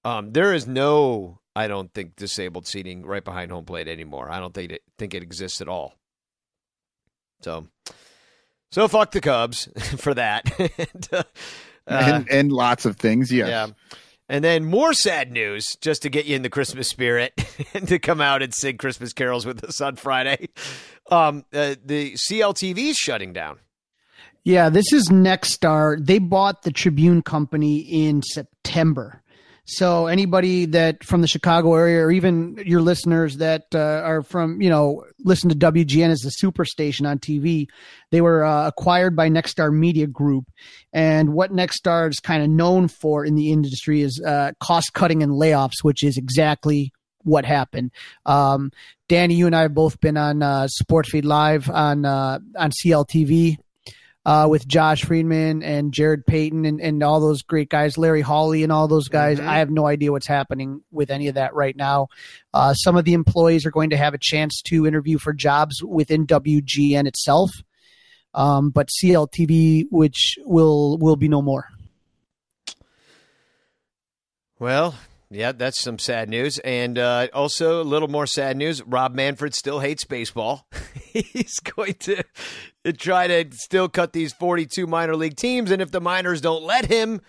[0.05, 4.29] Um, there is no, I don't think, disabled seating right behind home plate anymore.
[4.29, 5.95] I don't think it think it exists at all.
[7.41, 7.67] So,
[8.71, 9.67] so fuck the Cubs
[9.97, 10.47] for that.
[10.59, 11.23] and, uh,
[11.87, 13.31] and, and lots of things.
[13.31, 13.49] Yes.
[13.49, 13.67] yeah.
[14.27, 17.33] And then more sad news, just to get you in the Christmas spirit
[17.73, 20.49] and to come out and sing Christmas carols with us on Friday.
[21.11, 23.59] Um, uh, the CLTV is shutting down.
[24.43, 26.03] Yeah, this is Nexstar.
[26.03, 29.23] They bought the Tribune Company in September.
[29.65, 34.61] So anybody that from the Chicago area, or even your listeners that uh, are from,
[34.61, 37.67] you know, listen to WGN as the superstation on TV,
[38.11, 40.45] they were uh, acquired by Nexstar Media Group.
[40.93, 45.23] And what Nexstar is kind of known for in the industry is uh, cost cutting
[45.23, 46.93] and layoffs, which is exactly
[47.23, 47.91] what happened.
[48.27, 48.71] Um,
[49.09, 53.57] Danny, you and I have both been on uh, Sportsfeed Live on uh, on CLTV
[54.25, 58.63] uh, with Josh Frydman and Jarrett Payton and, and all those great guys, Larry Hawley
[58.63, 59.39] and all those guys.
[59.39, 59.45] Mhm.
[59.45, 62.07] I have no idea what's happening with any of that right now.
[62.53, 65.83] Uh, some of the employees are going to have a chance to interview for jobs
[65.83, 67.51] within WGN itself,
[68.33, 71.65] um, but CLTV, which will will be no more.
[74.57, 74.95] Well,
[75.29, 76.59] yeah, that's some sad news.
[76.59, 80.67] And uh, also, a little more sad news Rob Manfred still hates baseball.
[81.13, 82.23] He's going to
[82.97, 85.71] try to still cut these 42 minor league teams.
[85.71, 87.21] And if the minors don't let him,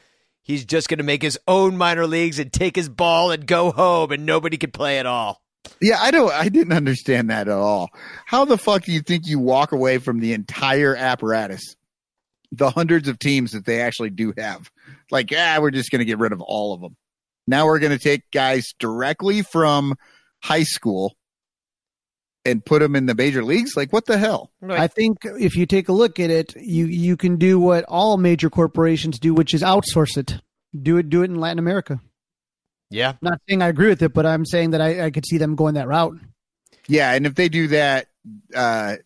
[0.42, 3.70] he's just going to make his own minor leagues and take his ball and go
[3.70, 5.42] home, and nobody can play at all.
[5.80, 6.32] Yeah, I don't.
[6.32, 7.90] I didn't understand that at all.
[8.24, 11.76] How the fuck do you think you walk away from the entire apparatus,
[12.52, 14.70] the hundreds of teams that they actually do have?
[15.10, 16.96] Like, ah, we're just going to get rid of all of them.
[17.46, 19.94] Now we're going to take guys directly from
[20.42, 21.16] high school
[22.44, 23.76] and put them in the major leagues.
[23.76, 24.50] Like, what the hell?
[24.68, 28.16] I think if you take a look at it, you you can do what all
[28.16, 30.40] major corporations do, which is outsource it.
[30.80, 32.00] Do it, do it in Latin America.
[32.90, 33.14] Yeah.
[33.20, 35.56] Not saying I agree with it, but I'm saying that I, I could see them
[35.56, 36.18] going that route.
[36.88, 38.06] Yeah, and if they do that,
[38.54, 38.96] uh,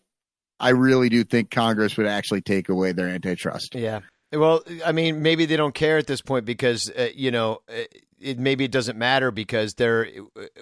[0.59, 3.73] I really do think Congress would actually take away their antitrust.
[3.73, 4.01] Yeah.
[4.31, 7.83] Well, I mean, maybe they don't care at this point because uh, you know, uh,
[8.21, 10.07] it maybe it doesn't matter because they're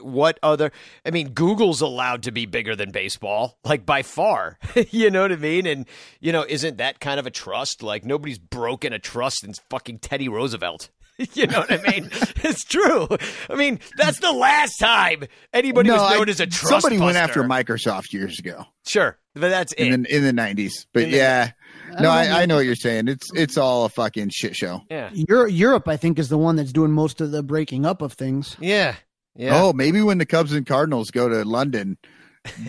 [0.02, 0.72] what other?
[1.06, 4.58] I mean, Google's allowed to be bigger than baseball, like by far.
[4.92, 5.66] you know what I mean?
[5.66, 5.86] And
[6.20, 7.84] you know, isn't that kind of a trust?
[7.84, 10.90] Like nobody's broken a trust since fucking Teddy Roosevelt.
[11.34, 12.10] You know what I mean?
[12.14, 13.06] it's true.
[13.50, 16.70] I mean, that's the last time anybody was I- known as a trust.
[16.70, 18.64] somebody went after Microsoft years ago.
[18.88, 19.88] Sure, but that's it.
[19.92, 20.88] in the in the nineties.
[20.94, 21.52] But In the- yeah,
[21.98, 22.36] I no, I, know.
[22.36, 23.08] I know what you're saying.
[23.08, 24.82] It's it's all a fucking shit show.
[24.90, 28.02] yeah, Europe, Europe, I think, is the one that's doing most of the breaking up
[28.02, 28.56] of things.
[28.60, 28.96] yeah,
[29.36, 29.62] yeah.
[29.62, 31.98] Oh, maybe when the Cubs and Cardinals go to London,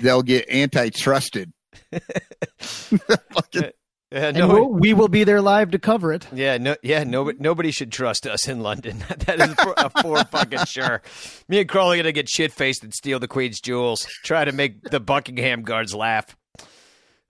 [0.00, 1.52] they'll get antitrusted.
[2.58, 3.70] Fucking-
[4.12, 6.26] Yeah, no, we'll, we will be there live to cover it.
[6.32, 8.98] Yeah, no, yeah, nobody, nobody should trust us in London.
[9.08, 11.00] that is for, a for fucking sure.
[11.48, 14.08] Me and Crawly gonna get shit faced and steal the Queen's jewels.
[14.24, 16.36] Try to make the Buckingham guards laugh.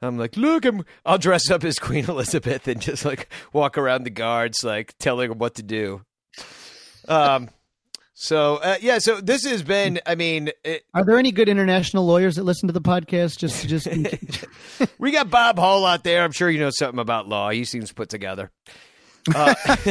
[0.03, 4.05] I'm like, look, I'm, I'll dress up as Queen Elizabeth and just like walk around
[4.05, 6.03] the guards, like telling them what to do.
[7.09, 7.51] Um,
[8.15, 10.01] so uh, yeah, so this has been.
[10.05, 13.39] I mean, it, Are there any good international lawyers that listen to the podcast?
[13.39, 13.89] Just, just
[14.99, 16.23] we got Bob Hall out there.
[16.23, 17.49] I'm sure you know something about law.
[17.49, 18.51] He seems put together.
[19.35, 19.55] Uh,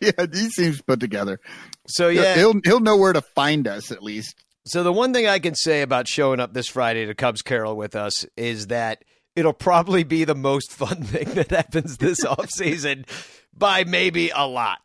[0.00, 1.40] yeah, he seems put together.
[1.88, 4.36] so yeah, he'll he'll know where to find us at least.
[4.64, 7.76] So the one thing I can say about showing up this Friday to Cubs Carol
[7.76, 13.06] with us is that it'll probably be the most fun thing that happens this offseason
[13.52, 14.78] by maybe a lot.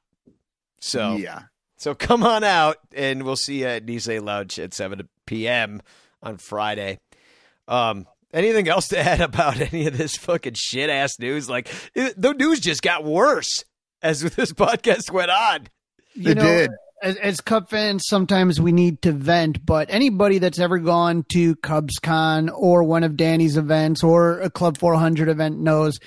[0.80, 1.44] So yeah,
[1.78, 5.82] so come on out and we'll see you at Nisei Lounge at 7 p.m.
[6.22, 7.00] on Friday.
[7.68, 11.50] Um anything else to add about any of this fucking shit ass news?
[11.50, 13.64] Like it, the news just got worse
[14.02, 15.68] as this podcast went on.
[16.14, 16.72] you It know, did.
[17.02, 21.56] As, as Cub fans, sometimes we need to vent, but anybody that's ever gone to
[21.58, 26.00] CubsCon or one of Danny's events or a Club 400 event knows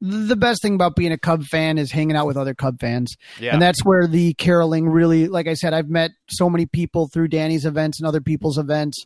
[0.00, 3.14] the best thing about being a Cub fan is hanging out with other Cub fans.
[3.40, 3.54] Yeah.
[3.54, 7.28] And that's where the caroling really, like I said, I've met so many people through
[7.28, 9.04] Danny's events and other people's events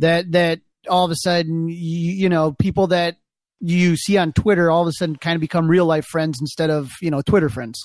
[0.00, 3.16] that, that all of a sudden, you, you know, people that
[3.60, 6.68] you see on Twitter all of a sudden kind of become real life friends instead
[6.68, 7.80] of, you know, Twitter friends.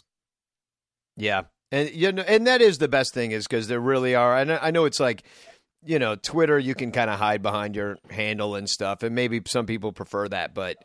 [1.16, 4.38] Yeah, and you know, and that is the best thing is because there really are.
[4.38, 5.24] And I know it's like,
[5.86, 9.42] you know, Twitter you can kind of hide behind your handle and stuff, and maybe
[9.46, 10.78] some people prefer that, but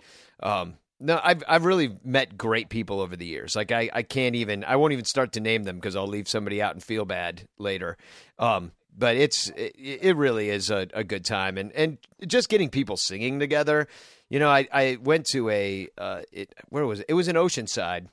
[0.42, 3.56] um, no, I've I've really met great people over the years.
[3.56, 6.28] Like I I can't even I won't even start to name them because I'll leave
[6.28, 7.96] somebody out and feel bad later.
[8.38, 12.70] Um, but it's it, it really is a, a good time, and and just getting
[12.70, 13.88] people singing together.
[14.30, 17.06] You know, I I went to a uh, it where was it?
[17.08, 18.06] It was in Oceanside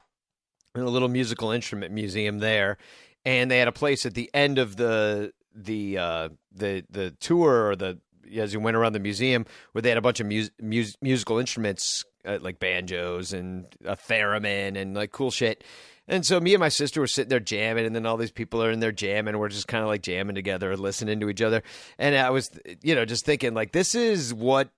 [0.75, 2.77] a little musical instrument museum there,
[3.25, 7.69] and they had a place at the end of the the uh, the the tour
[7.69, 7.99] or the
[8.35, 11.37] as you went around the museum where they had a bunch of mus- mus- musical
[11.37, 15.63] instruments uh, like banjos and a theremin and like cool shit.
[16.07, 18.61] And so me and my sister were sitting there jamming, and then all these people
[18.63, 19.37] are in there jamming.
[19.37, 21.63] We're just kind of like jamming together, listening to each other.
[21.97, 22.49] And I was,
[22.81, 24.69] you know, just thinking like, this is what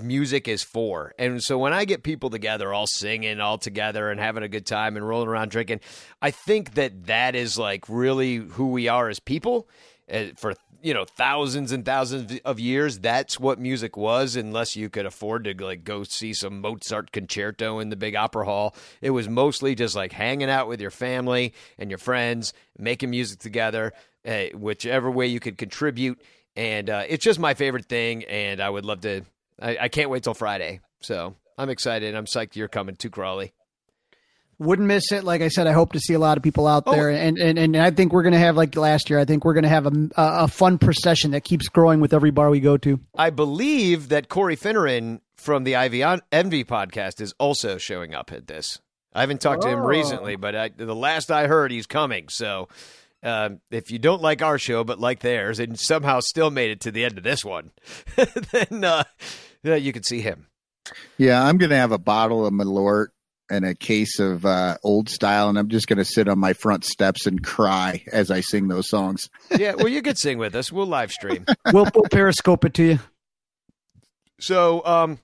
[0.00, 1.12] music is for.
[1.18, 4.66] And so when I get people together, all singing all together and having a good
[4.66, 5.80] time and rolling around drinking,
[6.20, 9.68] I think that that is like really who we are as people.
[10.12, 14.34] Uh, for you know thousands and thousands of years, that's what music was.
[14.34, 18.44] Unless you could afford to like go see some Mozart concerto in the big opera
[18.44, 23.10] hall, it was mostly just like hanging out with your family and your friends, making
[23.10, 23.92] music together
[24.54, 26.20] whichever way you could contribute.
[26.54, 29.22] And uh, it's just my favorite thing, and I would love to.
[29.62, 32.14] I, I can't wait till Friday, so I'm excited.
[32.14, 33.52] I'm psyched you're coming to Crawly.
[34.58, 35.24] Wouldn't miss it.
[35.24, 37.58] Like I said, I hope to see a lot of people out there, and, and
[37.58, 39.18] and I think we're gonna have like last year.
[39.18, 42.48] I think we're gonna have a a fun procession that keeps growing with every bar
[42.50, 43.00] we go to.
[43.16, 48.46] I believe that Corey Finneran from the Ivy Envy podcast is also showing up at
[48.46, 48.78] this.
[49.12, 49.86] I haven't talked to him Oh.
[49.86, 52.28] recently, but I, the last I heard, he's coming.
[52.28, 52.68] So
[53.24, 56.80] um, if you don't like our show but like theirs, and somehow still made it
[56.82, 57.72] to the end of this one,
[58.52, 59.02] then uh,
[59.62, 60.46] yeah, you can see him.
[61.18, 63.08] Yeah, I'm gonna have a bottle of Malort
[63.50, 66.84] and a case of uh, old style, and I'm just gonna sit on my front
[66.84, 69.28] steps and cry as I sing those songs.
[69.56, 70.72] Yeah, well, you could sing with us.
[70.72, 71.46] We'll live stream.
[71.72, 72.98] We'll, we'll periscope it to you.
[74.40, 75.20] So, um,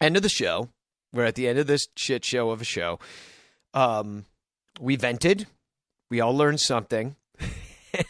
[0.00, 0.68] end of the show.
[1.12, 2.98] We're at the end of this shit show of a show.
[3.72, 4.26] Um,
[4.80, 5.46] we vented.
[6.10, 7.16] We all learned something.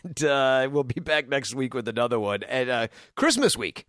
[0.05, 2.43] and uh, we'll be back next week with another one.
[2.43, 3.87] And uh, Christmas week.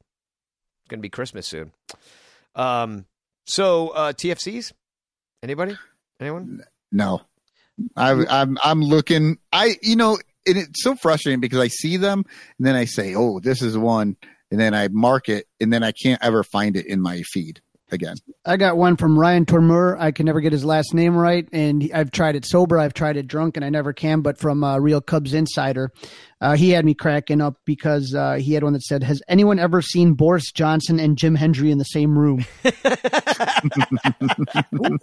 [0.87, 1.71] Going to be Christmas soon.
[2.55, 3.05] Um,
[3.45, 4.71] so, uh, TFCs?
[5.41, 5.77] Anybody?
[6.19, 6.63] Anyone?
[6.91, 7.21] No,
[7.95, 9.37] I, I'm I'm looking.
[9.51, 10.17] I you know,
[10.47, 12.23] and it's so frustrating because I see them
[12.57, 14.15] and then I say, "Oh, this is one,"
[14.49, 17.61] and then I mark it, and then I can't ever find it in my feed
[17.91, 18.15] again.
[18.45, 19.97] I got one from Ryan Tormur.
[19.99, 23.17] I can never get his last name right, and I've tried it sober, I've tried
[23.17, 24.21] it drunk, and I never can.
[24.21, 25.91] But from uh, Real Cubs Insider,
[26.41, 29.59] uh, he had me cracking up because uh, he had one that said, "Has anyone
[29.59, 32.45] ever seen Boris Johnson and Jim Hendry in the same room?"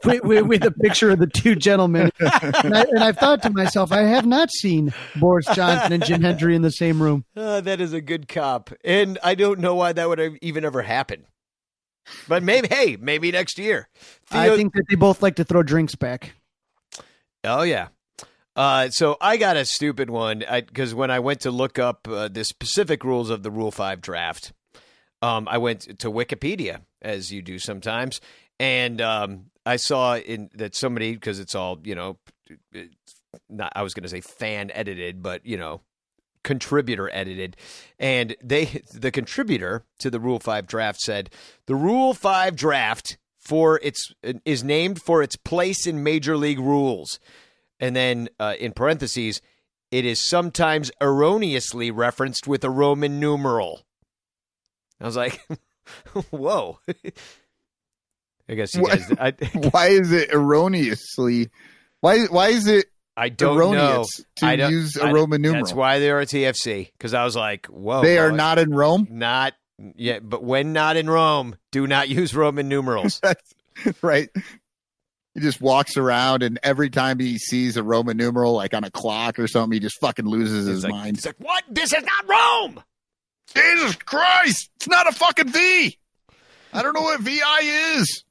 [0.04, 3.50] with, with, with a picture of the two gentlemen, and, I, and I've thought to
[3.50, 7.24] myself, I have not seen Boris Johnson and Jim Hendry in the same room.
[7.36, 8.70] Uh, that is a good cop.
[8.84, 11.26] And I don't know why that would have even ever happen.
[12.28, 13.88] But maybe, hey, maybe next year.
[14.30, 16.34] I think that they both like to throw drinks back.
[17.44, 17.88] Oh yeah.
[18.54, 22.28] Uh, so I got a stupid one because when I went to look up uh,
[22.28, 24.52] the specific rules of the Rule Five draft,
[25.22, 28.20] um, I went to Wikipedia as you do sometimes,
[28.60, 32.18] and um, I saw in that somebody because it's all you know,
[32.72, 33.14] it's
[33.48, 35.80] not I was going to say fan edited, but you know,
[36.44, 37.56] contributor edited,
[37.98, 41.30] and they the contributor to the Rule Five draft said
[41.66, 44.12] the Rule Five draft for its
[44.44, 47.18] is named for its place in Major League rules,
[47.80, 49.40] and then uh, in parentheses,
[49.90, 53.82] it is sometimes erroneously referenced with a Roman numeral.
[55.00, 55.40] I was like,
[56.30, 56.78] whoa.
[58.48, 59.10] I guess you guys.
[59.18, 59.30] I,
[59.70, 61.48] why is it erroneously?
[62.00, 62.86] Why why is it
[63.16, 64.24] I don't erroneous know.
[64.36, 65.64] to I don't- use a I- Roman numeral?
[65.64, 68.02] That's why they're a TFC because I was like, whoa.
[68.02, 68.36] they are boy.
[68.36, 69.54] not in Rome, not
[69.96, 73.20] yeah, but when not in Rome, do not use Roman numerals.
[74.02, 74.30] right?
[75.34, 78.90] He just walks around, and every time he sees a Roman numeral, like on a
[78.90, 81.16] clock or something, he just fucking loses his like, mind.
[81.16, 81.64] he's like, what?
[81.70, 82.82] This is not Rome.
[83.54, 84.70] Jesus Christ!
[84.76, 85.98] It's not a fucking V.
[86.74, 87.60] I don't know what VI
[87.96, 88.24] is.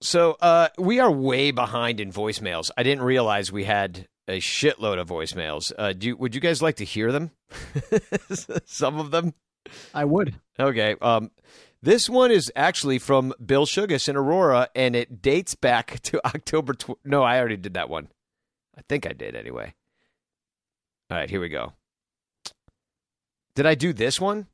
[0.00, 2.70] So uh, we are way behind in voicemails.
[2.76, 5.72] I didn't realize we had a shitload of voicemails.
[5.76, 7.32] Uh, do you, would you guys like to hear them?
[8.64, 9.34] Some of them.
[9.92, 10.34] I would.
[10.58, 10.94] Okay.
[11.00, 11.30] Um,
[11.82, 16.74] this one is actually from Bill Sugas in Aurora, and it dates back to October.
[16.74, 18.08] Tw- no, I already did that one.
[18.76, 19.74] I think I did anyway.
[21.10, 21.72] All right, here we go.
[23.54, 24.46] Did I do this one?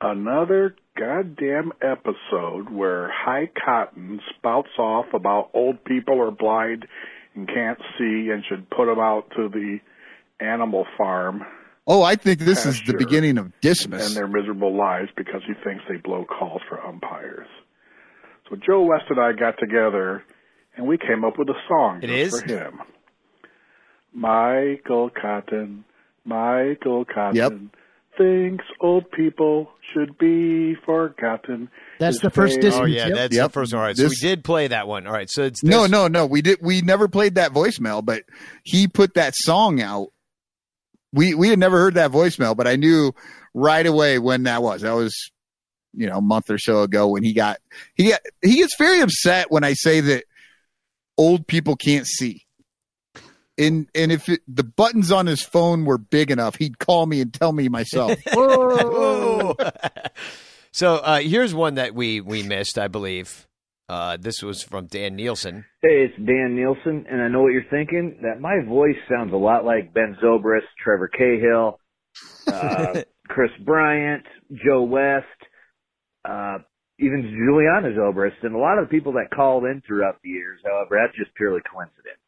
[0.00, 6.86] Another goddamn episode where High Cotton spouts off about old people are blind
[7.34, 9.78] and can't see and should put them out to the
[10.44, 11.42] animal farm
[11.86, 15.82] Oh, I think this is the beginning of and their miserable lives because he thinks
[15.88, 17.48] they blow calls for umpires.
[18.48, 20.22] So Joe West and I got together
[20.76, 22.42] and we came up with a song It just is?
[22.42, 22.80] for him.
[24.12, 25.84] Michael Cotton,
[26.24, 27.70] Michael Cotton
[28.18, 31.68] thinks old people should be forgotten.
[31.98, 32.80] That's the first face- Disney.
[32.80, 33.16] Oh yeah, Yep.
[33.16, 33.46] that's Yep.
[33.46, 33.80] the first one.
[33.80, 35.06] All right, so we did play that one.
[35.06, 36.26] All right, so it's No, this- no, no.
[36.26, 36.58] We did.
[36.60, 38.24] We never played that voicemail, but
[38.64, 40.08] he put that song out.
[41.12, 43.12] We we had never heard that voicemail, but I knew
[43.54, 44.82] right away when that was.
[44.82, 45.14] That was,
[45.92, 47.58] you know, a month or so ago when he got
[47.94, 50.24] he got he gets very upset when I say that
[51.18, 52.44] old people can't see.
[53.60, 57.20] And and if it, the buttons on his phone were big enough, he'd call me
[57.20, 58.18] and tell me myself.
[58.32, 59.54] Whoa.
[60.72, 63.46] so uh, here's one that we we missed, I believe.
[63.86, 65.64] Uh, this was from Dan Nielsen.
[65.82, 68.20] Hey, it's Dan Nielsen, and I know what you're thinking.
[68.22, 71.80] That my voice sounds a lot like Ben Zobrist, Trevor Cahill,
[72.46, 74.24] uh, Kris Bryant,
[74.64, 75.26] Joe West,
[76.24, 76.58] uh,
[76.98, 80.60] even Julianna Zobrist, and a lot of the people that called in throughout the years.
[80.64, 82.22] However, that's just purely coincidence.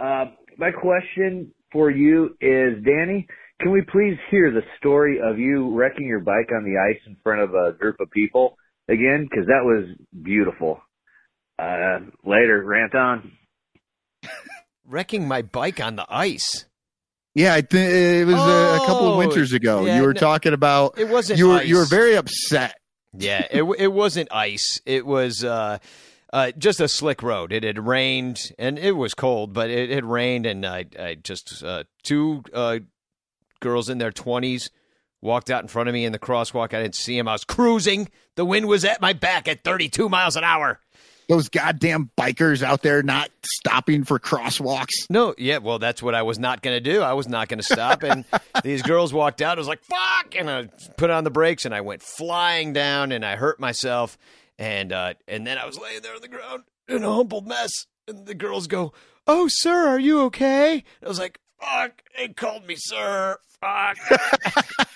[0.00, 0.26] Uh,
[0.58, 3.26] my question for you is Danny.
[3.60, 7.16] Can we please hear the story of you wrecking your bike on the ice in
[7.22, 8.56] front of a group of people
[8.88, 9.26] again?
[9.30, 10.80] Because that was beautiful.
[11.58, 13.32] Uh, later, rant on.
[14.86, 16.66] Wrecking my bike on the ice.
[17.34, 19.84] Yeah, I think it was uh, a couple of Oh, winters ago.
[19.86, 21.66] yeah, you were no- talking about It wasn't you were ice.
[21.68, 22.74] you were very upset.
[23.16, 24.80] Yeah, it it wasn't ice.
[24.84, 25.78] It was uh,
[26.34, 27.52] uh, just a slick road.
[27.52, 31.62] It had rained and it was cold, but it had rained, and I, I just
[31.62, 32.80] uh, two uh,
[33.60, 34.68] girls in their twenties
[35.22, 36.74] walked out in front of me in the crosswalk.
[36.74, 37.28] I didn't see them.
[37.28, 38.08] I was cruising.
[38.34, 40.80] The wind was at my back at thirty-two miles an hour.
[41.28, 45.08] Those goddamn bikers out there not stopping for crosswalks.
[45.08, 47.00] No, yeah, well, that's what I was not going to do.
[47.00, 48.02] I was not going to stop.
[48.02, 48.24] And
[48.64, 49.56] these girls walked out.
[49.56, 50.34] I was like, fuck.
[50.36, 54.18] And I put on the brakes and I went flying down and I hurt myself.
[54.58, 57.86] And, uh, and then I was laying there on the ground in a humbled mess.
[58.06, 58.92] And the girls go,
[59.26, 60.84] Oh, sir, are you okay?
[61.02, 62.02] I was like, Fuck.
[62.16, 63.38] They called me sir.
[63.60, 63.96] Fuck.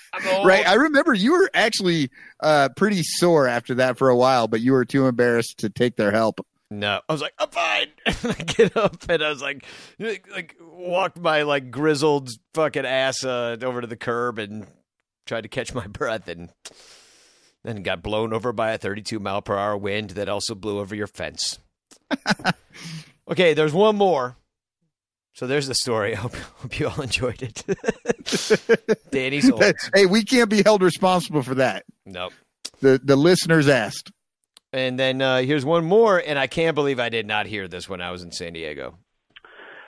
[0.43, 0.67] Right.
[0.67, 2.09] I remember you were actually
[2.41, 5.95] uh, pretty sore after that for a while, but you were too embarrassed to take
[5.95, 6.45] their help.
[6.71, 7.87] No, I was like, I'm fine.
[8.05, 9.65] And I get up and I was like,
[9.99, 14.67] like walked my like grizzled fucking ass uh, over to the curb and
[15.25, 16.49] tried to catch my breath and
[17.69, 20.95] then got blown over by a 32 mile per hour wind that also blew over
[20.95, 21.59] your fence.
[23.29, 24.35] okay, there's one more.
[25.33, 26.13] So there's the story.
[26.13, 27.63] I hope, hope you all enjoyed it.
[29.11, 29.63] Danny's old.
[29.93, 31.85] hey, we can't be held responsible for that.
[32.05, 32.33] Nope.
[32.81, 34.11] The the listeners asked.
[34.71, 37.89] And then uh, here's one more, and I can't believe I did not hear this
[37.89, 38.99] when I was in San Diego.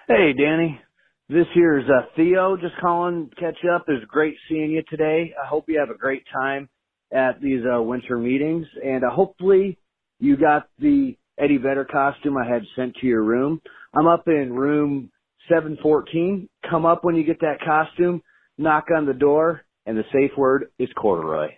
[0.07, 0.81] Hey, Danny.
[1.29, 3.85] This here is uh, Theo just calling to catch up.
[3.87, 5.33] It was great seeing you today.
[5.41, 6.67] I hope you have a great time
[7.11, 9.77] at these uh, winter meetings, and uh, hopefully
[10.19, 13.61] you got the Eddie Vedder costume I had sent to your room.
[13.93, 15.11] I'm up in room
[15.49, 16.47] 714.
[16.69, 18.21] Come up when you get that costume,
[18.57, 21.49] knock on the door, and the safe word is corduroy.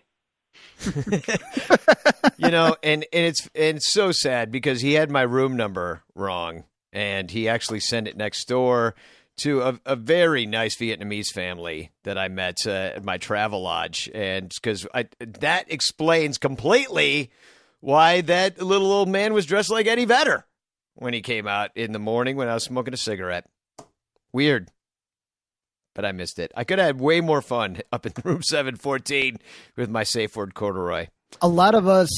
[2.38, 6.04] you know, and and it's and it's so sad because he had my room number
[6.16, 8.94] wrong, and he actually sent it next door
[9.38, 14.10] to a, a very nice Vietnamese family that I met uh, at my travel lodge,
[14.14, 14.88] and because
[15.20, 17.32] that explains completely
[17.80, 20.46] why that little old man was dressed like Eddie Vedder
[20.96, 23.46] when he came out in the morning when I was smoking a cigarette.
[24.32, 24.70] Weird.
[25.96, 26.52] But I missed it.
[26.56, 29.38] I could have had way more fun up in room 714
[29.76, 31.08] with my safe word corduroy.
[31.42, 32.10] A lot of us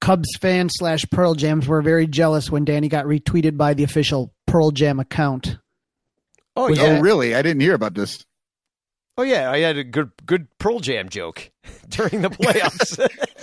[0.00, 4.32] Cubs fans slash Pearl Jams were very jealous when Danny got retweeted by the official
[4.46, 5.58] Pearl Jam account.
[6.56, 6.82] Oh yeah.
[6.98, 7.34] Oh, really?
[7.34, 8.24] I didn't hear about this.
[9.18, 11.50] Oh yeah, I had a good good Pearl Jam joke
[11.88, 12.98] during the playoffs.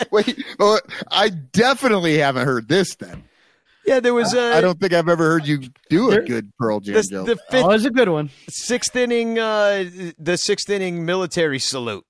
[0.11, 0.79] Wait, oh,
[1.11, 3.23] I definitely haven't heard this then.
[3.85, 5.59] yeah, there was uh, I don't think I've ever heard you
[5.89, 7.25] do a There- good Pearl Jam this, joke.
[7.27, 8.29] the fifth, Oh, it was a good one.
[8.49, 9.85] sixth inning uh,
[10.19, 12.05] the sixth inning military salute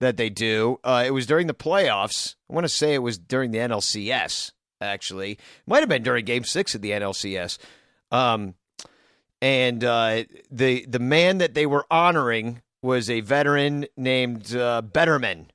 [0.00, 0.78] that they do.
[0.84, 2.34] Uh, it was during the playoffs.
[2.50, 4.52] I want to say it was during the NLCS.
[4.80, 7.58] Actually, might have been during Game Six of the NLCS.
[8.12, 8.54] Um,
[9.40, 15.46] and uh, the the man that they were honoring was a veteran named uh, Betterman,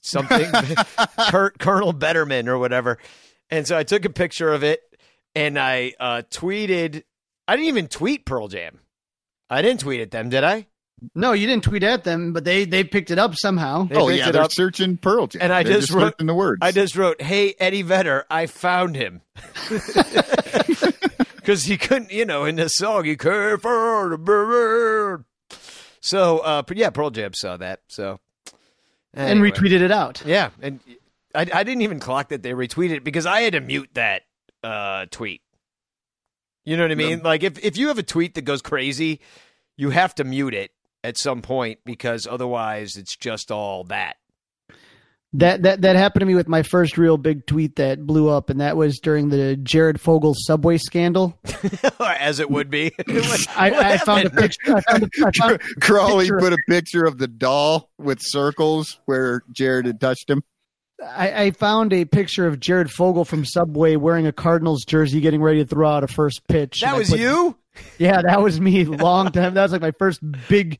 [0.00, 0.46] something
[1.30, 2.98] Kurt, Colonel Betterman or whatever.
[3.50, 4.80] And so I took a picture of it
[5.34, 7.02] and I uh, tweeted.
[7.48, 8.78] I didn't even tweet Pearl Jam.
[9.48, 10.66] I didn't tweet at them, did I?
[11.14, 13.84] No, you didn't tweet at them, but they they picked it up somehow.
[13.84, 14.52] They oh yeah, they're up.
[14.52, 16.58] searching Pearl Jam, And I They're just wrote- searching the words.
[16.62, 19.22] I just wrote, "Hey Eddie Vedder, I found him,"
[21.40, 25.24] because he couldn't, you know, in the song he cared for the bird.
[26.00, 27.80] So, uh, but yeah, Pearl Jam saw that.
[27.88, 28.20] So,
[29.12, 30.22] and retweeted it out.
[30.24, 30.80] Yeah, and
[31.34, 34.22] I, I didn't even clock that they retweeted it because I had to mute that
[34.62, 35.42] uh, tweet.
[36.64, 37.22] You know what I mean?
[37.22, 39.20] Like if if you have a tweet that goes crazy,
[39.76, 40.70] you have to mute it
[41.02, 44.16] at some point because otherwise it's just all that.
[45.34, 48.50] That that that happened to me with my first real big tweet that blew up,
[48.50, 51.38] and that was during the Jared Fogle subway scandal.
[52.00, 52.92] As it would be.
[53.06, 54.76] What- I, what I found a picture.
[54.76, 58.18] I found a, I found a Crawly picture- put a picture of the doll with
[58.20, 60.42] circles where Jared had touched him.
[61.02, 65.40] I, I found a picture of Jared Fogle from Subway wearing a Cardinals jersey, getting
[65.42, 66.80] ready to throw out a first pitch.
[66.80, 67.56] That was put- you?
[67.98, 68.84] Yeah, that was me.
[68.86, 69.54] Long time.
[69.54, 70.78] That was like my first big,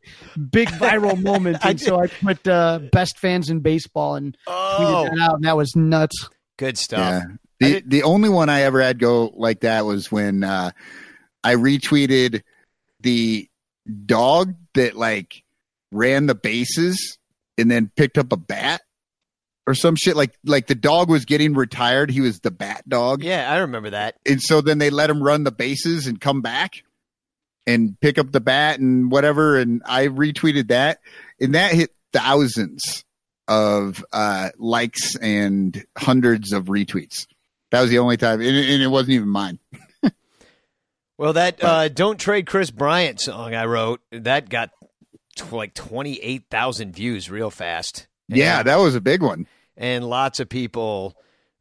[0.50, 1.58] big viral moment.
[1.64, 4.76] I And so I put uh, best fans in baseball and Oh,
[5.08, 6.28] tweeted that out, and that was nuts.
[6.56, 6.98] good stuff.
[7.00, 7.22] Yeah.
[7.60, 10.70] The the only one I ever had go like that was when uh,
[11.44, 12.42] I retweeted
[13.00, 13.48] the
[14.06, 15.42] dog that like
[15.92, 17.18] ran the bases
[17.58, 18.80] and then picked up a bat
[19.66, 22.10] or some shit like like the dog was getting retired.
[22.10, 24.16] He was the bat dog, Yeah, I remember that.
[24.26, 26.82] and so then they let him run the bases and come back.
[27.66, 29.58] And pick up the bat and whatever.
[29.58, 31.00] And I retweeted that,
[31.40, 33.04] and that hit thousands
[33.46, 37.26] of uh, likes and hundreds of retweets.
[37.70, 39.58] That was the only time, and, and it wasn't even mine.
[41.18, 44.70] Well, that uh, "Don't Trade Kris Bryant" song I wrote that got
[45.36, 48.06] t- like twenty eight thousand views real fast.
[48.28, 49.46] Yeah, that was a big one.
[49.76, 51.14] and lots of people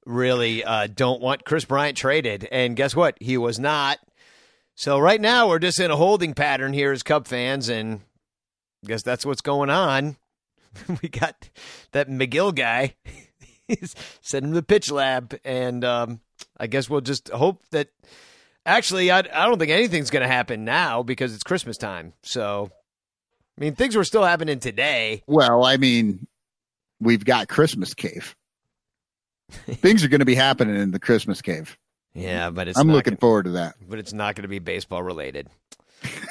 [0.06, 2.48] really uh, don't want Kris Bryant traded.
[2.52, 3.18] And guess what?
[3.20, 4.00] He was not.
[4.80, 8.00] So right now we're just in a holding pattern here as Cub fans, and
[8.82, 10.16] I guess that's what's going on.
[11.04, 11.50] we got
[11.92, 12.96] that Megill guy.
[13.68, 16.22] He's sending him to the pitch lab, and um,
[16.58, 17.90] I guess we'll just hope that.
[18.66, 22.14] Actually, I, I don't think anything's going to happen now because it's Christmas time.
[22.24, 22.72] So,
[23.58, 25.24] I mean, things were still happening today.
[25.28, 26.26] Well, I mean,
[27.02, 28.34] we've got Christmas Cave.
[29.52, 31.78] Things are going to be happening in the Christmas Cave.
[32.14, 33.76] Yeah, but it's I'm not looking forward to that.
[33.88, 35.48] but it's not going to be baseball related.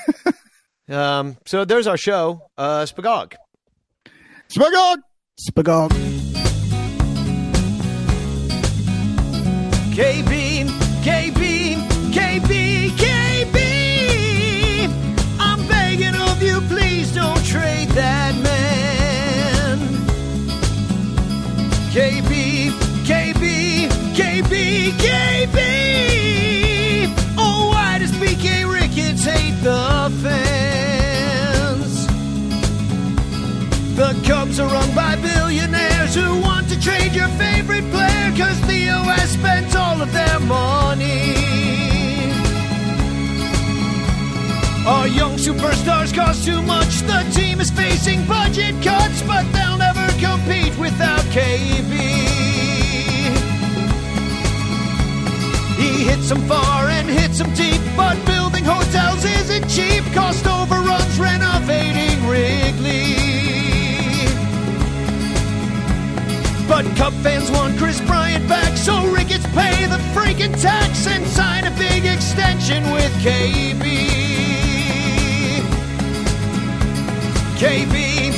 [0.89, 3.35] um, so there's our show, uh, Spagog.
[4.49, 4.97] Spagog!
[5.49, 5.91] Spagog.
[9.95, 10.67] KB,
[11.05, 11.58] KB, KB,
[37.81, 41.35] favorite player because Theo has spent all of their money.
[44.87, 47.01] Our young superstars cost too much.
[47.03, 51.93] The team is facing budget cuts, but they'll never compete without KB.
[55.77, 60.05] He hits them far and hits them deep, but building hotels isn't cheap.
[60.15, 63.28] Cost overruns renovating Wrigley.
[66.69, 71.65] But Cub fans want Kris Bryant back, so Ricketts pay the freaking tax and sign
[71.65, 73.79] a big extension with KB.
[77.57, 78.38] KB,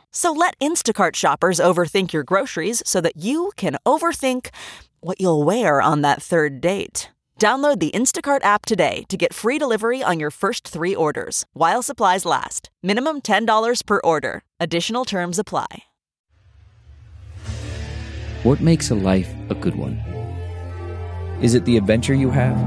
[0.11, 4.49] So let Instacart shoppers overthink your groceries so that you can overthink
[4.99, 7.09] what you'll wear on that third date.
[7.39, 11.81] Download the Instacart app today to get free delivery on your first three orders while
[11.81, 12.69] supplies last.
[12.83, 14.43] Minimum $10 per order.
[14.59, 15.85] Additional terms apply.
[18.43, 19.97] What makes a life a good one?
[21.41, 22.57] Is it the adventure you have?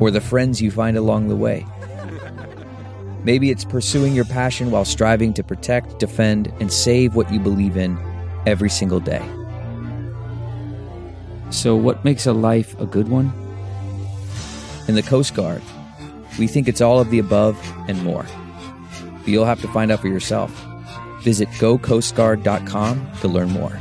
[0.00, 1.66] Or the friends you find along the way?
[3.24, 7.78] Maybe it's pursuing your passion while striving to protect, defend, and save what you believe
[7.78, 7.98] in
[8.46, 9.26] every single day.
[11.48, 13.32] So, what makes a life a good one?
[14.88, 15.62] In the Coast Guard,
[16.38, 18.26] we think it's all of the above and more.
[19.20, 20.50] But you'll have to find out for yourself.
[21.22, 23.78] Visit gocoastguard.com to learn more.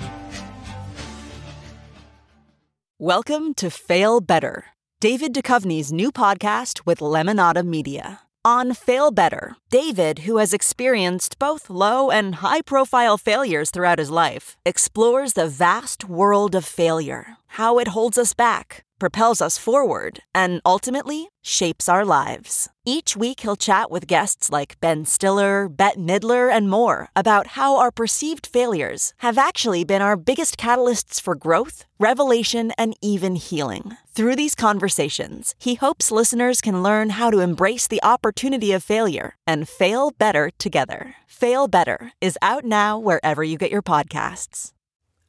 [2.98, 4.68] Welcome to Fail Better,
[5.02, 8.22] David Duchovny's new podcast with Lemonada Media.
[8.46, 14.12] On Fail Better, David, who has experienced both low and high profile failures throughout his
[14.12, 20.24] life, explores the vast world of failure, how it holds us back, propels us forward,
[20.36, 22.68] and ultimately shapes our lives.
[22.86, 27.78] Each week, he'll chat with guests like Ben Stiller, Bette Midler, and more about how
[27.78, 33.96] our perceived failures have actually been our biggest catalysts for growth, revelation, and even healing.
[34.14, 39.38] Through these conversations, he hopes listeners can learn how to embrace the opportunity of failure
[39.48, 41.16] and fail better together.
[41.26, 44.74] Fail Better is out now wherever you get your podcasts.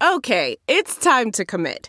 [0.02, 1.88] Okay, it's time to commit.